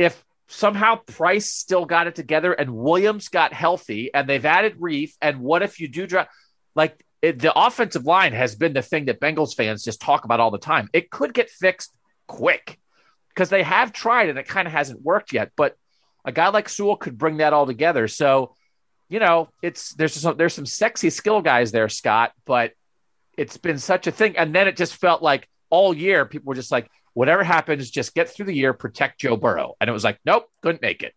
if 0.00 0.24
somehow 0.48 0.96
Price 0.96 1.52
still 1.52 1.84
got 1.84 2.06
it 2.06 2.14
together 2.14 2.54
and 2.54 2.74
Williams 2.74 3.28
got 3.28 3.52
healthy 3.52 4.10
and 4.14 4.26
they've 4.26 4.46
added 4.46 4.80
Reiff, 4.80 5.12
and 5.20 5.40
what 5.40 5.62
if 5.62 5.78
you 5.78 5.88
do 5.88 6.06
draft 6.06 6.30
like 6.74 7.04
it, 7.20 7.38
the 7.38 7.52
offensive 7.54 8.06
line 8.06 8.32
has 8.32 8.54
been 8.54 8.72
the 8.72 8.80
thing 8.80 9.04
that 9.04 9.20
Bengals 9.20 9.54
fans 9.54 9.84
just 9.84 10.00
talk 10.00 10.24
about 10.24 10.40
all 10.40 10.50
the 10.50 10.58
time. 10.58 10.88
It 10.94 11.10
could 11.10 11.34
get 11.34 11.50
fixed 11.50 11.94
quick 12.26 12.78
because 13.28 13.50
they 13.50 13.62
have 13.62 13.92
tried 13.92 14.30
and 14.30 14.38
it 14.38 14.48
kind 14.48 14.66
of 14.66 14.72
hasn't 14.72 15.02
worked 15.02 15.34
yet. 15.34 15.50
But 15.54 15.76
a 16.24 16.32
guy 16.32 16.48
like 16.48 16.70
Sewell 16.70 16.96
could 16.96 17.18
bring 17.18 17.36
that 17.36 17.52
all 17.52 17.66
together. 17.66 18.08
So, 18.08 18.54
you 19.10 19.18
know, 19.18 19.50
it's 19.62 19.92
there's 19.94 20.14
some 20.14 20.38
there's 20.38 20.54
some 20.54 20.64
sexy 20.64 21.10
skill 21.10 21.42
guys 21.42 21.72
there, 21.72 21.90
Scott, 21.90 22.32
but 22.46 22.72
it's 23.36 23.58
been 23.58 23.78
such 23.78 24.06
a 24.06 24.10
thing. 24.10 24.38
And 24.38 24.54
then 24.54 24.66
it 24.66 24.78
just 24.78 24.96
felt 24.96 25.20
like 25.20 25.46
all 25.68 25.92
year 25.92 26.24
people 26.24 26.48
were 26.48 26.54
just 26.54 26.72
like, 26.72 26.90
whatever 27.14 27.42
happens, 27.44 27.90
just 27.90 28.14
get 28.14 28.28
through 28.28 28.46
the 28.46 28.54
year, 28.54 28.72
protect 28.72 29.20
Joe 29.20 29.36
Burrow. 29.36 29.74
And 29.80 29.88
it 29.88 29.92
was 29.92 30.04
like, 30.04 30.18
nope, 30.24 30.48
couldn't 30.62 30.82
make 30.82 31.02
it. 31.02 31.14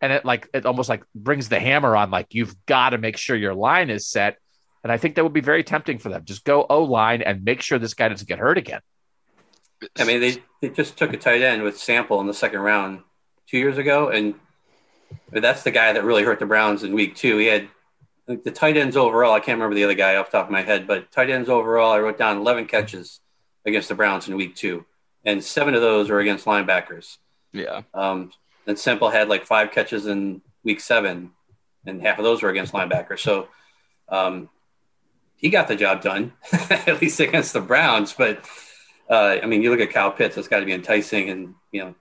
And 0.00 0.12
it 0.12 0.24
like 0.24 0.48
it 0.54 0.64
almost 0.66 0.88
like 0.88 1.02
brings 1.14 1.48
the 1.48 1.58
hammer 1.58 1.96
on 1.96 2.10
like 2.10 2.34
you've 2.34 2.54
got 2.66 2.90
to 2.90 2.98
make 2.98 3.16
sure 3.16 3.36
your 3.36 3.54
line 3.54 3.90
is 3.90 4.06
set. 4.06 4.38
And 4.84 4.92
I 4.92 4.96
think 4.96 5.16
that 5.16 5.24
would 5.24 5.32
be 5.32 5.40
very 5.40 5.64
tempting 5.64 5.98
for 5.98 6.08
them. 6.08 6.24
Just 6.24 6.44
go 6.44 6.64
O 6.68 6.84
line 6.84 7.22
and 7.22 7.44
make 7.44 7.62
sure 7.62 7.78
this 7.78 7.94
guy 7.94 8.08
doesn't 8.08 8.28
get 8.28 8.38
hurt 8.38 8.58
again. 8.58 8.80
I 9.98 10.04
mean, 10.04 10.20
they, 10.20 10.36
they 10.60 10.70
just 10.70 10.96
took 10.96 11.12
a 11.12 11.16
tight 11.16 11.42
end 11.42 11.62
with 11.62 11.78
Sample 11.78 12.20
in 12.20 12.26
the 12.26 12.34
second 12.34 12.60
round 12.60 13.00
two 13.48 13.58
years 13.58 13.78
ago, 13.78 14.08
and 14.08 14.34
that's 15.30 15.62
the 15.62 15.70
guy 15.70 15.92
that 15.92 16.04
really 16.04 16.24
hurt 16.24 16.38
the 16.38 16.46
Browns 16.46 16.82
in 16.82 16.94
week 16.94 17.14
two. 17.14 17.38
He 17.38 17.46
had 17.46 17.68
the 18.26 18.50
tight 18.50 18.76
ends 18.76 18.96
overall. 18.96 19.32
I 19.32 19.40
can't 19.40 19.56
remember 19.56 19.74
the 19.74 19.84
other 19.84 19.94
guy 19.94 20.16
off 20.16 20.30
the 20.30 20.38
top 20.38 20.46
of 20.46 20.52
my 20.52 20.62
head, 20.62 20.86
but 20.86 21.10
tight 21.10 21.30
ends 21.30 21.48
overall, 21.48 21.92
I 21.92 21.98
wrote 21.98 22.18
down 22.18 22.36
11 22.38 22.66
catches 22.66 23.20
against 23.64 23.88
the 23.88 23.94
Browns 23.94 24.28
in 24.28 24.36
week 24.36 24.54
two, 24.54 24.84
and 25.28 25.44
seven 25.44 25.74
of 25.74 25.82
those 25.82 26.08
were 26.08 26.20
against 26.20 26.46
linebackers. 26.46 27.18
Yeah. 27.52 27.82
Um, 27.92 28.32
and 28.66 28.78
Sample 28.78 29.10
had 29.10 29.28
like 29.28 29.44
five 29.44 29.72
catches 29.72 30.06
in 30.06 30.40
week 30.64 30.80
seven, 30.80 31.32
and 31.84 32.00
half 32.00 32.18
of 32.18 32.24
those 32.24 32.42
were 32.42 32.48
against 32.48 32.72
linebackers. 32.72 33.18
So 33.18 33.48
um, 34.08 34.48
he 35.36 35.50
got 35.50 35.68
the 35.68 35.76
job 35.76 36.00
done, 36.00 36.32
at 36.70 37.02
least 37.02 37.20
against 37.20 37.52
the 37.52 37.60
Browns. 37.60 38.14
But 38.14 38.48
uh, 39.10 39.36
I 39.42 39.44
mean, 39.44 39.62
you 39.62 39.70
look 39.70 39.80
at 39.80 39.92
Kyle 39.92 40.10
Pitts; 40.10 40.38
it's 40.38 40.48
got 40.48 40.60
to 40.60 40.66
be 40.66 40.72
enticing, 40.72 41.28
and 41.28 41.54
you 41.72 41.84
know, 41.84 41.94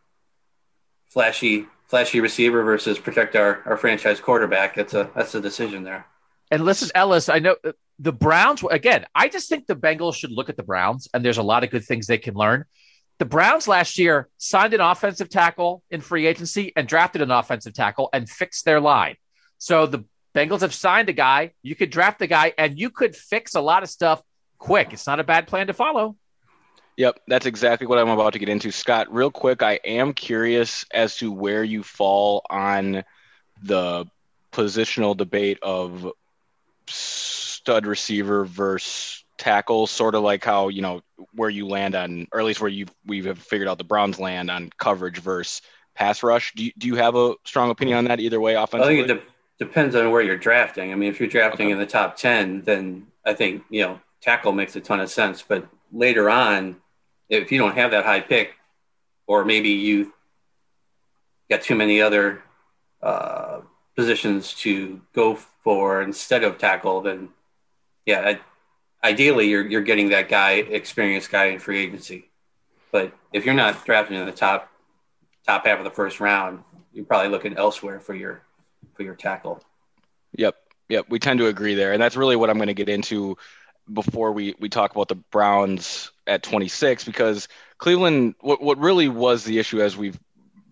flashy, 1.10 1.66
flashy 1.88 2.22
receiver 2.22 2.64
versus 2.64 2.98
protect 2.98 3.36
our, 3.36 3.62
our 3.66 3.76
franchise 3.76 4.22
quarterback. 4.22 4.76
That's 4.76 4.94
a 4.94 5.12
that's 5.14 5.36
a 5.36 5.42
decision 5.42 5.84
there. 5.84 6.06
And 6.50 6.64
listen, 6.64 6.90
Ellis, 6.96 7.28
I 7.28 7.40
know 7.40 7.58
uh, 7.66 7.74
the 8.00 8.14
Browns. 8.14 8.64
Again, 8.72 9.06
I 9.14 9.28
just 9.28 9.50
think 9.50 9.68
the 9.68 9.76
Bengals 9.76 10.16
should 10.16 10.32
look 10.32 10.48
at 10.48 10.56
the 10.56 10.64
Browns, 10.64 11.10
and 11.14 11.26
there's 11.26 11.38
a 11.38 11.44
lot 11.44 11.66
of 11.66 11.72
good 11.72 11.84
things 11.84 12.08
they 12.08 12.18
can 12.18 12.36
learn. 12.36 12.64
The 13.20 13.26
Browns 13.26 13.68
last 13.68 13.98
year 13.98 14.30
signed 14.38 14.74
an 14.74 14.82
offensive 14.82 15.30
tackle 15.30 15.84
in 15.90 16.02
free 16.02 16.28
agency 16.28 16.72
and 16.76 16.88
drafted 16.88 17.22
an 17.22 17.32
offensive 17.32 17.74
tackle 17.74 18.10
and 18.14 18.30
fixed 18.30 18.64
their 18.64 18.80
line. 18.80 19.16
So 19.58 19.88
the 19.88 20.06
Bengals 20.36 20.62
have 20.62 20.74
signed 20.74 21.10
a 21.10 21.14
guy. 21.14 21.54
You 21.64 21.76
could 21.76 21.90
draft 21.90 22.20
the 22.20 22.28
guy, 22.28 22.54
and 22.60 22.80
you 22.80 22.92
could 22.92 23.16
fix 23.16 23.56
a 23.56 23.62
lot 23.62 23.82
of 23.82 23.90
stuff 23.90 24.22
quick. 24.60 24.94
It's 24.94 25.08
not 25.08 25.20
a 25.20 25.24
bad 25.24 25.48
plan 25.48 25.68
to 25.68 25.74
follow. 25.74 26.16
Yep, 26.98 27.22
that's 27.28 27.46
exactly 27.48 27.88
what 27.88 27.98
I'm 27.98 28.10
about 28.10 28.34
to 28.34 28.40
get 28.40 28.50
into. 28.50 28.72
Scott, 28.72 29.12
real 29.12 29.32
quick, 29.32 29.64
I 29.64 29.80
am 29.84 30.14
curious 30.14 30.86
as 30.92 31.18
to 31.18 31.32
where 31.32 31.64
you 31.64 31.82
fall 31.82 32.44
on 32.50 33.04
the 33.64 34.06
positional 34.52 35.18
debate 35.18 35.60
of 35.62 36.12
stud 36.88 37.86
receiver 37.86 38.46
versus 38.46 39.24
tackle, 39.38 39.88
sort 39.88 40.16
of 40.16 40.24
like 40.24 40.44
how, 40.44 40.70
you 40.70 40.82
know, 40.82 41.02
where 41.34 41.50
you 41.50 41.68
land 41.68 41.96
on, 41.96 42.28
or 42.32 42.40
at 42.40 42.46
least 42.46 42.62
where 42.62 42.70
you 42.70 42.86
we 43.06 43.24
have 43.24 43.40
figured 43.40 43.68
out 43.68 43.78
the 43.78 43.84
Browns 43.84 44.20
land 44.20 44.50
on 44.50 44.70
coverage 44.78 45.20
versus 45.20 45.62
pass 45.96 46.24
rush. 46.24 46.54
Do 46.56 46.66
you, 46.66 46.72
do 46.78 46.88
you 46.88 46.96
have 46.96 47.16
a 47.16 47.36
strong 47.46 47.70
opinion 47.70 47.98
on 47.98 48.06
that 48.06 48.20
either 48.20 48.40
way 48.40 48.56
offensively? 48.56 49.02
I 49.02 49.08
think 49.08 49.10
it 49.10 49.14
de- 49.14 49.66
depends 49.66 49.96
on 49.96 50.12
where 50.12 50.22
you're 50.22 50.38
drafting. 50.38 50.92
I 50.92 50.96
mean, 50.96 51.10
if 51.10 51.20
you're 51.20 51.30
drafting 51.30 51.68
okay. 51.68 51.74
in 51.74 51.80
the 51.80 51.86
top 51.86 52.18
10, 52.18 52.62
then 52.62 53.08
I 53.26 53.34
think, 53.34 53.64
you 53.70 53.82
know, 53.82 54.00
tackle 54.22 54.52
makes 54.52 54.76
a 54.76 54.82
ton 54.82 55.00
of 55.00 55.10
sense. 55.10 55.42
But 55.42 55.68
later 55.92 56.30
on, 56.30 56.78
if 57.30 57.52
you 57.52 57.58
don't 57.58 57.76
have 57.76 57.92
that 57.92 58.06
high 58.06 58.22
pick, 58.22 58.54
or 59.26 59.44
maybe 59.44 59.70
you 59.70 60.14
got 61.50 61.62
too 61.62 61.76
many 61.76 62.02
other 62.02 62.42
uh, 63.02 63.60
positions 63.96 64.54
to 64.54 65.02
go 65.14 65.36
for 65.36 66.02
instead 66.02 66.44
of 66.44 66.58
tackle, 66.58 67.02
then 67.02 67.30
yeah, 68.06 68.22
I, 68.22 68.40
ideally 69.08 69.48
you're 69.50 69.66
you're 69.66 69.82
getting 69.82 70.10
that 70.10 70.30
guy, 70.30 70.52
experienced 70.54 71.32
guy 71.32 71.46
in 71.46 71.60
free 71.60 71.80
agency. 71.80 72.30
But 72.92 73.14
if 73.34 73.46
you're 73.46 73.54
not 73.54 73.86
drafting 73.86 74.18
in 74.18 74.26
the 74.26 74.32
top 74.32 74.70
top 75.46 75.66
half 75.66 75.78
of 75.80 75.86
the 75.86 75.92
first 75.92 76.20
round, 76.20 76.64
you're 76.94 77.06
probably 77.06 77.30
looking 77.30 77.56
elsewhere 77.56 78.00
for 78.00 78.14
your 78.14 78.42
for 78.94 79.04
your 79.04 79.16
tackle. 79.16 79.62
Yep, 80.34 80.56
yep, 80.90 81.06
we 81.10 81.20
tend 81.20 81.40
to 81.40 81.48
agree 81.48 81.76
there, 81.76 81.94
and 81.94 82.02
that's 82.02 82.18
really 82.18 82.36
what 82.36 82.50
I'm 82.50 82.58
going 82.58 82.68
to 82.68 82.74
get 82.74 82.90
into 82.90 83.38
before 83.92 84.34
we 84.34 84.56
we 84.60 84.68
talk 84.68 84.92
about 84.92 85.08
the 85.08 85.16
Browns 85.16 86.12
at 86.28 86.44
26 86.44 87.06
because 87.06 87.48
Cleveland 87.78 88.36
what 88.42 88.62
what 88.62 88.78
really 88.78 89.08
was 89.08 89.46
the 89.46 89.60
issue 89.60 89.82
as 89.82 89.96
we've 89.96 90.20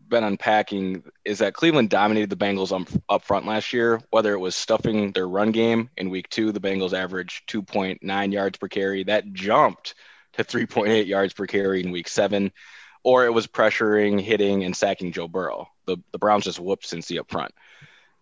been 0.09 0.23
unpacking 0.23 1.03
is 1.23 1.39
that 1.39 1.53
Cleveland 1.53 1.89
dominated 1.89 2.29
the 2.29 2.35
Bengals 2.35 2.71
on, 2.71 2.85
up 3.09 3.23
front 3.23 3.45
last 3.45 3.73
year 3.73 4.01
whether 4.09 4.33
it 4.33 4.39
was 4.39 4.55
stuffing 4.55 5.11
their 5.11 5.27
run 5.27 5.51
game 5.51 5.89
in 5.97 6.09
week 6.09 6.29
2 6.29 6.51
the 6.51 6.59
Bengals 6.59 6.93
averaged 6.93 7.49
2.9 7.49 8.33
yards 8.33 8.57
per 8.57 8.67
carry. 8.67 9.03
That 9.03 9.33
jumped 9.33 9.95
to 10.33 10.43
3.8 10.43 11.07
yards 11.07 11.33
per 11.33 11.47
carry 11.47 11.83
in 11.83 11.91
week 11.91 12.07
7 12.07 12.51
or 13.03 13.25
it 13.25 13.33
was 13.33 13.47
pressuring 13.47 14.19
hitting 14.19 14.63
and 14.63 14.75
sacking 14.75 15.11
Joe 15.11 15.27
Burrow. 15.27 15.69
The 15.85 15.97
the 16.11 16.19
Browns 16.19 16.45
just 16.45 16.59
whooped 16.59 16.85
Cincy 16.85 17.19
up 17.19 17.29
front. 17.29 17.53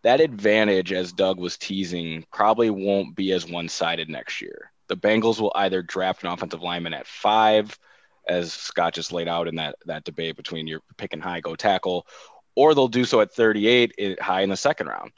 That 0.03 0.19
advantage, 0.19 0.91
as 0.91 1.13
Doug 1.13 1.39
was 1.39 1.57
teasing, 1.57 2.25
probably 2.31 2.69
won't 2.69 3.15
be 3.15 3.31
as 3.31 3.49
one 3.49 3.69
sided 3.69 4.09
next 4.09 4.41
year. 4.41 4.71
The 4.87 4.97
Bengals 4.97 5.39
will 5.39 5.53
either 5.55 5.81
draft 5.81 6.23
an 6.23 6.29
offensive 6.29 6.61
lineman 6.61 6.93
at 6.93 7.07
five, 7.07 7.79
as 8.27 8.53
Scott 8.53 8.93
just 8.93 9.11
laid 9.11 9.27
out 9.27 9.47
in 9.47 9.55
that 9.55 9.75
that 9.85 10.03
debate 10.03 10.35
between 10.35 10.67
your 10.67 10.81
pick 10.97 11.13
and 11.13 11.21
high 11.21 11.41
go 11.41 11.55
tackle, 11.55 12.07
or 12.55 12.73
they'll 12.73 12.87
do 12.87 13.05
so 13.05 13.21
at 13.21 13.33
38 13.33 13.93
eh, 13.97 14.15
high 14.21 14.41
in 14.41 14.49
the 14.49 14.57
second 14.57 14.87
round. 14.87 15.11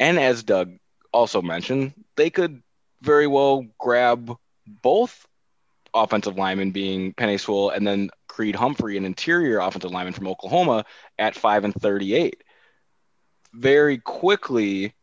And 0.00 0.18
as 0.18 0.42
Doug 0.42 0.78
also 1.12 1.42
mentioned, 1.42 1.92
they 2.16 2.30
could 2.30 2.62
very 3.02 3.26
well 3.26 3.66
grab 3.78 4.36
both 4.82 5.26
offensive 5.94 6.36
linemen 6.36 6.70
being 6.70 7.14
Penei 7.14 7.40
Sewell 7.40 7.70
and 7.70 7.86
then 7.86 8.10
Creed 8.28 8.54
Humphrey, 8.54 8.96
an 8.96 9.04
interior 9.04 9.58
offensive 9.58 9.90
lineman 9.90 10.12
from 10.12 10.28
Oklahoma, 10.28 10.84
at 11.18 11.34
five 11.34 11.64
and 11.64 11.74
38. 11.74 12.42
Very 13.54 13.98
quickly, 13.98 14.94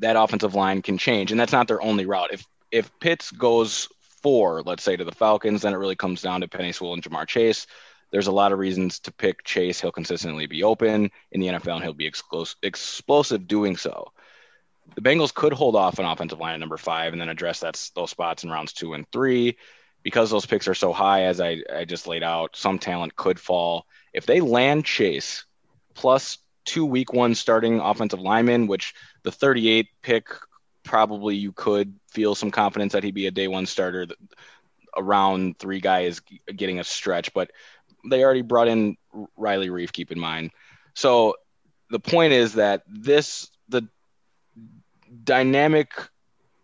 that 0.00 0.16
offensive 0.16 0.54
line 0.54 0.82
can 0.82 0.98
change, 0.98 1.30
and 1.30 1.40
that's 1.40 1.52
not 1.52 1.68
their 1.68 1.82
only 1.82 2.06
route. 2.06 2.32
If 2.32 2.46
if 2.70 2.90
Pitts 3.00 3.30
goes 3.30 3.88
four, 4.22 4.62
let's 4.62 4.82
say 4.82 4.96
to 4.96 5.04
the 5.04 5.12
Falcons, 5.12 5.62
then 5.62 5.72
it 5.72 5.78
really 5.78 5.96
comes 5.96 6.22
down 6.22 6.40
to 6.40 6.48
Penei 6.48 6.74
Sewell 6.74 6.94
and 6.94 7.02
Ja'Marr 7.02 7.26
Chase. 7.26 7.66
There's 8.10 8.26
a 8.26 8.32
lot 8.32 8.52
of 8.52 8.58
reasons 8.58 9.00
to 9.00 9.12
pick 9.12 9.42
Chase. 9.42 9.80
He'll 9.80 9.92
consistently 9.92 10.46
be 10.46 10.62
open 10.62 11.10
in 11.30 11.40
the 11.40 11.48
NFL, 11.48 11.76
and 11.76 11.82
he'll 11.82 11.94
be 11.94 12.10
explosive 12.62 13.48
doing 13.48 13.76
so. 13.76 14.12
The 14.94 15.00
Bengals 15.00 15.32
could 15.32 15.52
hold 15.52 15.76
off 15.76 15.98
an 15.98 16.04
offensive 16.04 16.38
line 16.38 16.54
at 16.54 16.60
number 16.60 16.76
five 16.76 17.12
and 17.12 17.20
then 17.20 17.30
address 17.30 17.64
those 17.94 18.10
spots 18.10 18.44
in 18.44 18.50
rounds 18.50 18.72
two 18.72 18.94
and 18.94 19.10
three. 19.10 19.56
Because 20.02 20.30
those 20.30 20.46
picks 20.46 20.66
are 20.66 20.74
so 20.74 20.92
high, 20.92 21.22
as 21.22 21.40
I, 21.40 21.62
I 21.72 21.84
just 21.84 22.08
laid 22.08 22.24
out, 22.24 22.56
some 22.56 22.80
talent 22.80 23.14
could 23.14 23.38
fall. 23.38 23.86
If 24.12 24.26
they 24.26 24.40
land 24.40 24.84
Chase 24.84 25.44
plus 25.94 26.38
two 26.64 26.84
week 26.84 27.12
one 27.12 27.34
starting 27.34 27.80
offensive 27.80 28.20
linemen, 28.20 28.66
which 28.66 28.94
the 29.22 29.32
38 29.32 29.88
pick 30.02 30.26
probably 30.82 31.36
you 31.36 31.52
could 31.52 31.94
feel 32.08 32.34
some 32.34 32.50
confidence 32.50 32.92
that 32.92 33.04
he'd 33.04 33.14
be 33.14 33.26
a 33.26 33.30
day 33.30 33.48
one 33.48 33.66
starter. 33.66 34.06
Around 34.94 35.58
three 35.58 35.80
guys 35.80 36.20
getting 36.54 36.78
a 36.78 36.84
stretch, 36.84 37.32
but 37.32 37.50
they 38.10 38.22
already 38.22 38.42
brought 38.42 38.68
in 38.68 38.98
Riley 39.38 39.68
Reiff. 39.68 39.90
Keep 39.90 40.12
in 40.12 40.20
mind. 40.20 40.50
So 40.92 41.36
the 41.88 41.98
point 41.98 42.34
is 42.34 42.54
that 42.54 42.82
this 42.86 43.50
the 43.70 43.88
dynamic 45.24 45.92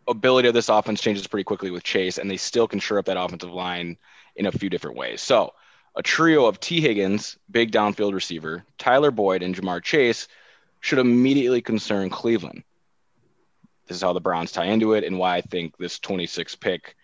ability 0.07 0.49
of 0.49 0.53
this 0.53 0.69
offense 0.69 1.01
changes 1.01 1.27
pretty 1.27 1.45
quickly 1.45 1.71
with 1.71 1.85
Chase, 1.85 2.19
and 2.19 2.31
they 2.31 2.37
still 2.37 2.69
can 2.69 2.81
shore 2.81 2.99
up 2.99 3.07
that 3.07 3.19
offensive 3.19 3.53
line 3.53 3.97
in 4.37 4.45
a 4.45 4.53
few 4.53 4.69
different 4.69 4.99
ways. 4.99 5.23
So 5.23 5.55
a 5.95 6.03
trio 6.03 6.47
of 6.47 6.61
T. 6.61 6.81
Higgins, 6.81 7.39
big 7.51 7.73
downfield 7.73 8.13
receiver, 8.13 8.65
Tyler 8.79 9.11
Boyd, 9.11 9.43
and 9.43 9.55
Ja'Marr 9.55 9.83
Chase 9.83 10.29
should 10.81 10.99
immediately 10.99 11.61
concern 11.61 12.11
Cleveland. 12.11 12.63
This 13.89 13.97
is 13.97 14.03
how 14.03 14.13
the 14.13 14.21
Browns 14.21 14.53
tie 14.53 14.67
into 14.67 14.93
it 14.93 15.05
and 15.05 15.19
why 15.19 15.37
I 15.37 15.41
think 15.41 15.77
this 15.79 15.99
26 15.99 16.55
pick 16.57 16.95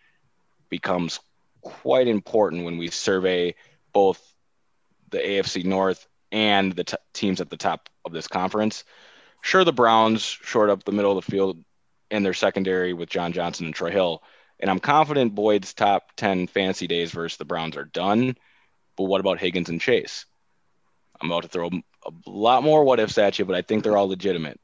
becomes 0.68 1.18
quite 1.62 2.08
important 2.08 2.64
when 2.64 2.76
we 2.76 2.88
survey 2.88 3.54
both 3.92 4.22
the 5.10 5.18
AFC 5.18 5.64
North 5.64 6.06
and 6.30 6.72
the 6.72 6.84
t- 6.84 6.96
teams 7.14 7.40
at 7.40 7.48
the 7.48 7.56
top 7.56 7.88
of 8.04 8.12
this 8.12 8.28
conference. 8.28 8.84
Sure, 9.40 9.64
the 9.64 9.72
Browns 9.72 10.22
short 10.22 10.68
up 10.68 10.84
the 10.84 10.92
middle 10.92 11.16
of 11.16 11.24
the 11.24 11.30
field 11.30 11.64
in 12.10 12.22
their 12.22 12.34
secondary 12.34 12.92
with 12.92 13.08
John 13.08 13.32
Johnson 13.32 13.66
and 13.66 13.74
Troy 13.74 13.90
Hill. 13.90 14.22
And 14.60 14.70
I'm 14.70 14.80
confident 14.80 15.34
Boyd's 15.34 15.72
top 15.74 16.12
10 16.16 16.46
fancy 16.48 16.86
days 16.86 17.12
versus 17.12 17.38
the 17.38 17.44
Browns 17.44 17.76
are 17.76 17.84
done. 17.84 18.36
But 18.96 19.04
what 19.04 19.20
about 19.20 19.40
Higgins 19.40 19.68
and 19.68 19.80
Chase? 19.80 20.26
I'm 21.20 21.30
about 21.30 21.42
to 21.44 21.48
throw 21.48 21.68
a 21.68 22.12
lot 22.26 22.62
more 22.62 22.84
what 22.84 23.00
ifs 23.00 23.18
at 23.18 23.38
you, 23.38 23.44
but 23.44 23.56
I 23.56 23.62
think 23.62 23.82
they're 23.82 23.96
all 23.96 24.08
legitimate. 24.08 24.60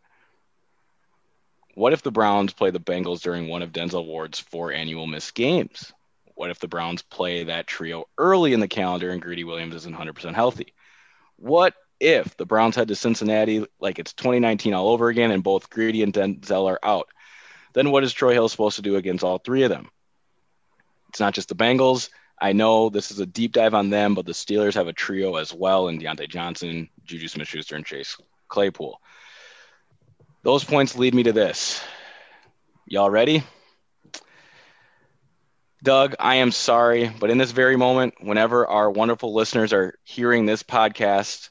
What 1.74 1.92
if 1.92 2.02
the 2.02 2.10
Browns 2.10 2.52
play 2.52 2.70
the 2.70 2.80
Bengals 2.80 3.20
during 3.20 3.48
one 3.48 3.62
of 3.62 3.72
Denzel 3.72 4.06
Ward's 4.06 4.38
four 4.38 4.72
annual 4.72 5.06
missed 5.06 5.34
games? 5.34 5.92
What 6.34 6.50
if 6.50 6.58
the 6.58 6.68
Browns 6.68 7.02
play 7.02 7.44
that 7.44 7.66
trio 7.66 8.06
early 8.18 8.52
in 8.52 8.60
the 8.60 8.68
calendar 8.68 9.10
and 9.10 9.22
Greedy 9.22 9.44
Williams 9.44 9.74
isn't 9.74 9.96
100% 9.96 10.34
healthy? 10.34 10.74
What 11.36 11.74
if 12.00 12.36
the 12.36 12.46
Browns 12.46 12.76
head 12.76 12.88
to 12.88 12.96
Cincinnati 12.96 13.66
like 13.78 13.98
it's 13.98 14.12
2019 14.14 14.74
all 14.74 14.88
over 14.88 15.08
again 15.08 15.30
and 15.30 15.44
both 15.44 15.70
Greedy 15.70 16.02
and 16.02 16.12
Denzel 16.12 16.66
are 16.68 16.80
out? 16.82 17.08
Then 17.72 17.90
what 17.90 18.04
is 18.04 18.12
Troy 18.12 18.32
Hill 18.32 18.48
supposed 18.48 18.76
to 18.76 18.82
do 18.82 18.96
against 18.96 19.22
all 19.22 19.38
three 19.38 19.62
of 19.62 19.70
them? 19.70 19.90
It's 21.10 21.20
not 21.20 21.34
just 21.34 21.48
the 21.48 21.54
Bengals. 21.54 22.10
I 22.40 22.52
know 22.52 22.88
this 22.88 23.10
is 23.10 23.20
a 23.20 23.26
deep 23.26 23.52
dive 23.52 23.74
on 23.74 23.90
them, 23.90 24.14
but 24.14 24.26
the 24.26 24.32
Steelers 24.32 24.74
have 24.74 24.88
a 24.88 24.92
trio 24.92 25.36
as 25.36 25.52
well 25.52 25.88
in 25.88 26.00
Diontae 26.00 26.28
Johnson, 26.28 26.88
Juju 27.04 27.28
Smith 27.28 27.48
Schuster, 27.48 27.76
and 27.76 27.84
Chase 27.84 28.16
Claypool. 28.48 29.00
Those 30.43 30.64
points 30.64 30.97
lead 30.97 31.14
me 31.14 31.24
to 31.24 31.32
this. 31.32 31.82
Y'all 32.86 33.11
ready? 33.11 33.43
Doug, 35.82 36.14
I 36.18 36.36
am 36.36 36.51
sorry, 36.51 37.11
but 37.20 37.30
in 37.30 37.38
this 37.38 37.53
very 37.53 37.76
moment, 37.76 38.14
whenever 38.20 38.66
our 38.66 38.91
wonderful 38.91 39.34
listeners 39.34 39.72
are 39.72 39.95
hearing 40.05 40.45
this 40.45 40.62
podcast, 40.62 41.49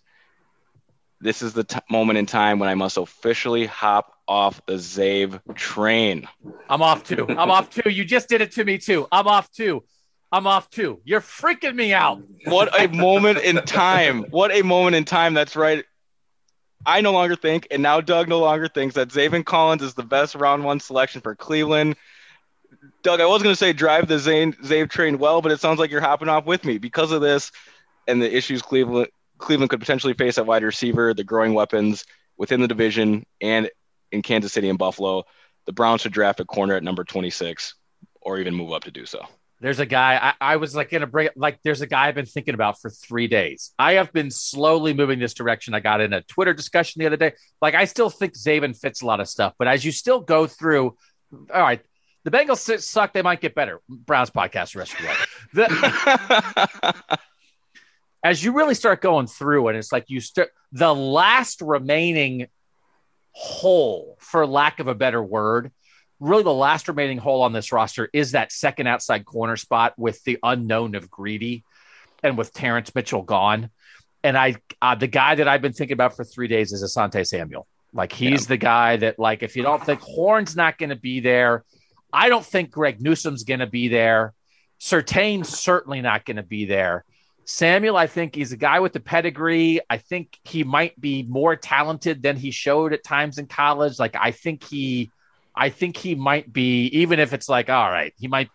this 1.20 1.42
is 1.42 1.54
the 1.54 1.64
t- 1.64 1.80
moment 1.90 2.20
in 2.20 2.26
time 2.26 2.60
when 2.60 2.70
I 2.70 2.76
must 2.76 2.98
officially 2.98 3.66
hop 3.66 4.14
off 4.28 4.62
the 4.68 4.74
Zave 4.74 5.40
train. 5.56 6.28
I'm 6.70 6.82
off 6.82 7.04
too. 7.04 7.26
I'm 7.28 7.50
off 7.50 7.70
too. 7.70 7.90
You 7.90 8.06
just 8.06 8.30
did 8.30 8.42
it 8.42 8.52
to 8.54 8.64
me 8.64 8.78
too. 8.78 9.08
I'm 9.12 9.28
off 9.28 9.52
too. 9.52 9.84
I'm 10.32 10.46
off 10.46 10.70
too. 10.70 11.02
You're 11.04 11.22
freaking 11.22 11.76
me 11.76 11.94
out. 11.94 12.22
What 12.46 12.80
a 12.80 12.88
moment 12.88 13.40
in 13.40 13.58
time. 13.66 14.26
What 14.30 14.52
a 14.52 14.62
moment 14.62 14.96
in 14.96 15.06
time. 15.06 15.34
That's 15.34 15.56
right. 15.56 15.84
I 16.86 17.02
no 17.02 17.12
longer 17.12 17.36
think, 17.36 17.68
and 17.72 17.84
now 17.84 18.02
Doug 18.02 18.30
no 18.30 18.40
longer 18.40 18.68
thinks 18.68 18.96
that 18.96 19.10
Zaven 19.10 19.46
Collins 19.46 19.82
is 19.82 19.94
the 19.94 20.04
best 20.04 20.36
round 20.36 20.64
one 20.64 20.80
selection 20.80 21.22
for 21.22 21.36
Cleveland. 21.36 21.96
Doug, 23.04 23.20
I 23.20 23.26
was 23.26 23.44
going 23.44 23.54
to 23.54 23.60
say 23.60 23.74
drive 23.74 24.08
the 24.08 24.20
Zane 24.20 24.54
Zave 24.54 24.90
train 24.90 25.18
well, 25.18 25.42
but 25.42 25.52
it 25.52 25.60
sounds 25.60 25.80
like 25.80 25.92
you're 25.92 26.02
hopping 26.02 26.30
off 26.30 26.46
with 26.46 26.64
me 26.64 26.78
because 26.78 27.12
of 27.12 27.22
this 27.22 27.52
and 28.08 28.22
the 28.22 28.36
issues 28.36 28.62
Cleveland 28.62 29.08
Cleveland 29.38 29.70
could 29.70 29.80
potentially 29.80 30.14
face 30.14 30.38
at 30.38 30.46
wide 30.46 30.64
receiver, 30.64 31.14
the 31.14 31.24
growing 31.24 31.54
weapons 31.54 32.06
within 32.38 32.62
the 32.62 32.68
division, 32.68 33.26
and 33.42 33.70
in 34.12 34.22
Kansas 34.22 34.54
City 34.54 34.70
and 34.70 34.78
Buffalo. 34.78 35.24
The 35.66 35.74
Browns 35.74 36.02
should 36.02 36.14
draft 36.14 36.40
a 36.40 36.46
corner 36.46 36.76
at 36.76 36.84
number 36.84 37.04
26 37.04 37.76
or 38.22 38.38
even 38.40 38.56
move 38.56 38.74
up 38.74 38.84
to 38.84 38.92
do 38.92 39.06
so. 39.06 39.26
There's 39.62 39.80
a 39.80 39.86
guy 39.86 40.34
I, 40.40 40.54
I 40.54 40.56
was 40.56 40.74
like 40.76 40.90
going 40.90 41.02
to 41.02 41.08
bring 41.08 41.30
like 41.36 41.60
there's 41.64 41.82
a 41.82 41.88
guy 41.88 42.08
I've 42.08 42.16
been 42.16 42.26
thinking 42.26 42.54
about 42.54 42.80
for 42.80 42.90
three 42.90 43.28
days. 43.28 43.72
I 43.78 43.94
have 43.94 44.14
been 44.14 44.32
slowly 44.32 44.94
moving 44.94 45.20
this 45.20 45.34
direction. 45.34 45.74
I 45.74 45.82
got 45.82 46.00
in 46.00 46.14
a 46.14 46.22
Twitter 46.22 46.54
discussion 46.54 47.00
the 47.00 47.08
other 47.08 47.18
day. 47.18 47.34
Like 47.62 47.76
I 47.76 47.86
still 47.86 48.10
think 48.10 48.34
Zaven 48.34 48.80
fits 48.80 49.02
a 49.02 49.06
lot 49.06 49.20
of 49.20 49.28
stuff, 49.28 49.54
but 49.60 49.68
as 49.68 49.84
you 49.84 49.92
still 49.92 50.22
go 50.22 50.48
through, 50.48 50.96
all 51.54 51.62
right, 51.62 51.82
the 52.24 52.32
Bengals 52.32 52.82
suck. 52.82 53.14
They 53.14 53.22
might 53.22 53.42
get 53.42 53.56
better. 53.56 53.82
Browns 53.90 54.30
podcast 54.30 54.74
the 54.74 54.80
rest 54.80 54.94
of 54.94 55.00
the 55.00 55.08
way. 55.08 55.16
The, 55.54 57.20
as 58.24 58.44
you 58.44 58.54
really 58.54 58.76
start 58.76 59.02
going 59.02 59.28
through, 59.28 59.68
and 59.70 59.78
it's 59.78 59.92
like 59.92 60.06
you 60.10 60.20
start 60.20 60.50
the 60.72 60.94
last 60.94 61.62
remaining 61.62 62.48
hole, 63.32 64.18
for 64.20 64.46
lack 64.46 64.80
of 64.80 64.88
a 64.88 64.96
better 64.96 65.24
word, 65.24 65.72
really 66.20 66.44
the 66.44 66.54
last 66.54 66.88
remaining 66.88 67.18
hole 67.18 67.42
on 67.44 67.54
this 67.54 67.72
roster 67.72 68.10
is 68.14 68.32
that 68.32 68.52
second 68.52 68.88
outside 68.88 69.26
corner 69.26 69.56
spot 69.56 69.94
with 69.98 70.24
the 70.24 70.38
unknown 70.44 70.96
of 70.96 71.10
Greedy 71.10 71.64
and 72.24 72.38
with 72.38 72.54
Terrance 72.54 72.94
Mitchell 72.94 73.22
gone. 73.22 73.70
And 74.24 74.38
I, 74.38 74.56
uh, 74.82 74.96
the 74.96 75.08
guy 75.08 75.36
that 75.36 75.48
I've 75.48 75.62
been 75.62 75.74
thinking 75.74 75.94
about 75.94 76.16
for 76.16 76.26
three 76.26 76.48
days 76.48 76.74
is 76.74 76.84
Asante 76.84 77.26
Samuel. 77.26 77.68
Like 77.94 78.12
he's 78.12 78.44
yeah. 78.44 78.50
the 78.50 78.58
guy 78.58 78.98
that, 78.98 79.18
like, 79.18 79.44
if 79.44 79.56
you 79.56 79.64
don't 79.64 79.84
think 79.84 80.02
Horn's 80.02 80.56
not 80.56 80.78
going 80.78 80.90
to 80.90 80.96
be 80.96 81.22
there, 81.22 81.64
I 82.12 82.30
don't 82.30 82.46
think 82.46 82.72
Greg 82.72 83.02
Newsome's 83.02 83.44
going 83.44 83.62
to 83.62 83.68
be 83.68 83.88
there. 83.88 84.34
Surtain's 84.80 85.50
certainly 85.50 86.02
not 86.02 86.26
going 86.26 86.38
to 86.38 86.44
be 86.44 86.66
there. 86.66 87.06
Samuel, 87.46 87.98
I 87.98 88.06
think 88.06 88.36
he's 88.36 88.52
a 88.52 88.58
guy 88.58 88.80
with 88.80 88.94
the 88.94 89.00
pedigree. 89.00 89.80
I 89.90 89.98
think 89.98 90.38
he 90.44 90.64
might 90.64 91.00
be 91.00 91.24
more 91.24 91.56
talented 91.56 92.22
than 92.22 92.38
he 92.38 92.52
showed 92.52 92.94
at 92.94 93.04
times 93.04 93.40
in 93.40 93.48
college. 93.48 93.98
Like 93.98 94.16
I 94.16 94.32
think 94.32 94.64
he 94.64 95.10
I 95.60 95.70
think 95.70 95.98
he 95.98 96.16
might 96.16 96.52
be 96.52 96.86
even 96.88 97.20
if 97.20 97.34
it's 97.34 97.50
like 97.50 97.70
all 97.70 97.90
right, 97.90 98.14
he 98.18 98.28
might 98.28 98.50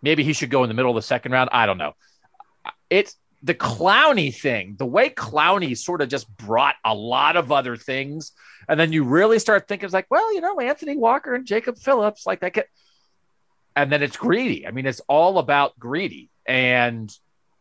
maybe 0.00 0.24
he 0.24 0.32
should 0.32 0.50
go 0.50 0.62
in 0.64 0.68
the 0.68 0.74
middle 0.74 0.90
of 0.90 0.96
the 0.96 1.02
second 1.02 1.32
round. 1.32 1.50
I 1.52 1.66
don't 1.66 1.78
know. 1.78 1.92
It's 2.88 3.16
the 3.42 3.54
Clowney 3.54 4.34
thing, 4.34 4.76
the 4.78 4.86
way 4.86 5.08
Clowney 5.08 5.76
sort 5.76 6.02
of 6.02 6.08
just 6.08 6.28
brought 6.36 6.74
a 6.84 6.94
lot 6.94 7.36
of 7.36 7.50
other 7.50 7.76
things. 7.76 8.32
And 8.68 8.78
then 8.78 8.92
you 8.92 9.04
really 9.04 9.38
start 9.38 9.66
thinking, 9.66 9.86
it's 9.86 9.94
like, 9.94 10.10
well, 10.10 10.34
you 10.34 10.40
know, 10.40 10.60
Anthony 10.60 10.96
Walker 10.96 11.34
and 11.34 11.46
Jacob 11.46 11.78
Phillips, 11.78 12.26
like 12.26 12.40
that. 12.40 12.54
Could... 12.54 12.64
And 13.74 13.90
then 13.90 14.02
it's 14.02 14.16
greedy. 14.16 14.66
I 14.66 14.72
mean, 14.72 14.84
it's 14.84 15.00
all 15.08 15.38
about 15.38 15.78
greedy. 15.78 16.28
And 16.46 17.10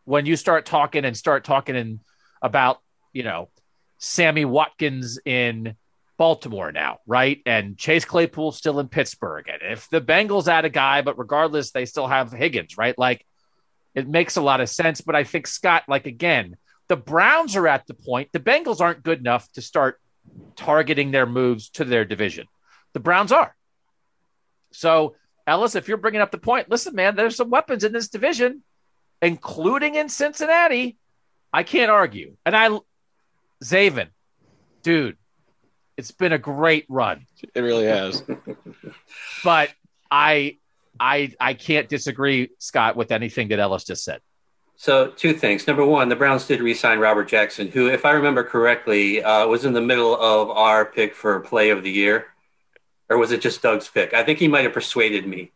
when 0.06 0.26
you 0.26 0.36
start 0.36 0.66
talking 0.66 1.06
and 1.06 1.16
start 1.16 1.46
talking 1.46 1.76
in, 1.76 2.00
about, 2.42 2.80
you 3.14 3.24
know, 3.24 3.50
Sammy 4.00 4.46
Watkins 4.46 5.20
in 5.24 5.76
Baltimore 6.20 6.72
now, 6.72 7.00
right? 7.08 7.42
And 7.48 7.78
Chase 7.78 8.06
Claypool 8.06 8.52
still 8.52 8.80
in 8.80 8.90
Pittsburgh. 8.90 9.48
And 9.48 9.72
if 9.72 9.90
the 9.90 10.02
Bengals 10.02 10.48
add 10.48 10.66
a 10.66 10.70
guy, 10.70 11.02
but 11.02 11.18
regardless, 11.18 11.72
they 11.72 11.86
still 11.86 12.08
have 12.08 12.32
Higgins, 12.32 12.78
right? 12.78 12.96
Like 12.96 13.26
it 13.96 14.08
makes 14.08 14.36
a 14.36 14.42
lot 14.42 14.62
of 14.62 14.70
sense. 14.70 15.02
But 15.02 15.16
I 15.16 15.24
think 15.24 15.48
Scott, 15.48 15.84
like 15.88 16.06
again, 16.06 16.58
the 16.90 16.98
Browns 16.98 17.56
are 17.56 17.68
at 17.68 17.88
the 17.88 17.96
point, 17.96 18.30
the 18.34 18.40
Bengals 18.40 18.82
aren't 18.82 19.02
good 19.02 19.20
enough 19.20 19.52
to 19.54 19.62
start 19.62 20.00
targeting 20.56 21.10
their 21.10 21.26
moves 21.26 21.70
to 21.72 21.86
their 21.86 22.06
division. 22.06 22.46
The 22.94 23.00
Browns 23.00 23.32
are. 23.32 23.56
So, 24.72 25.16
Ellis, 25.48 25.74
if 25.74 25.88
you're 25.88 25.98
bringing 25.98 26.22
up 26.22 26.32
the 26.32 26.38
point, 26.38 26.70
listen, 26.70 26.94
man, 26.94 27.16
there's 27.16 27.36
some 27.36 27.50
weapons 27.50 27.84
in 27.84 27.94
this 27.94 28.10
division 28.10 28.62
including 29.22 29.96
in 29.96 30.10
Cincinnati, 30.10 30.98
I 31.52 31.64
can't 31.64 31.92
argue. 31.92 32.36
And 32.46 32.56
I, 32.56 32.78
Zaven, 33.64 34.10
dude, 34.84 35.18
it's 36.00 36.12
been 36.12 36.32
a 36.32 36.38
great 36.38 36.86
run. 36.88 37.26
It 37.54 37.60
really 37.60 37.86
has. 37.86 38.24
but 39.44 39.70
I, 40.10 40.58
I, 40.98 41.34
I 41.40 41.54
can't 41.54 41.90
disagree, 41.90 42.52
Scott, 42.58 42.96
with 42.96 43.12
anything 43.12 43.50
that 43.50 43.60
Ellis 43.60 43.84
just 43.84 44.06
said. 44.06 44.22
So, 44.78 45.10
two 45.10 45.34
things. 45.34 45.68
Number 45.68 45.86
one, 45.86 46.08
the 46.08 46.16
Browns 46.16 46.48
did 46.48 46.62
re-sign 46.62 47.00
Robert 47.00 47.28
Jackson, 47.28 47.68
who, 47.68 47.90
if 47.90 48.06
I 48.06 48.12
remember 48.12 48.46
correctly, 48.46 49.22
uh, 49.22 49.46
was 49.46 49.66
in 49.66 49.74
the 49.74 49.82
middle 49.82 50.16
of 50.16 50.50
our 50.50 50.86
pick 50.86 51.14
for 51.14 51.38
Play 51.42 51.70
of 51.70 51.84
the 51.84 51.92
Year, 51.92 52.28
or 53.10 53.18
was 53.18 53.34
it 53.34 53.42
just 53.42 53.62
Doug's 53.62 53.90
pick? 53.90 54.14
I 54.14 54.24
think 54.24 54.40
he 54.40 54.48
might 54.48 54.64
have 54.64 54.72
persuaded 54.72 55.28
me 55.28 55.52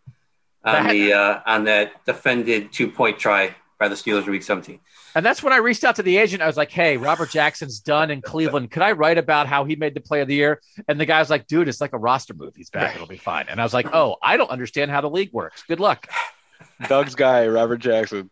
on 0.65 0.89
the 0.89 1.13
uh, 1.13 1.39
on 1.45 1.63
that 1.65 2.03
defended 2.03 2.73
two 2.73 2.89
point 2.91 3.17
try 3.17 3.55
by 3.83 3.89
the 3.89 3.95
Steelers 3.95 4.23
in 4.23 4.31
Week 4.31 4.43
17. 4.43 4.79
And 5.13 5.25
that's 5.25 5.43
when 5.43 5.51
I 5.51 5.57
reached 5.57 5.83
out 5.83 5.97
to 5.97 6.03
the 6.03 6.15
agent. 6.15 6.41
I 6.41 6.47
was 6.47 6.55
like, 6.55 6.71
"Hey, 6.71 6.95
Robert 6.95 7.29
Jackson's 7.29 7.81
done 7.81 8.11
in 8.11 8.21
Cleveland. 8.21 8.71
Could 8.71 8.81
I 8.81 8.93
write 8.93 9.17
about 9.17 9.45
how 9.45 9.65
he 9.65 9.75
made 9.75 9.93
the 9.93 9.99
play 9.99 10.21
of 10.21 10.29
the 10.29 10.35
year?" 10.35 10.61
And 10.87 10.97
the 10.97 11.05
guy 11.05 11.19
was 11.19 11.29
like, 11.29 11.47
"Dude, 11.47 11.67
it's 11.67 11.81
like 11.81 11.91
a 11.91 11.97
roster 11.97 12.33
move. 12.33 12.55
He's 12.55 12.69
back. 12.69 12.95
It'll 12.95 13.07
be 13.07 13.17
fine." 13.17 13.47
And 13.49 13.59
I 13.59 13.63
was 13.63 13.73
like, 13.73 13.93
"Oh, 13.93 14.15
I 14.21 14.37
don't 14.37 14.49
understand 14.49 14.89
how 14.89 15.01
the 15.01 15.09
league 15.09 15.33
works. 15.33 15.63
Good 15.67 15.81
luck." 15.81 16.07
Doug's 16.87 17.15
guy, 17.15 17.45
Robert 17.47 17.79
Jackson. 17.79 18.29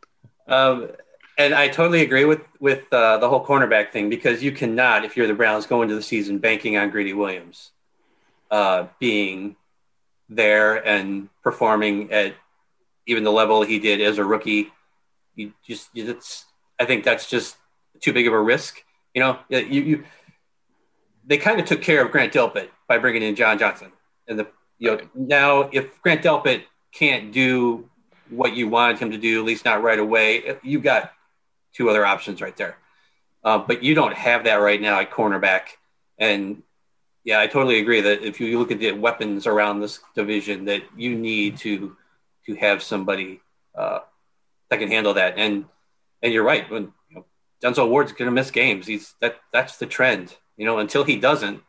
Um, 0.48 0.88
and 1.38 1.54
I 1.54 1.68
totally 1.68 2.02
agree 2.02 2.24
with 2.24 2.42
with 2.62 2.86
uh, 2.94 3.18
the 3.18 3.28
whole 3.28 3.46
cornerback 3.46 3.92
thing 3.92 4.10
because 4.10 4.42
you 4.42 4.54
cannot, 4.54 5.04
if 5.04 5.18
you're 5.18 5.28
the 5.28 5.34
Browns, 5.34 5.66
go 5.66 5.82
into 5.82 5.96
the 5.96 6.02
season 6.02 6.38
banking 6.38 6.78
on 6.78 6.92
Greedy 6.92 7.12
Williams 7.12 7.72
uh, 8.50 8.86
being 9.00 9.58
there 10.30 10.76
and 10.88 11.28
performing 11.44 12.14
at 12.14 12.36
even 13.06 13.26
the 13.26 13.32
level 13.32 13.64
he 13.64 13.80
did 13.80 14.00
as 14.00 14.18
a 14.18 14.24
rookie. 14.24 14.72
You 15.36 15.54
just, 15.66 15.90
it's, 15.96 16.46
I 16.80 16.86
think 16.86 17.04
that's 17.04 17.30
just 17.30 17.58
too 18.00 18.14
big 18.14 18.28
of 18.28 18.34
a 18.34 18.42
risk. 18.42 18.84
You 19.14 19.22
know, 19.22 19.40
you, 19.50 19.82
you 19.82 20.04
they 21.26 21.38
kind 21.38 21.60
of 21.60 21.66
took 21.66 21.82
care 21.82 22.04
of 22.04 22.12
Grant 22.12 22.34
Delpit 22.34 22.70
by 22.88 22.98
bringing 22.98 23.22
in 23.22 23.36
John 23.36 23.58
Johnson. 23.58 23.92
And 24.28 24.40
the, 24.40 24.48
you 24.80 24.92
know, 24.92 25.00
now 25.14 25.70
if 25.72 26.02
Grant 26.02 26.24
Delpit 26.24 26.64
can't 26.92 27.32
do 27.32 27.90
what 28.30 28.56
you 28.56 28.68
wanted 28.68 29.00
him 29.00 29.12
to 29.12 29.18
do, 29.18 29.40
at 29.40 29.46
least 29.46 29.66
not 29.66 29.84
right 29.84 30.00
away, 30.00 30.58
you 30.64 30.80
got 30.80 31.14
two 31.74 31.90
other 31.90 32.06
options 32.06 32.42
right 32.42 32.56
there. 32.58 32.78
Uh, 33.44 33.58
but 33.58 33.84
you 33.84 33.96
don't 33.96 34.14
have 34.14 34.44
that 34.46 34.56
right 34.56 34.82
now 34.82 35.00
at 35.00 35.12
cornerback. 35.12 35.62
And 36.18 36.64
yeah, 37.24 37.40
I 37.40 37.48
totally 37.48 37.80
agree 37.80 38.02
that 38.02 38.24
if 38.24 38.40
you 38.40 38.58
look 38.58 38.72
at 38.72 38.80
the 38.80 38.92
weapons 38.94 39.48
around 39.48 39.80
this 39.80 40.00
division, 40.16 40.66
that 40.66 40.84
you 40.96 41.16
need 41.16 41.58
to 41.58 41.96
to 42.48 42.56
have 42.56 42.82
somebody 42.82 43.40
uh, 43.76 44.00
that 44.72 44.80
can 44.80 44.90
handle 44.90 45.14
that. 45.14 45.36
And 45.38 45.66
and 46.24 46.34
you're 46.34 46.44
right. 46.44 46.70
When 46.72 46.94
you 47.10 47.16
know, 47.18 47.26
Denzel 47.62 47.90
Ward's 47.90 48.14
going 48.14 48.28
to 48.28 48.34
miss 48.34 48.50
games, 48.50 48.88
he's 48.88 49.14
that 49.20 49.38
that's 49.54 49.78
the 49.78 49.86
trend. 49.86 50.36
You 50.58 50.66
know, 50.66 50.80
until 50.80 51.04
he 51.04 51.18
doesn't, 51.18 51.62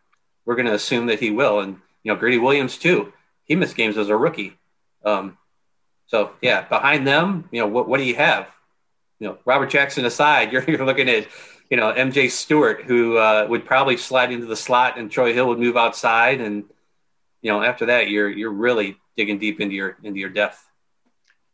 we're 0.46 0.54
going 0.54 0.66
to 0.66 0.74
assume 0.74 1.06
that 1.06 1.20
he 1.20 1.30
will. 1.30 1.60
And 1.60 1.78
you 2.02 2.12
know, 2.12 2.18
Greedy 2.18 2.38
Williams 2.38 2.78
too. 2.78 3.12
He 3.44 3.56
missed 3.56 3.76
games 3.76 3.98
as 3.98 4.08
a 4.08 4.16
rookie. 4.16 4.56
Um, 5.04 5.36
so 6.06 6.30
yeah, 6.40 6.62
behind 6.62 7.06
them, 7.06 7.48
you 7.50 7.60
know, 7.60 7.66
what 7.66 7.88
what 7.88 7.98
do 7.98 8.04
you 8.04 8.14
have? 8.14 8.48
You 9.18 9.28
know, 9.28 9.38
Robert 9.44 9.70
Jackson 9.70 10.04
aside, 10.04 10.52
you're 10.52 10.64
you're 10.64 10.86
looking 10.86 11.10
at 11.10 11.26
you 11.70 11.76
know 11.76 11.92
MJ 11.92 12.30
Stewart, 12.30 12.84
who 12.84 13.16
uh, 13.16 13.46
would 13.50 13.66
probably 13.66 13.96
slide 13.96 14.30
into 14.30 14.46
the 14.46 14.56
slot, 14.56 14.96
and 14.96 15.10
Troy 15.10 15.34
Hill 15.34 15.48
would 15.48 15.58
move 15.58 15.76
outside, 15.76 16.40
and 16.40 16.64
you 17.40 17.50
know 17.50 17.62
after 17.62 17.86
that, 17.86 18.08
you're 18.08 18.30
you're 18.30 18.52
really 18.52 18.96
digging 19.16 19.38
deep 19.38 19.60
into 19.60 19.74
your 19.74 19.96
into 20.04 20.20
your 20.20 20.30
depth. 20.30 20.64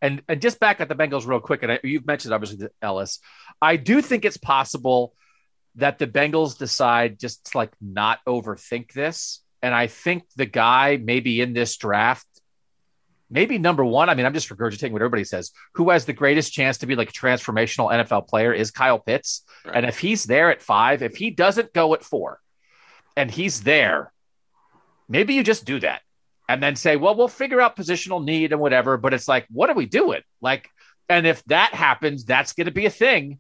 And 0.01 0.23
and 0.29 0.41
just 0.41 0.61
back 0.61 0.81
at 0.81 0.89
the 0.89 0.95
Bengals 0.95 1.27
real 1.27 1.41
quick, 1.41 1.63
and 1.63 1.73
I, 1.73 1.81
you've 1.83 2.07
mentioned 2.07 2.33
obviously 2.33 2.69
Ellis. 2.81 3.21
I 3.61 3.77
do 3.77 4.01
think 4.01 4.25
it's 4.25 4.37
possible 4.37 5.15
that 5.75 5.99
the 5.99 6.07
Bengals 6.07 6.57
decide 6.57 7.19
just 7.19 7.51
to 7.51 7.59
like 7.59 7.73
not 7.81 8.21
overthink 8.27 8.93
this, 8.93 9.41
and 9.63 9.75
I 9.75 9.89
think 9.89 10.25
the 10.37 10.47
guy 10.47 10.99
maybe 11.03 11.41
in 11.41 11.53
this 11.53 11.77
draft, 11.77 12.27
maybe 13.29 13.59
number 13.59 13.85
one. 13.85 14.09
I 14.09 14.15
mean, 14.15 14.25
I'm 14.25 14.35
just 14.35 14.49
regurgitating 14.51 14.93
what 14.93 15.03
everybody 15.03 15.25
says. 15.25 15.51
Who 15.75 15.91
has 15.91 16.05
the 16.05 16.13
greatest 16.13 16.53
chance 16.53 16.79
to 16.79 16.87
be 16.87 16.95
like 16.95 17.11
a 17.11 17.13
transformational 17.13 17.91
NFL 17.93 18.29
player 18.29 18.53
is 18.53 18.71
Kyle 18.71 19.01
Pitts, 19.01 19.43
right. 19.65 19.77
and 19.77 19.87
if 19.87 19.99
he's 19.99 20.25
there 20.25 20.51
at 20.51 20.63
five, 20.63 21.03
if 21.03 21.17
he 21.17 21.31
doesn't 21.31 21.73
go 21.73 21.95
at 21.95 22.05
four, 22.05 22.41
and 23.17 23.31
he's 23.33 23.63
there, 23.63 24.13
maybe 25.09 25.35
you 25.35 25.43
just 25.43 25.65
do 25.65 25.81
that 25.81 26.03
and 26.49 26.63
then 26.63 26.77
say, 26.77 26.97
well, 26.97 27.15
we'll 27.15 27.29
figure 27.29 27.61
out 27.61 27.77
positional 27.77 28.25
need 28.25 28.53
and 28.53 28.61
whatever. 28.61 28.97
But 28.97 29.15
it's 29.15 29.29
like, 29.29 29.47
what 29.51 29.69
are 29.69 29.75
we 29.75 29.87
doing? 29.87 30.23
Like, 30.41 30.71
and 31.09 31.27
if 31.27 31.45
that 31.45 31.75
happens, 31.75 32.25
that's 32.25 32.55
going 32.55 32.67
to 32.67 32.73
be 32.73 32.87
a 32.87 32.91
thing. 32.91 33.39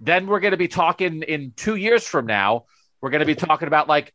Then 0.00 0.26
we're 0.26 0.40
going 0.40 0.52
to 0.52 0.58
be 0.58 0.68
talking 0.68 1.22
in 1.22 1.52
two 1.56 1.74
years 1.74 2.04
from 2.04 2.26
now. 2.26 2.66
We're 3.00 3.10
going 3.10 3.20
to 3.20 3.26
be 3.26 3.34
talking 3.34 3.68
about 3.68 3.88
like, 3.88 4.12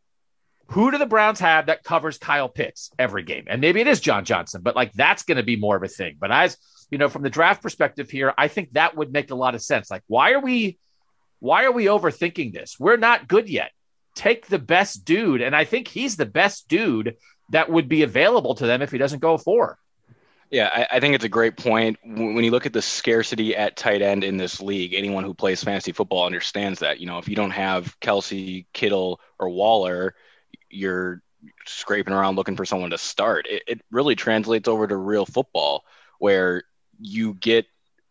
who 0.67 0.91
do 0.91 0.97
the 0.97 1.05
Browns 1.05 1.39
have 1.39 1.65
that 1.65 1.84
covers 1.84 2.17
Kyle 2.17 2.47
Pitts 2.47 2.91
every 2.97 3.24
game? 3.24 3.45
And 3.47 3.59
maybe 3.59 3.82
it 3.82 3.88
is 3.88 3.99
John 3.99 4.24
Johnson, 4.24 4.61
but 4.61 4.76
like 4.76 4.93
that's 4.93 5.24
going 5.24 5.38
to 5.38 5.43
be 5.43 5.55
more 5.57 5.76
of 5.76 5.84
a 5.84 5.88
thing. 5.88 6.17
But 6.19 6.32
as 6.32 6.57
you 6.91 6.97
know, 6.97 7.09
from 7.09 7.24
the 7.24 7.30
draft 7.30 7.61
perspective 7.63 8.09
here, 8.09 8.34
I 8.38 8.47
think 8.47 8.74
that 8.74 8.95
would 8.95 9.11
make 9.11 9.32
a 9.32 9.36
lot 9.36 9.55
of 9.55 9.61
sense. 9.61 9.89
Like, 9.89 10.03
why 10.07 10.34
are 10.34 10.39
we, 10.39 10.78
why 11.39 11.63
are 11.63 11.72
we 11.72 11.86
overthinking 11.86 12.53
this? 12.53 12.80
We're 12.80 12.97
not 12.97 13.28
good 13.28 13.49
yet. 13.49 13.72
Take 14.13 14.47
the 14.47 14.59
best 14.59 15.05
dude, 15.05 15.41
and 15.41 15.55
I 15.55 15.63
think 15.63 15.88
he's 15.88 16.17
the 16.17 16.26
best 16.26 16.67
dude 16.67 17.15
that 17.51 17.69
would 17.69 17.87
be 17.87 18.03
available 18.03 18.55
to 18.55 18.65
them 18.65 18.81
if 18.81 18.91
he 18.91 18.97
doesn't 18.97 19.19
go 19.19 19.37
four. 19.37 19.77
Yeah, 20.49 20.69
I, 20.73 20.97
I, 20.97 20.99
think 20.99 21.15
it's 21.15 21.23
a 21.23 21.29
great 21.29 21.55
point. 21.55 21.97
When 22.03 22.43
you 22.43 22.51
look 22.51 22.65
at 22.65 22.73
the 22.73 22.81
scarcity 22.81 23.55
at 23.55 23.77
tight 23.77 24.01
end 24.01 24.25
in 24.25 24.35
this 24.35 24.59
league, 24.59 24.93
anyone 24.93 25.23
who 25.23 25.33
plays 25.33 25.63
fantasy 25.63 25.93
football 25.93 26.25
understands 26.25 26.79
that. 26.79 26.99
You 26.99 27.05
know, 27.05 27.19
if 27.19 27.29
you 27.29 27.37
don't 27.37 27.51
have 27.51 27.97
Kelce, 28.01 28.65
Kittle, 28.73 29.21
or 29.39 29.47
Waller, 29.47 30.13
you're 30.69 31.21
scraping 31.65 32.13
around 32.13 32.35
looking 32.35 32.57
for 32.57 32.65
someone 32.65 32.89
to 32.89 32.97
start. 32.97 33.47
It, 33.49 33.63
it 33.65 33.81
really 33.91 34.15
translates 34.15 34.67
over 34.67 34.85
to 34.85 34.97
real 34.97 35.25
football 35.25 35.85
where 36.19 36.63
you 36.99 37.33
get 37.33 37.65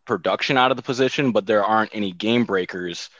production 0.05 0.57
out 0.57 0.71
of 0.71 0.77
the 0.77 0.83
position, 0.83 1.33
but 1.33 1.45
there 1.45 1.63
aren't 1.63 1.93
any 1.93 2.11
game 2.11 2.45
breakers. 2.45 3.11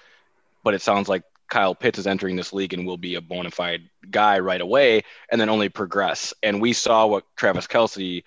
But 0.63 0.73
it 0.73 0.81
sounds 0.81 1.07
like 1.07 1.23
Kyle 1.51 1.75
Pitts 1.75 1.99
is 1.99 2.07
entering 2.07 2.37
this 2.37 2.53
league 2.53 2.73
and 2.73 2.87
will 2.87 2.97
be 2.97 3.15
a 3.15 3.21
bona 3.21 3.51
fide 3.51 3.81
guy 4.09 4.39
right 4.39 4.61
away 4.61 5.03
and 5.29 5.39
then 5.39 5.49
only 5.49 5.67
progress. 5.67 6.33
And 6.41 6.61
we 6.61 6.71
saw 6.71 7.05
what 7.05 7.25
Travis 7.35 7.67
Kelce 7.67 8.23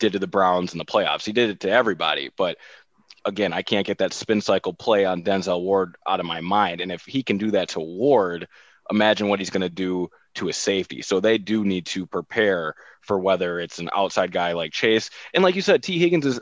did 0.00 0.12
to 0.12 0.18
the 0.18 0.26
Browns 0.26 0.72
in 0.72 0.78
the 0.78 0.84
playoffs. 0.84 1.24
He 1.24 1.32
did 1.32 1.50
it 1.50 1.60
to 1.60 1.70
everybody, 1.70 2.30
but 2.36 2.58
again, 3.24 3.52
I 3.52 3.62
can't 3.62 3.86
get 3.86 3.98
that 3.98 4.12
spin 4.12 4.40
cycle 4.40 4.74
play 4.74 5.04
on 5.04 5.22
Denzel 5.22 5.62
Ward 5.62 5.94
out 6.06 6.18
of 6.18 6.26
my 6.26 6.40
mind. 6.40 6.80
And 6.80 6.90
if 6.90 7.04
he 7.04 7.22
can 7.22 7.38
do 7.38 7.52
that 7.52 7.68
to 7.70 7.80
Ward, 7.80 8.48
imagine 8.90 9.28
what 9.28 9.38
he's 9.38 9.50
going 9.50 9.62
to 9.62 9.70
do 9.70 10.10
to 10.34 10.48
a 10.48 10.52
safety. 10.52 11.00
So 11.00 11.20
they 11.20 11.38
do 11.38 11.64
need 11.64 11.86
to 11.86 12.06
prepare 12.06 12.74
for 13.02 13.20
whether 13.20 13.60
it's 13.60 13.78
an 13.78 13.88
outside 13.94 14.32
guy 14.32 14.52
like 14.52 14.72
Chase. 14.72 15.10
And 15.32 15.44
like 15.44 15.54
you 15.54 15.62
said, 15.62 15.84
T. 15.84 16.00
Higgins 16.00 16.26
is 16.26 16.40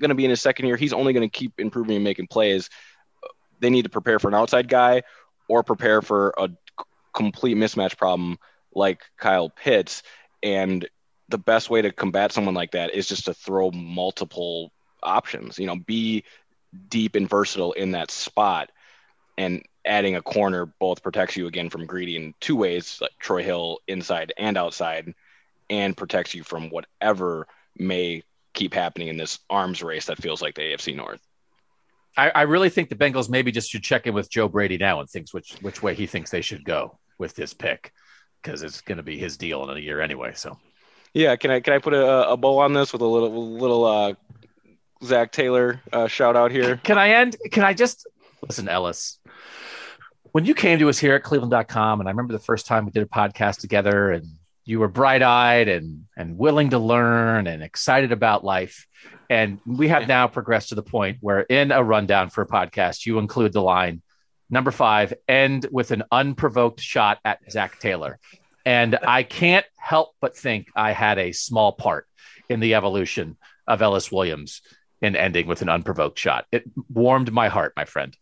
going 0.00 0.08
to 0.08 0.16
be 0.16 0.24
in 0.24 0.30
his 0.30 0.42
second 0.42 0.66
year. 0.66 0.76
He's 0.76 0.92
only 0.92 1.12
going 1.12 1.28
to 1.28 1.38
keep 1.38 1.52
improving 1.60 1.94
and 1.94 2.04
making 2.04 2.26
plays. 2.26 2.68
They 3.60 3.70
need 3.70 3.82
to 3.82 3.88
prepare 3.88 4.18
for 4.18 4.26
an 4.26 4.34
outside 4.34 4.68
guy 4.68 5.02
or 5.48 5.62
prepare 5.62 6.02
for 6.02 6.34
a 6.38 6.50
complete 7.14 7.56
mismatch 7.56 7.96
problem 7.96 8.38
like 8.74 9.02
Kyle 9.16 9.50
Pitts. 9.50 10.02
And 10.42 10.86
the 11.28 11.38
best 11.38 11.68
way 11.70 11.82
to 11.82 11.92
combat 11.92 12.32
someone 12.32 12.54
like 12.54 12.72
that 12.72 12.94
is 12.94 13.08
just 13.08 13.24
to 13.26 13.34
throw 13.34 13.70
multiple 13.70 14.72
options, 15.02 15.58
you 15.58 15.66
know, 15.66 15.76
be 15.76 16.24
deep 16.88 17.14
and 17.14 17.28
versatile 17.28 17.72
in 17.72 17.92
that 17.92 18.10
spot. 18.10 18.70
And 19.36 19.62
adding 19.84 20.16
a 20.16 20.22
corner 20.22 20.66
both 20.66 21.02
protects 21.02 21.36
you 21.36 21.46
again 21.46 21.70
from 21.70 21.86
greedy 21.86 22.16
in 22.16 22.34
two 22.40 22.56
ways, 22.56 22.98
like 23.00 23.12
Troy 23.18 23.42
Hill 23.42 23.78
inside 23.86 24.32
and 24.36 24.56
outside, 24.56 25.14
and 25.70 25.96
protects 25.96 26.34
you 26.34 26.42
from 26.42 26.70
whatever 26.70 27.46
may 27.76 28.22
keep 28.54 28.74
happening 28.74 29.08
in 29.08 29.16
this 29.16 29.38
arms 29.48 29.82
race 29.82 30.06
that 30.06 30.20
feels 30.20 30.42
like 30.42 30.54
the 30.54 30.62
AFC 30.62 30.94
North. 30.94 31.20
I, 32.18 32.30
I, 32.34 32.42
really 32.42 32.68
think 32.68 32.88
the 32.88 32.96
Bengals 32.96 33.30
maybe 33.30 33.52
just 33.52 33.70
should 33.70 33.84
check 33.84 34.06
in 34.08 34.12
with 34.12 34.28
Joe 34.28 34.48
Brady 34.48 34.76
now 34.76 35.00
and 35.00 35.08
thinks 35.08 35.32
which 35.32 35.52
which 35.60 35.82
way 35.82 35.94
he 35.94 36.06
thinks 36.06 36.30
they 36.30 36.40
should 36.40 36.64
go 36.64 36.98
with 37.16 37.34
this 37.34 37.54
pick 37.54 37.92
because 38.42 38.62
it's 38.62 38.80
going 38.80 38.96
to 38.96 39.04
be 39.04 39.16
his 39.16 39.36
deal 39.36 39.68
in 39.70 39.76
a 39.76 39.80
year 39.80 40.00
anyway. 40.00 40.32
So, 40.34 40.58
yeah, 41.14 41.36
can 41.36 41.52
I 41.52 41.60
can 41.60 41.74
I 41.74 41.78
put 41.78 41.94
a, 41.94 42.30
a 42.30 42.36
bow 42.36 42.58
on 42.58 42.72
this 42.72 42.92
with 42.92 43.02
a 43.02 43.06
little 43.06 43.52
little 43.52 43.84
uh, 43.84 44.14
Zac 45.04 45.30
Taylor 45.30 45.80
uh, 45.92 46.08
shout 46.08 46.36
out 46.36 46.50
here? 46.50 46.80
Can 46.82 46.98
I 46.98 47.10
end? 47.10 47.36
Can 47.52 47.62
I 47.62 47.72
just 47.72 48.06
listen, 48.42 48.68
Ellis? 48.68 49.18
When 50.32 50.44
you 50.44 50.54
came 50.54 50.78
to 50.80 50.88
us 50.88 50.98
here 50.98 51.14
at 51.14 51.22
Cleveland.com, 51.22 52.00
and 52.00 52.08
I 52.08 52.10
remember 52.10 52.32
the 52.32 52.38
first 52.38 52.66
time 52.66 52.84
we 52.84 52.90
did 52.90 53.02
a 53.02 53.06
podcast 53.06 53.60
together, 53.60 54.10
and 54.10 54.26
you 54.68 54.80
were 54.80 54.88
bright 54.88 55.22
eyed 55.22 55.68
and 55.68 56.04
and 56.16 56.36
willing 56.36 56.70
to 56.70 56.78
learn 56.78 57.46
and 57.46 57.62
excited 57.62 58.12
about 58.12 58.44
life. 58.44 58.86
And 59.30 59.60
we 59.66 59.88
have 59.88 60.06
now 60.06 60.26
progressed 60.28 60.70
to 60.70 60.74
the 60.74 60.82
point 60.82 61.18
where, 61.20 61.40
in 61.40 61.72
a 61.72 61.82
rundown 61.82 62.28
for 62.28 62.42
a 62.42 62.46
podcast, 62.46 63.06
you 63.06 63.18
include 63.18 63.52
the 63.52 63.62
line 63.62 64.02
number 64.50 64.70
five, 64.70 65.14
end 65.26 65.66
with 65.70 65.90
an 65.90 66.04
unprovoked 66.10 66.80
shot 66.80 67.18
at 67.24 67.38
Zac 67.50 67.78
Taylor. 67.80 68.18
And 68.64 68.98
I 69.06 69.22
can't 69.22 69.66
help 69.76 70.10
but 70.20 70.36
think 70.36 70.68
I 70.76 70.92
had 70.92 71.18
a 71.18 71.32
small 71.32 71.72
part 71.72 72.06
in 72.48 72.60
the 72.60 72.74
evolution 72.74 73.36
of 73.66 73.82
Ellis 73.82 74.12
Williams 74.12 74.62
in 75.00 75.16
ending 75.16 75.46
with 75.46 75.62
an 75.62 75.68
unprovoked 75.68 76.18
shot. 76.18 76.46
It 76.52 76.64
warmed 76.92 77.32
my 77.32 77.48
heart, 77.48 77.72
my 77.76 77.84
friend. 77.84 78.16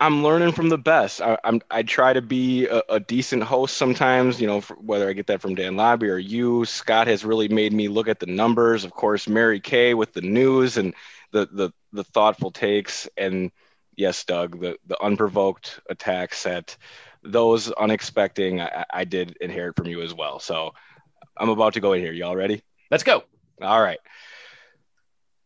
I'm 0.00 0.22
learning 0.22 0.52
from 0.52 0.68
the 0.68 0.78
best. 0.78 1.20
I, 1.20 1.38
am 1.44 1.60
I 1.70 1.82
try 1.82 2.12
to 2.12 2.22
be 2.22 2.66
a, 2.66 2.82
a, 2.88 3.00
decent 3.00 3.42
host 3.42 3.76
sometimes. 3.76 4.40
You 4.40 4.46
know, 4.46 4.60
whether 4.60 5.08
I 5.08 5.12
get 5.12 5.26
that 5.28 5.40
from 5.40 5.54
Dan 5.54 5.76
Labbe 5.76 6.04
or 6.04 6.18
you, 6.18 6.64
Scott 6.66 7.06
has 7.06 7.24
really 7.24 7.48
made 7.48 7.72
me 7.72 7.88
look 7.88 8.06
at 8.06 8.20
the 8.20 8.26
numbers. 8.26 8.84
Of 8.84 8.92
course, 8.92 9.26
Mary 9.26 9.60
Kay 9.60 9.94
with 9.94 10.12
the 10.12 10.20
news 10.20 10.76
and 10.76 10.94
the 11.32 11.48
the 11.50 11.72
the 11.92 12.04
thoughtful 12.04 12.50
takes. 12.50 13.08
And 13.16 13.50
yes, 13.96 14.24
Doug, 14.24 14.60
the 14.60 14.76
the 14.86 15.02
unprovoked 15.02 15.80
attacks 15.88 16.44
at 16.46 16.76
those 17.22 17.70
unexpected. 17.72 18.60
I, 18.60 18.84
I 18.92 19.04
did 19.04 19.36
inherit 19.40 19.76
from 19.76 19.86
you 19.86 20.02
as 20.02 20.14
well. 20.14 20.38
So 20.38 20.74
I'm 21.36 21.48
about 21.48 21.74
to 21.74 21.80
go 21.80 21.94
in 21.94 22.02
here. 22.02 22.12
Y'all 22.12 22.36
ready? 22.36 22.62
Let's 22.90 23.04
go. 23.04 23.24
All 23.60 23.82
right. 23.82 24.00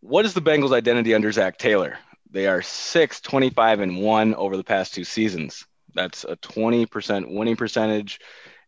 What 0.01 0.24
is 0.24 0.34
the 0.34 0.43
Bengals' 0.43 0.72
identity 0.72 1.14
under 1.14 1.32
Zac 1.32 1.59
Taylor? 1.59 1.99
They 2.31 2.47
are 2.47 2.62
6, 2.62 3.20
25, 3.20 3.81
and 3.81 3.99
1 4.03 4.35
over 4.35 4.57
the 4.57 4.64
past 4.64 4.95
two 4.95 5.05
seasons. 5.05 5.66
That's 5.95 6.24
a 6.24 6.37
20% 6.37 7.35
winning 7.35 7.57
percentage. 7.57 8.20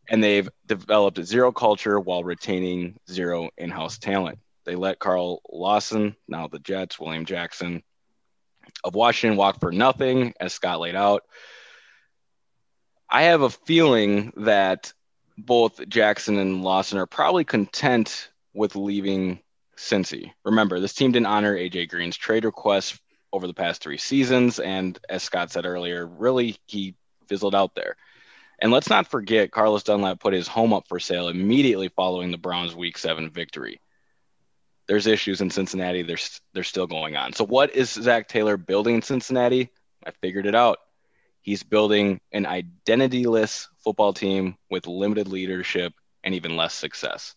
And 0.09 0.25
they've 0.25 0.49
developed 0.67 1.23
zero 1.25 1.53
culture 1.53 2.01
while 2.01 2.25
retaining 2.25 2.99
zero 3.11 3.51
in 3.59 3.71
house 3.71 3.99
talent. 3.99 4.39
They 4.65 4.75
let 4.75 4.99
Carl 4.99 5.43
Lawson, 5.51 6.17
now 6.27 6.49
the 6.49 6.59
Jets, 6.59 6.99
William 6.99 7.25
Jackson 7.25 7.83
of 8.85 8.95
Washington 8.95 9.37
walk 9.37 9.61
for 9.61 9.73
nothing, 9.73 10.35
as 10.41 10.53
Scott 10.53 10.81
laid 10.81 10.95
out. 10.95 11.25
I 13.11 13.23
have 13.25 13.43
a 13.43 13.51
feeling 13.51 14.33
that 14.37 14.93
both 15.37 15.87
Jackson 15.89 16.39
and 16.39 16.63
Lawson 16.63 16.99
are 16.99 17.07
probably 17.07 17.45
content 17.45 18.31
with 18.53 18.77
leaving 18.77 19.41
Cincy. 19.77 20.33
Remember, 20.45 20.81
this 20.81 20.95
team 20.95 21.13
didn't 21.13 21.27
honor 21.27 21.57
AJ 21.57 21.89
Green's 21.89 22.17
trade 22.17 22.45
request 22.45 23.01
over 23.33 23.47
the 23.47 23.55
past 23.55 23.83
three 23.83 23.99
seasons. 23.99 24.59
And 24.59 24.99
as 25.09 25.23
Scott 25.23 25.51
said 25.51 25.67
earlier, 25.67 26.07
really 26.07 26.57
he 26.67 26.95
fizzled 27.27 27.55
out 27.55 27.75
there. 27.75 27.97
And 28.61 28.73
let's 28.73 28.91
not 28.91 29.07
forget, 29.07 29.53
Carlos 29.53 29.85
Dunlap 29.85 30.19
put 30.19 30.35
his 30.35 30.49
home 30.49 30.73
up 30.73 30.89
for 30.89 30.99
sale 30.99 31.29
immediately 31.29 31.89
following 31.89 32.31
the 32.31 32.39
Browns' 32.39 32.75
Week 32.75 32.99
Seven 32.99 33.31
victory. 33.31 33.81
There's 34.89 35.07
issues 35.07 35.41
in 35.41 35.51
Cincinnati. 35.51 36.03
They're 36.03 36.17
they're 36.55 36.65
still 36.65 36.87
going 36.87 37.15
on. 37.17 37.35
So 37.35 37.45
what 37.45 37.77
is 37.77 37.91
Zac 37.91 38.27
Taylor 38.27 38.57
building 38.57 38.97
in 38.97 39.03
Cincinnati? 39.03 39.71
I 40.05 40.11
figured 40.11 40.47
it 40.47 40.55
out. 40.55 40.79
He's 41.41 41.63
building 41.63 42.21
an 42.33 42.45
identityless 42.45 43.69
football 43.85 44.13
team 44.13 44.57
with 44.71 44.87
limited 44.87 45.29
leadership 45.29 45.93
and 46.25 46.35
even 46.35 46.57
less 46.57 46.75
success. 46.75 47.35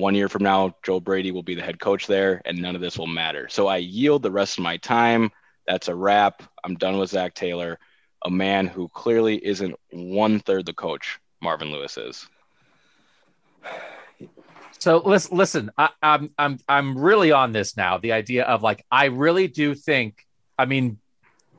One 0.00 0.14
year 0.14 0.30
from 0.30 0.42
now, 0.42 0.74
Joe 0.82 0.98
Brady 0.98 1.30
will 1.30 1.42
be 1.42 1.54
the 1.54 1.62
head 1.62 1.78
coach 1.78 2.06
there, 2.06 2.40
and 2.46 2.58
none 2.58 2.74
of 2.74 2.80
this 2.80 2.98
will 2.98 3.06
matter. 3.06 3.50
So 3.50 3.66
I 3.66 3.76
yield 3.76 4.22
the 4.22 4.30
rest 4.30 4.56
of 4.56 4.64
my 4.64 4.78
time. 4.78 5.30
That's 5.66 5.88
a 5.88 5.94
wrap. 5.94 6.42
I'm 6.64 6.74
done 6.76 6.96
with 6.96 7.10
Zac 7.10 7.34
Taylor, 7.34 7.78
a 8.24 8.30
man 8.30 8.66
who 8.66 8.88
clearly 8.88 9.44
isn't 9.44 9.74
one 9.90 10.40
third 10.40 10.64
the 10.64 10.72
coach 10.72 11.20
Marvin 11.42 11.70
Lewis 11.70 11.98
is. 11.98 12.26
So 14.78 15.02
listen, 15.04 15.36
listen. 15.36 15.70
I, 15.76 15.90
I'm 16.02 16.30
I'm 16.38 16.58
I'm 16.66 16.96
really 16.96 17.32
on 17.32 17.52
this 17.52 17.76
now. 17.76 17.98
The 17.98 18.12
idea 18.12 18.44
of 18.44 18.62
like, 18.62 18.82
I 18.90 19.06
really 19.06 19.48
do 19.48 19.74
think. 19.74 20.26
I 20.58 20.64
mean, 20.64 20.98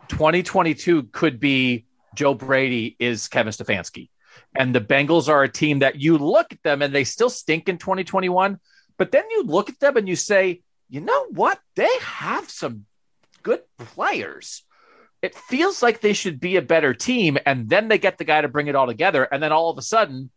2022 0.08 1.04
could 1.12 1.40
be 1.40 1.86
Joe 2.16 2.34
Brady 2.34 2.96
is 2.98 3.28
Kevin 3.28 3.54
Stefanski. 3.54 4.10
And 4.56 4.76
the 4.76 4.82
Bengals 4.82 5.30
are 5.30 5.44
a 5.44 5.50
team 5.50 5.80
that 5.80 6.00
you 6.02 6.18
look 6.18 6.52
at 6.52 6.64
them 6.64 6.82
and 6.82 6.94
they 6.94 7.04
still 7.04 7.30
stink 7.30 7.70
in 7.70 7.78
2021. 7.78 8.60
But 8.98 9.12
then 9.12 9.24
you 9.30 9.44
look 9.44 9.70
at 9.70 9.80
them 9.80 9.98
and 9.98 10.08
you 10.08 10.16
say, 10.16 10.62
you 10.90 11.02
know 11.02 11.28
what? 11.30 11.60
They 11.76 11.90
have 12.02 12.50
some 12.50 12.86
good 13.44 13.62
players. 13.78 14.64
It 15.22 15.36
feels 15.36 15.82
like 15.82 16.02
they 16.02 16.14
should 16.14 16.40
be 16.40 16.58
a 16.58 16.62
better 16.62 16.94
team. 16.94 17.38
And 17.46 17.70
then 17.70 17.88
they 17.88 17.98
get 17.98 18.18
the 18.18 18.24
guy 18.24 18.42
to 18.42 18.48
bring 18.48 18.68
it 18.68 18.76
all 18.76 18.88
together. 18.88 19.24
And 19.24 19.42
then 19.42 19.52
all 19.52 19.70
of 19.70 19.78
a 19.78 19.82
sudden, 19.82 20.32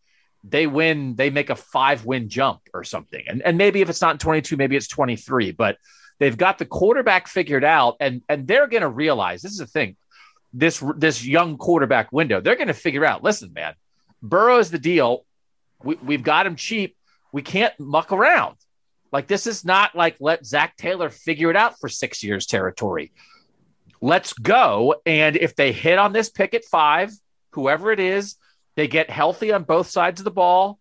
they 0.45 0.66
win, 0.66 1.16
they 1.16 1.30
make 1.30 1.51
a 1.51 1.57
five 1.57 2.05
win 2.05 2.28
jump 2.28 2.61
or 2.72 2.84
something. 2.84 3.24
And, 3.26 3.42
and 3.42 3.59
maybe 3.59 3.80
if 3.80 3.88
it's 3.88 4.03
not 4.03 4.14
in 4.14 4.18
22, 4.18 4.57
maybe 4.57 4.76
it's 4.76 4.88
23. 4.88 5.53
But 5.53 5.78
they've 6.18 6.36
got 6.36 6.59
the 6.59 6.66
quarterback 6.66 7.28
figured 7.28 7.64
out. 7.64 7.97
And, 7.99 8.22
and 8.28 8.47
they're 8.47 8.68
going 8.68 8.82
to 8.82 8.88
realize 8.88 9.42
this 9.42 9.53
is 9.53 9.59
the 9.59 9.66
thing 9.66 9.97
this 10.55 10.82
this 10.97 11.24
young 11.24 11.59
quarterback 11.59 12.12
window. 12.12 12.40
They're 12.40 12.57
going 12.57 12.68
to 12.68 12.74
figure 12.74 13.05
out. 13.05 13.22
Listen, 13.22 13.53
man, 13.53 13.74
Burrow 14.24 14.58
is 14.58 14.70
the 14.70 14.78
deal. 14.78 15.24
We, 15.82 15.96
we've 15.96 16.22
got 16.22 16.46
him 16.46 16.56
cheap. 16.56 16.96
We 17.30 17.42
can't 17.42 17.78
muck 17.78 18.10
around. 18.10 18.56
Like 19.12 19.28
this 19.28 19.46
is 19.46 19.64
not 19.64 19.94
like 19.94 20.16
let 20.18 20.44
Zac 20.46 20.76
Taylor 20.76 21.10
figure 21.10 21.50
it 21.50 21.56
out 21.56 21.78
for 21.78 21.88
six 21.88 22.24
years 22.24 22.46
territory. 22.46 23.12
Let's 24.00 24.32
go. 24.32 24.96
And 25.06 25.36
if 25.36 25.54
they 25.54 25.72
hit 25.72 25.98
on 25.98 26.12
this 26.12 26.30
pick 26.30 26.54
at 26.54 26.64
five, 26.64 27.12
whoever 27.50 27.92
it 27.92 28.00
is, 28.00 28.36
they 28.76 28.88
get 28.88 29.10
healthy 29.10 29.52
on 29.52 29.62
both 29.62 29.88
sides 29.88 30.20
of 30.20 30.24
the 30.24 30.30
ball. 30.30 30.80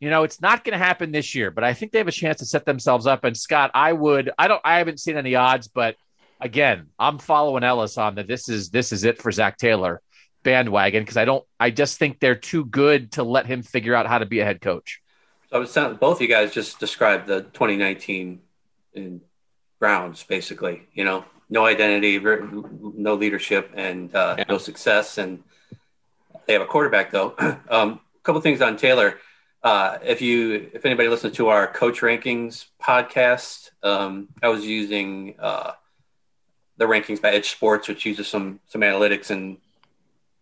You 0.00 0.08
know, 0.08 0.22
it's 0.22 0.40
not 0.40 0.62
going 0.64 0.78
to 0.78 0.84
happen 0.84 1.10
this 1.10 1.34
year, 1.34 1.50
but 1.50 1.64
I 1.64 1.74
think 1.74 1.90
they 1.90 1.98
have 1.98 2.08
a 2.08 2.12
chance 2.12 2.38
to 2.38 2.46
set 2.46 2.64
themselves 2.64 3.06
up. 3.06 3.24
And 3.24 3.36
Scott, 3.36 3.72
I 3.74 3.92
would, 3.92 4.30
I 4.38 4.46
don't, 4.46 4.62
I 4.64 4.78
haven't 4.78 5.00
seen 5.00 5.16
any 5.16 5.34
odds, 5.34 5.66
but 5.66 5.96
again, 6.40 6.86
I'm 6.98 7.18
following 7.18 7.64
Ellis 7.64 7.98
on 7.98 8.14
that. 8.14 8.28
This 8.28 8.48
is 8.48 8.70
this 8.70 8.92
is 8.92 9.04
it 9.04 9.20
for 9.20 9.32
Zac 9.32 9.58
Taylor 9.58 10.00
bandwagon 10.48 11.02
because 11.02 11.18
I 11.18 11.26
don't. 11.26 11.44
I 11.60 11.70
just 11.70 11.98
think 11.98 12.20
they're 12.20 12.34
too 12.34 12.64
good 12.64 13.12
to 13.12 13.22
let 13.22 13.44
him 13.44 13.62
figure 13.62 13.94
out 13.94 14.06
how 14.06 14.18
to 14.18 14.24
be 14.24 14.40
a 14.40 14.46
head 14.46 14.62
coach. 14.62 15.02
So 15.50 15.60
it 15.60 15.68
sounds 15.68 15.98
both 15.98 16.16
of 16.16 16.22
you 16.22 16.28
guys 16.28 16.54
just 16.54 16.80
described 16.80 17.26
the 17.26 17.42
2019 17.42 18.40
in 18.94 19.20
Browns, 19.78 20.22
basically. 20.22 20.88
You 20.94 21.04
know, 21.04 21.26
no 21.50 21.66
identity, 21.66 22.18
no 22.18 23.14
leadership, 23.14 23.72
and 23.74 24.14
uh, 24.14 24.36
yeah. 24.38 24.44
no 24.48 24.56
success. 24.56 25.18
And 25.18 25.44
they 26.46 26.54
have 26.54 26.62
a 26.62 26.66
quarterback 26.66 27.10
though. 27.10 27.34
um, 27.68 28.00
a 28.16 28.22
couple 28.22 28.40
things 28.40 28.62
on 28.62 28.78
Taylor. 28.78 29.18
Uh, 29.62 29.98
if 30.02 30.22
you, 30.22 30.70
if 30.72 30.86
anybody 30.86 31.10
listens 31.10 31.36
to 31.36 31.48
our 31.48 31.66
coach 31.66 32.00
rankings 32.00 32.66
podcast, 32.82 33.70
um, 33.82 34.28
I 34.42 34.48
was 34.48 34.64
using 34.64 35.34
uh, 35.38 35.72
the 36.78 36.86
rankings 36.86 37.20
by 37.20 37.32
EdjSports, 37.34 37.88
which 37.88 38.06
uses 38.06 38.28
some 38.28 38.60
some 38.68 38.80
analytics 38.80 39.30
and 39.30 39.58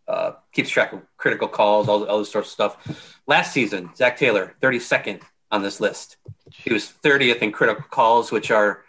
uh, 0.09 0.33
keeps 0.53 0.71
track 0.71 0.93
of 0.93 1.03
critical 1.17 1.49
calls, 1.49 1.89
all, 1.89 2.05
all 2.05 2.19
this 2.19 2.31
sorts 2.31 2.49
of 2.49 2.53
stuff. 2.53 3.21
Last 3.27 3.53
season, 3.53 3.91
Zac 3.97 4.17
Taylor, 4.17 4.55
32nd 4.63 5.23
on 5.51 5.63
this 5.63 5.81
list. 5.81 6.17
He 6.53 6.73
was 6.73 6.93
30th 7.03 7.39
in 7.39 7.53
critical 7.53 7.85
calls, 7.91 8.31
which 8.31 8.51
are 8.51 8.83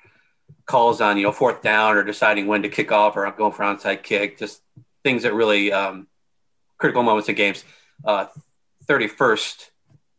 calls 0.65 1.01
on 1.01 1.18
you 1.18 1.24
know 1.24 1.32
fourth 1.32 1.61
down 1.61 1.95
or 1.95 2.03
deciding 2.03 2.45
when 2.45 2.61
to 2.61 2.70
kick 2.70 2.91
off 2.91 3.15
or 3.15 3.30
going 3.32 3.53
for 3.53 3.63
onside 3.63 4.03
kick, 4.03 4.38
just 4.38 4.61
things 5.03 5.24
that 5.24 5.34
really 5.34 5.72
um, 5.72 6.07
critical 6.78 7.03
moments 7.03 7.30
in 7.30 7.36
games. 7.36 7.63
Uh, 8.05 8.28
31st 8.86 9.70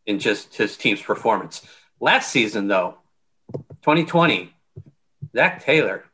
in 0.05 0.19
just 0.19 0.55
his 0.55 0.77
team's 0.77 1.01
performance. 1.01 1.65
Last 1.99 2.31
season, 2.31 2.67
though, 2.67 2.97
2020, 3.53 4.53
Zac 5.35 5.63
Taylor 5.63 6.05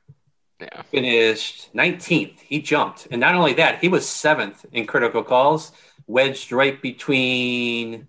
yeah. 0.60 0.82
Finished 0.84 1.74
19th. 1.74 2.40
He 2.40 2.62
jumped. 2.62 3.08
And 3.12 3.20
not 3.20 3.36
only 3.36 3.54
that, 3.54 3.80
he 3.80 3.88
was 3.88 4.08
seventh 4.08 4.66
in 4.72 4.86
critical 4.86 5.24
calls, 5.24 5.72
wedged 6.08 6.52
right 6.52 6.82
between 6.82 8.08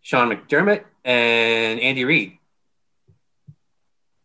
Sean 0.00 0.30
McDermott 0.30 0.84
and 1.04 1.80
Andy 1.80 2.04
Reid. 2.04 2.38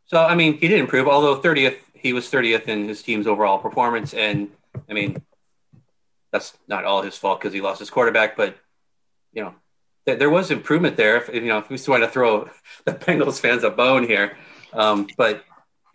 So, 0.07 0.23
I 0.23 0.35
mean, 0.35 0.57
he 0.57 0.67
did 0.67 0.79
improve, 0.79 1.07
although 1.07 1.39
30th, 1.39 1.77
he 1.93 2.13
was 2.13 2.25
30th 2.29 2.67
in 2.67 2.87
his 2.87 3.01
team's 3.01 3.27
overall 3.27 3.59
performance. 3.59 4.13
And, 4.13 4.49
I 4.89 4.93
mean, 4.93 5.21
that's 6.31 6.57
not 6.67 6.85
all 6.85 7.01
his 7.01 7.17
fault 7.17 7.39
because 7.39 7.53
he 7.53 7.61
lost 7.61 7.79
his 7.79 7.89
quarterback, 7.89 8.37
but, 8.37 8.57
you 9.33 9.43
know, 9.43 9.55
th- 10.05 10.19
there 10.19 10.29
was 10.29 10.51
improvement 10.51 10.97
there. 10.97 11.17
If, 11.17 11.33
you 11.33 11.41
know, 11.41 11.59
if 11.59 11.69
we 11.69 11.77
just 11.77 11.89
want 11.89 12.03
to 12.03 12.09
throw 12.09 12.49
the 12.85 12.93
Bengals 12.93 13.39
fans 13.39 13.63
a 13.63 13.69
bone 13.69 14.07
here. 14.07 14.37
Um, 14.73 15.07
but 15.17 15.43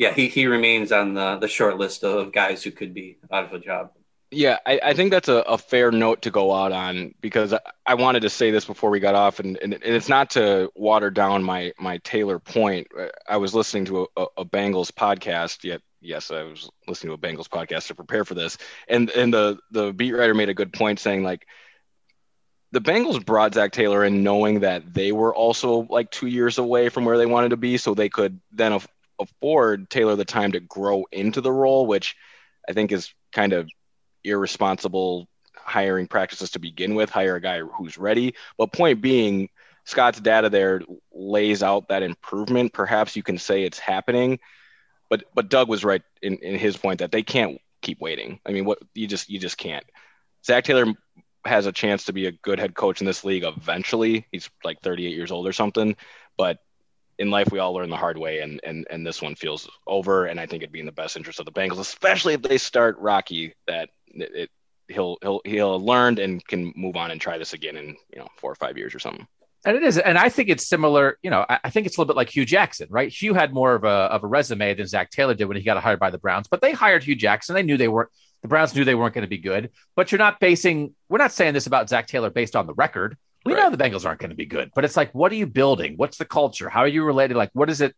yeah, 0.00 0.14
he, 0.14 0.28
he 0.28 0.46
remains 0.46 0.92
on 0.92 1.12
the, 1.12 1.36
the 1.36 1.46
short 1.46 1.76
list 1.76 2.04
of 2.04 2.32
guys 2.32 2.62
who 2.62 2.70
could 2.70 2.94
be 2.94 3.18
out 3.30 3.44
of 3.44 3.52
a 3.52 3.58
job. 3.58 3.92
Yeah, 4.30 4.56
I, 4.64 4.80
I 4.82 4.94
think 4.94 5.10
that's 5.10 5.28
a, 5.28 5.40
a, 5.40 5.58
fair 5.58 5.92
note 5.92 6.22
to 6.22 6.30
go 6.30 6.54
out 6.54 6.72
on 6.72 7.14
because 7.20 7.52
I, 7.52 7.60
I, 7.84 7.94
wanted 7.96 8.20
to 8.20 8.30
say 8.30 8.50
this 8.50 8.64
before 8.64 8.88
we 8.88 8.98
got 8.98 9.14
off, 9.14 9.40
and, 9.40 9.58
and, 9.58 9.74
it's 9.74 10.08
not 10.08 10.30
to 10.30 10.70
water 10.74 11.10
down 11.10 11.42
my 11.42 11.72
my 11.78 11.98
Taylor 11.98 12.38
point. 12.38 12.86
I 13.28 13.36
was 13.36 13.54
listening 13.54 13.86
to 13.86 14.08
a, 14.16 14.26
a 14.38 14.44
Bengals 14.44 14.90
podcast. 14.90 15.64
Yet, 15.64 15.82
yes, 16.00 16.30
I 16.30 16.44
was 16.44 16.70
listening 16.88 17.10
to 17.10 17.14
a 17.14 17.30
Bengals 17.30 17.48
podcast 17.48 17.88
to 17.88 17.94
prepare 17.94 18.24
for 18.24 18.34
this, 18.34 18.56
and 18.88 19.10
and 19.10 19.34
the 19.34 19.58
the 19.72 19.92
beat 19.92 20.12
writer 20.12 20.32
made 20.32 20.48
a 20.48 20.54
good 20.54 20.72
point 20.72 21.00
saying 21.00 21.24
like 21.24 21.44
the 22.72 22.80
Bengals 22.80 23.22
brought 23.22 23.54
Zac 23.54 23.72
Taylor 23.72 24.04
in 24.04 24.22
knowing 24.22 24.60
that 24.60 24.94
they 24.94 25.10
were 25.10 25.34
also 25.34 25.88
like 25.90 26.10
two 26.12 26.28
years 26.28 26.56
away 26.56 26.88
from 26.88 27.04
where 27.04 27.18
they 27.18 27.26
wanted 27.26 27.50
to 27.50 27.56
be, 27.56 27.76
so 27.76 27.94
they 27.94 28.08
could 28.08 28.40
then 28.52 28.72
afford 29.20 29.90
Taylor 29.90 30.16
the 30.16 30.24
time 30.24 30.52
to 30.52 30.60
grow 30.60 31.04
into 31.12 31.40
the 31.40 31.52
role, 31.52 31.86
which 31.86 32.16
I 32.68 32.72
think 32.72 32.92
is 32.92 33.12
kind 33.32 33.52
of 33.52 33.68
irresponsible 34.24 35.28
hiring 35.56 36.06
practices 36.06 36.50
to 36.52 36.58
begin 36.58 36.94
with. 36.94 37.10
Hire 37.10 37.36
a 37.36 37.40
guy 37.40 37.60
who's 37.60 37.98
ready. 37.98 38.34
But 38.58 38.72
point 38.72 39.00
being, 39.00 39.48
Scott's 39.84 40.20
data 40.20 40.48
there 40.48 40.82
lays 41.12 41.62
out 41.62 41.88
that 41.88 42.02
improvement. 42.02 42.72
Perhaps 42.72 43.16
you 43.16 43.22
can 43.22 43.38
say 43.38 43.62
it's 43.62 43.78
happening, 43.78 44.38
but 45.08 45.24
but 45.34 45.48
Doug 45.48 45.68
was 45.68 45.84
right 45.84 46.02
in, 46.22 46.36
in 46.36 46.58
his 46.58 46.76
point 46.76 47.00
that 47.00 47.12
they 47.12 47.22
can't 47.22 47.60
keep 47.82 48.00
waiting. 48.00 48.40
I 48.46 48.52
mean, 48.52 48.64
what 48.64 48.78
you 48.94 49.06
just 49.06 49.28
you 49.28 49.38
just 49.38 49.58
can't. 49.58 49.84
Zac 50.44 50.64
Taylor 50.64 50.94
has 51.44 51.66
a 51.66 51.72
chance 51.72 52.04
to 52.04 52.12
be 52.12 52.26
a 52.26 52.32
good 52.32 52.58
head 52.58 52.74
coach 52.74 53.00
in 53.00 53.06
this 53.06 53.24
league 53.24 53.44
eventually. 53.44 54.26
He's 54.30 54.50
like 54.62 54.80
38 54.82 55.14
years 55.14 55.30
old 55.30 55.46
or 55.46 55.52
something, 55.52 55.96
but 56.36 56.58
in 57.20 57.30
life 57.30 57.52
we 57.52 57.58
all 57.58 57.74
learn 57.74 57.90
the 57.90 57.96
hard 57.96 58.18
way 58.18 58.40
and 58.40 58.60
and 58.64 58.86
and 58.90 59.06
this 59.06 59.22
one 59.22 59.34
feels 59.34 59.68
over 59.86 60.24
and 60.24 60.40
I 60.40 60.46
think 60.46 60.62
it'd 60.62 60.72
be 60.72 60.80
in 60.80 60.86
the 60.86 60.92
best 60.92 61.16
interest 61.16 61.38
of 61.38 61.46
the 61.46 61.52
Bengals 61.52 61.78
especially 61.78 62.34
if 62.34 62.42
they 62.42 62.58
start 62.58 62.98
Rocky 62.98 63.54
that 63.66 63.90
it, 64.08 64.34
it 64.34 64.50
he'll 64.88 65.18
he'll 65.22 65.40
he'll 65.44 65.78
learned 65.78 66.18
and 66.18 66.44
can 66.46 66.72
move 66.74 66.96
on 66.96 67.10
and 67.10 67.20
try 67.20 67.38
this 67.38 67.52
again 67.52 67.76
in 67.76 67.96
you 68.12 68.18
know 68.18 68.26
4 68.38 68.50
or 68.50 68.54
5 68.54 68.78
years 68.78 68.94
or 68.94 68.98
something. 68.98 69.26
And 69.64 69.76
it 69.76 69.82
is, 69.82 69.98
and 69.98 70.16
I 70.16 70.30
think 70.30 70.48
it's 70.48 70.66
similar. 70.66 71.18
You 71.22 71.28
know, 71.28 71.44
I, 71.46 71.68
think 71.68 71.86
it's 71.86 71.98
a 71.98 72.00
little 72.00 72.14
bit 72.14 72.16
like 72.16 72.30
Hue 72.30 72.46
Jackson, 72.46 72.86
right? 72.88 73.12
Hue 73.12 73.34
had 73.34 73.52
more 73.52 73.74
of 73.74 73.84
a 73.84 73.88
of 73.88 74.24
a 74.24 74.26
resume 74.26 74.72
than 74.72 74.86
Zac 74.86 75.10
Taylor 75.10 75.34
did 75.34 75.44
when 75.44 75.58
he 75.58 75.62
got 75.62 75.76
hired 75.82 76.00
by 76.00 76.08
the 76.08 76.16
Browns, 76.16 76.48
but 76.48 76.62
they 76.62 76.72
hired 76.72 77.04
Hue 77.04 77.14
Jackson. 77.14 77.54
They 77.54 77.62
knew 77.62 77.76
they 77.76 77.88
weren't. 77.88 78.08
The 78.40 78.48
Browns 78.48 78.74
knew 78.74 78.86
they 78.86 78.94
weren't 78.94 79.12
going 79.12 79.26
to 79.26 79.28
be 79.28 79.36
good. 79.36 79.68
But 79.96 80.10
you're 80.10 80.18
not 80.18 80.40
basing. 80.40 80.94
We're 81.10 81.18
not 81.18 81.32
saying 81.32 81.52
this 81.52 81.66
about 81.66 81.90
Zac 81.90 82.06
Taylor 82.06 82.30
based 82.30 82.56
on 82.56 82.66
the 82.66 82.72
record. 82.72 83.18
We 83.44 83.54
right. 83.54 83.62
know 83.62 83.74
the 83.74 83.82
Bengals 83.82 84.04
aren't 84.04 84.20
going 84.20 84.30
to 84.30 84.36
be 84.36 84.46
good, 84.46 84.70
but 84.74 84.84
it's 84.84 84.96
like, 84.96 85.14
what 85.14 85.32
are 85.32 85.36
you 85.36 85.46
building? 85.46 85.94
What's 85.96 86.18
the 86.18 86.24
culture? 86.24 86.68
How 86.68 86.80
are 86.80 86.88
you 86.88 87.04
related? 87.04 87.36
Like, 87.36 87.50
what 87.54 87.70
is 87.70 87.80
it? 87.80 87.94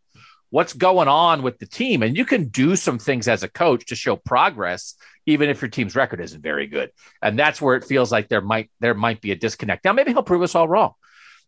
What's 0.50 0.74
going 0.74 1.08
on 1.08 1.42
with 1.42 1.58
the 1.58 1.66
team? 1.66 2.02
And 2.02 2.16
you 2.16 2.24
can 2.24 2.48
do 2.48 2.76
some 2.76 2.98
things 2.98 3.26
as 3.26 3.42
a 3.42 3.48
coach 3.48 3.86
to 3.86 3.96
show 3.96 4.16
progress, 4.16 4.94
even 5.26 5.48
if 5.48 5.62
your 5.62 5.70
team's 5.70 5.96
record 5.96 6.20
isn't 6.20 6.42
very 6.42 6.66
good. 6.66 6.90
And 7.22 7.38
that's 7.38 7.60
where 7.60 7.74
it 7.74 7.84
feels 7.84 8.12
like 8.12 8.28
there 8.28 8.42
might 8.42 8.70
there 8.78 8.94
might 8.94 9.20
be 9.20 9.32
a 9.32 9.36
disconnect. 9.36 9.84
Now, 9.84 9.94
maybe 9.94 10.12
he'll 10.12 10.22
prove 10.22 10.42
us 10.42 10.54
all 10.54 10.68
wrong. 10.68 10.92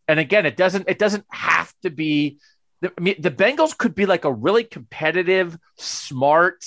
And 0.08 0.18
again, 0.18 0.46
it 0.46 0.56
doesn't 0.56 0.88
it 0.88 0.98
doesn't 0.98 1.26
have 1.30 1.72
to 1.82 1.90
be. 1.90 2.38
I 2.82 3.00
mean, 3.00 3.16
the 3.18 3.30
Bengals 3.30 3.76
could 3.76 3.94
be 3.94 4.06
like 4.06 4.24
a 4.24 4.32
really 4.32 4.64
competitive, 4.64 5.56
smart, 5.76 6.64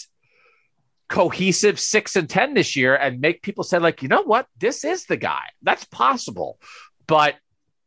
cohesive 1.09 1.79
six 1.79 2.15
and 2.15 2.29
ten 2.29 2.53
this 2.53 2.75
year, 2.75 2.95
and 2.95 3.21
make 3.21 3.41
people 3.41 3.63
say 3.63 3.79
like, 3.79 4.01
you 4.01 4.09
know 4.09 4.23
what, 4.23 4.47
this 4.57 4.83
is 4.83 5.05
the 5.05 5.17
guy. 5.17 5.43
That's 5.61 5.85
possible. 5.85 6.59
But 7.07 7.35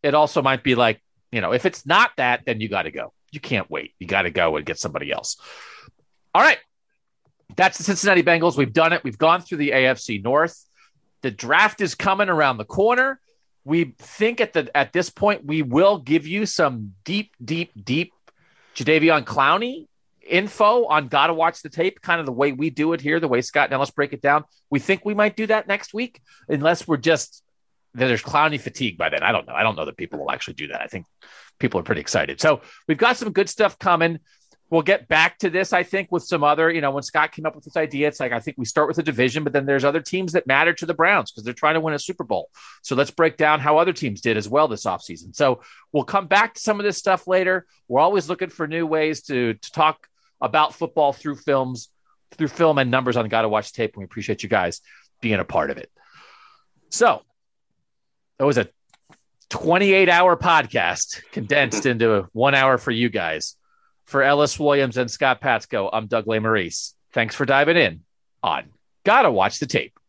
it 0.02 0.14
also 0.14 0.42
might 0.42 0.62
be 0.62 0.74
like, 0.74 1.02
you 1.30 1.40
know, 1.40 1.52
if 1.52 1.66
it's 1.66 1.86
not 1.86 2.10
that, 2.16 2.42
then 2.46 2.60
you 2.60 2.68
got 2.68 2.82
to 2.82 2.90
go. 2.90 3.12
You 3.32 3.40
can't 3.40 3.70
wait. 3.70 3.94
You 3.98 4.06
got 4.06 4.22
to 4.22 4.30
go 4.30 4.56
and 4.56 4.66
get 4.66 4.78
somebody 4.78 5.12
else. 5.12 5.36
All 6.34 6.42
right. 6.42 6.58
That's 7.56 7.78
the 7.78 7.84
Cincinnati 7.84 8.22
Bengals. 8.22 8.56
We've 8.56 8.72
done 8.72 8.92
it. 8.92 9.04
We've 9.04 9.18
gone 9.18 9.42
through 9.42 9.58
the 9.58 9.70
AFC 9.70 10.22
North. 10.22 10.64
The 11.22 11.30
draft 11.30 11.80
is 11.80 11.94
coming 11.94 12.28
around 12.28 12.56
the 12.56 12.64
corner. 12.64 13.20
we 13.64 13.94
think 13.98 14.40
at 14.40 14.54
the 14.54 14.74
at 14.74 14.92
this 14.92 15.10
point 15.10 15.44
we 15.44 15.62
will 15.62 15.98
give 15.98 16.26
you 16.26 16.46
some 16.46 16.94
deep, 17.04 17.32
deep, 17.44 17.72
deep 17.84 18.12
Jadeveon 18.74 19.24
Clowney 19.24 19.86
info 20.26 20.86
on 20.86 21.08
gotta 21.08 21.34
watch 21.34 21.60
the 21.62 21.68
tape, 21.68 22.00
kind 22.00 22.20
of 22.20 22.26
the 22.26 22.32
way 22.32 22.52
we 22.52 22.70
do 22.70 22.92
it 22.92 23.00
here, 23.00 23.20
the 23.20 23.28
way 23.28 23.40
Scott 23.42 23.66
and 23.66 23.74
Ellis 23.74 23.90
break 23.90 24.12
it 24.12 24.22
down. 24.22 24.44
We 24.70 24.78
think 24.78 25.04
we 25.04 25.14
might 25.14 25.36
do 25.36 25.46
that 25.48 25.66
next 25.66 25.92
week, 25.92 26.22
unless 26.48 26.86
we're 26.86 26.96
just 26.96 27.42
there's 27.94 28.22
Clowney 28.22 28.60
fatigue 28.60 28.96
by 28.96 29.08
then. 29.08 29.22
I 29.22 29.32
don't 29.32 29.46
know. 29.46 29.54
I 29.54 29.62
don't 29.62 29.76
know 29.76 29.84
that 29.84 29.96
people 29.96 30.20
will 30.20 30.30
actually 30.30 30.54
do 30.54 30.68
that. 30.68 30.80
I 30.80 30.86
think 30.86 31.06
people 31.58 31.80
are 31.80 31.84
pretty 31.84 32.00
excited. 32.00 32.40
So 32.40 32.60
we've 32.86 32.98
got 32.98 33.16
some 33.16 33.32
good 33.32 33.48
stuff 33.48 33.78
coming. 33.78 34.18
We'll 34.70 34.82
get 34.82 35.08
back 35.08 35.36
to 35.38 35.50
this, 35.50 35.72
I 35.72 35.82
think, 35.82 36.12
with 36.12 36.22
some 36.22 36.44
other, 36.44 36.70
you 36.70 36.80
know, 36.80 36.92
when 36.92 37.02
Scott 37.02 37.32
came 37.32 37.44
up 37.44 37.56
with 37.56 37.64
this 37.64 37.76
idea, 37.76 38.06
it's 38.06 38.20
like 38.20 38.30
I 38.30 38.38
think 38.38 38.56
we 38.56 38.64
start 38.64 38.86
with 38.86 38.96
the 38.96 39.02
division, 39.02 39.42
but 39.42 39.52
then 39.52 39.66
there's 39.66 39.84
other 39.84 40.00
teams 40.00 40.32
that 40.32 40.46
matter 40.46 40.72
to 40.74 40.86
the 40.86 40.94
Browns 40.94 41.32
because 41.32 41.42
they're 41.42 41.52
trying 41.52 41.74
to 41.74 41.80
win 41.80 41.92
a 41.92 41.98
Super 41.98 42.22
Bowl. 42.22 42.50
So 42.82 42.94
let's 42.94 43.10
break 43.10 43.36
down 43.36 43.58
how 43.58 43.78
other 43.78 43.92
teams 43.92 44.20
did 44.20 44.36
as 44.36 44.48
well 44.48 44.68
this 44.68 44.84
offseason. 44.84 45.34
So 45.34 45.62
we'll 45.92 46.04
come 46.04 46.28
back 46.28 46.54
to 46.54 46.60
some 46.60 46.78
of 46.78 46.84
this 46.84 46.96
stuff 46.96 47.26
later. 47.26 47.66
We're 47.88 48.00
always 48.00 48.28
looking 48.28 48.48
for 48.48 48.68
new 48.68 48.86
ways 48.86 49.22
to, 49.22 49.54
to 49.54 49.72
talk 49.72 50.06
about 50.40 50.72
football 50.72 51.12
through 51.12 51.36
films, 51.36 51.88
through 52.36 52.48
film 52.48 52.78
and 52.78 52.92
numbers 52.92 53.16
on 53.16 53.28
Gotta 53.28 53.48
Watch 53.48 53.72
Tape. 53.72 53.94
And 53.94 54.02
we 54.02 54.04
appreciate 54.04 54.44
you 54.44 54.48
guys 54.48 54.82
being 55.20 55.40
a 55.40 55.44
part 55.44 55.72
of 55.72 55.78
it. 55.78 55.90
So 56.90 57.22
that 58.40 58.46
was 58.46 58.56
a 58.56 58.66
28 59.50 60.08
hour 60.08 60.34
podcast 60.34 61.22
condensed 61.30 61.84
into 61.84 62.26
one 62.32 62.54
hour 62.54 62.78
for 62.78 62.90
you 62.90 63.10
guys. 63.10 63.56
For 64.06 64.22
Ellis 64.22 64.58
Williams 64.58 64.96
and 64.96 65.10
Scott 65.10 65.42
Patsko, 65.42 65.90
I'm 65.92 66.06
Doug 66.06 66.24
Lesmerises. 66.24 66.94
Thanks 67.12 67.34
for 67.34 67.44
diving 67.44 67.76
in 67.76 68.00
on 68.42 68.70
Gotta 69.04 69.30
Watch 69.30 69.58
the 69.58 69.66
Tape. 69.66 69.99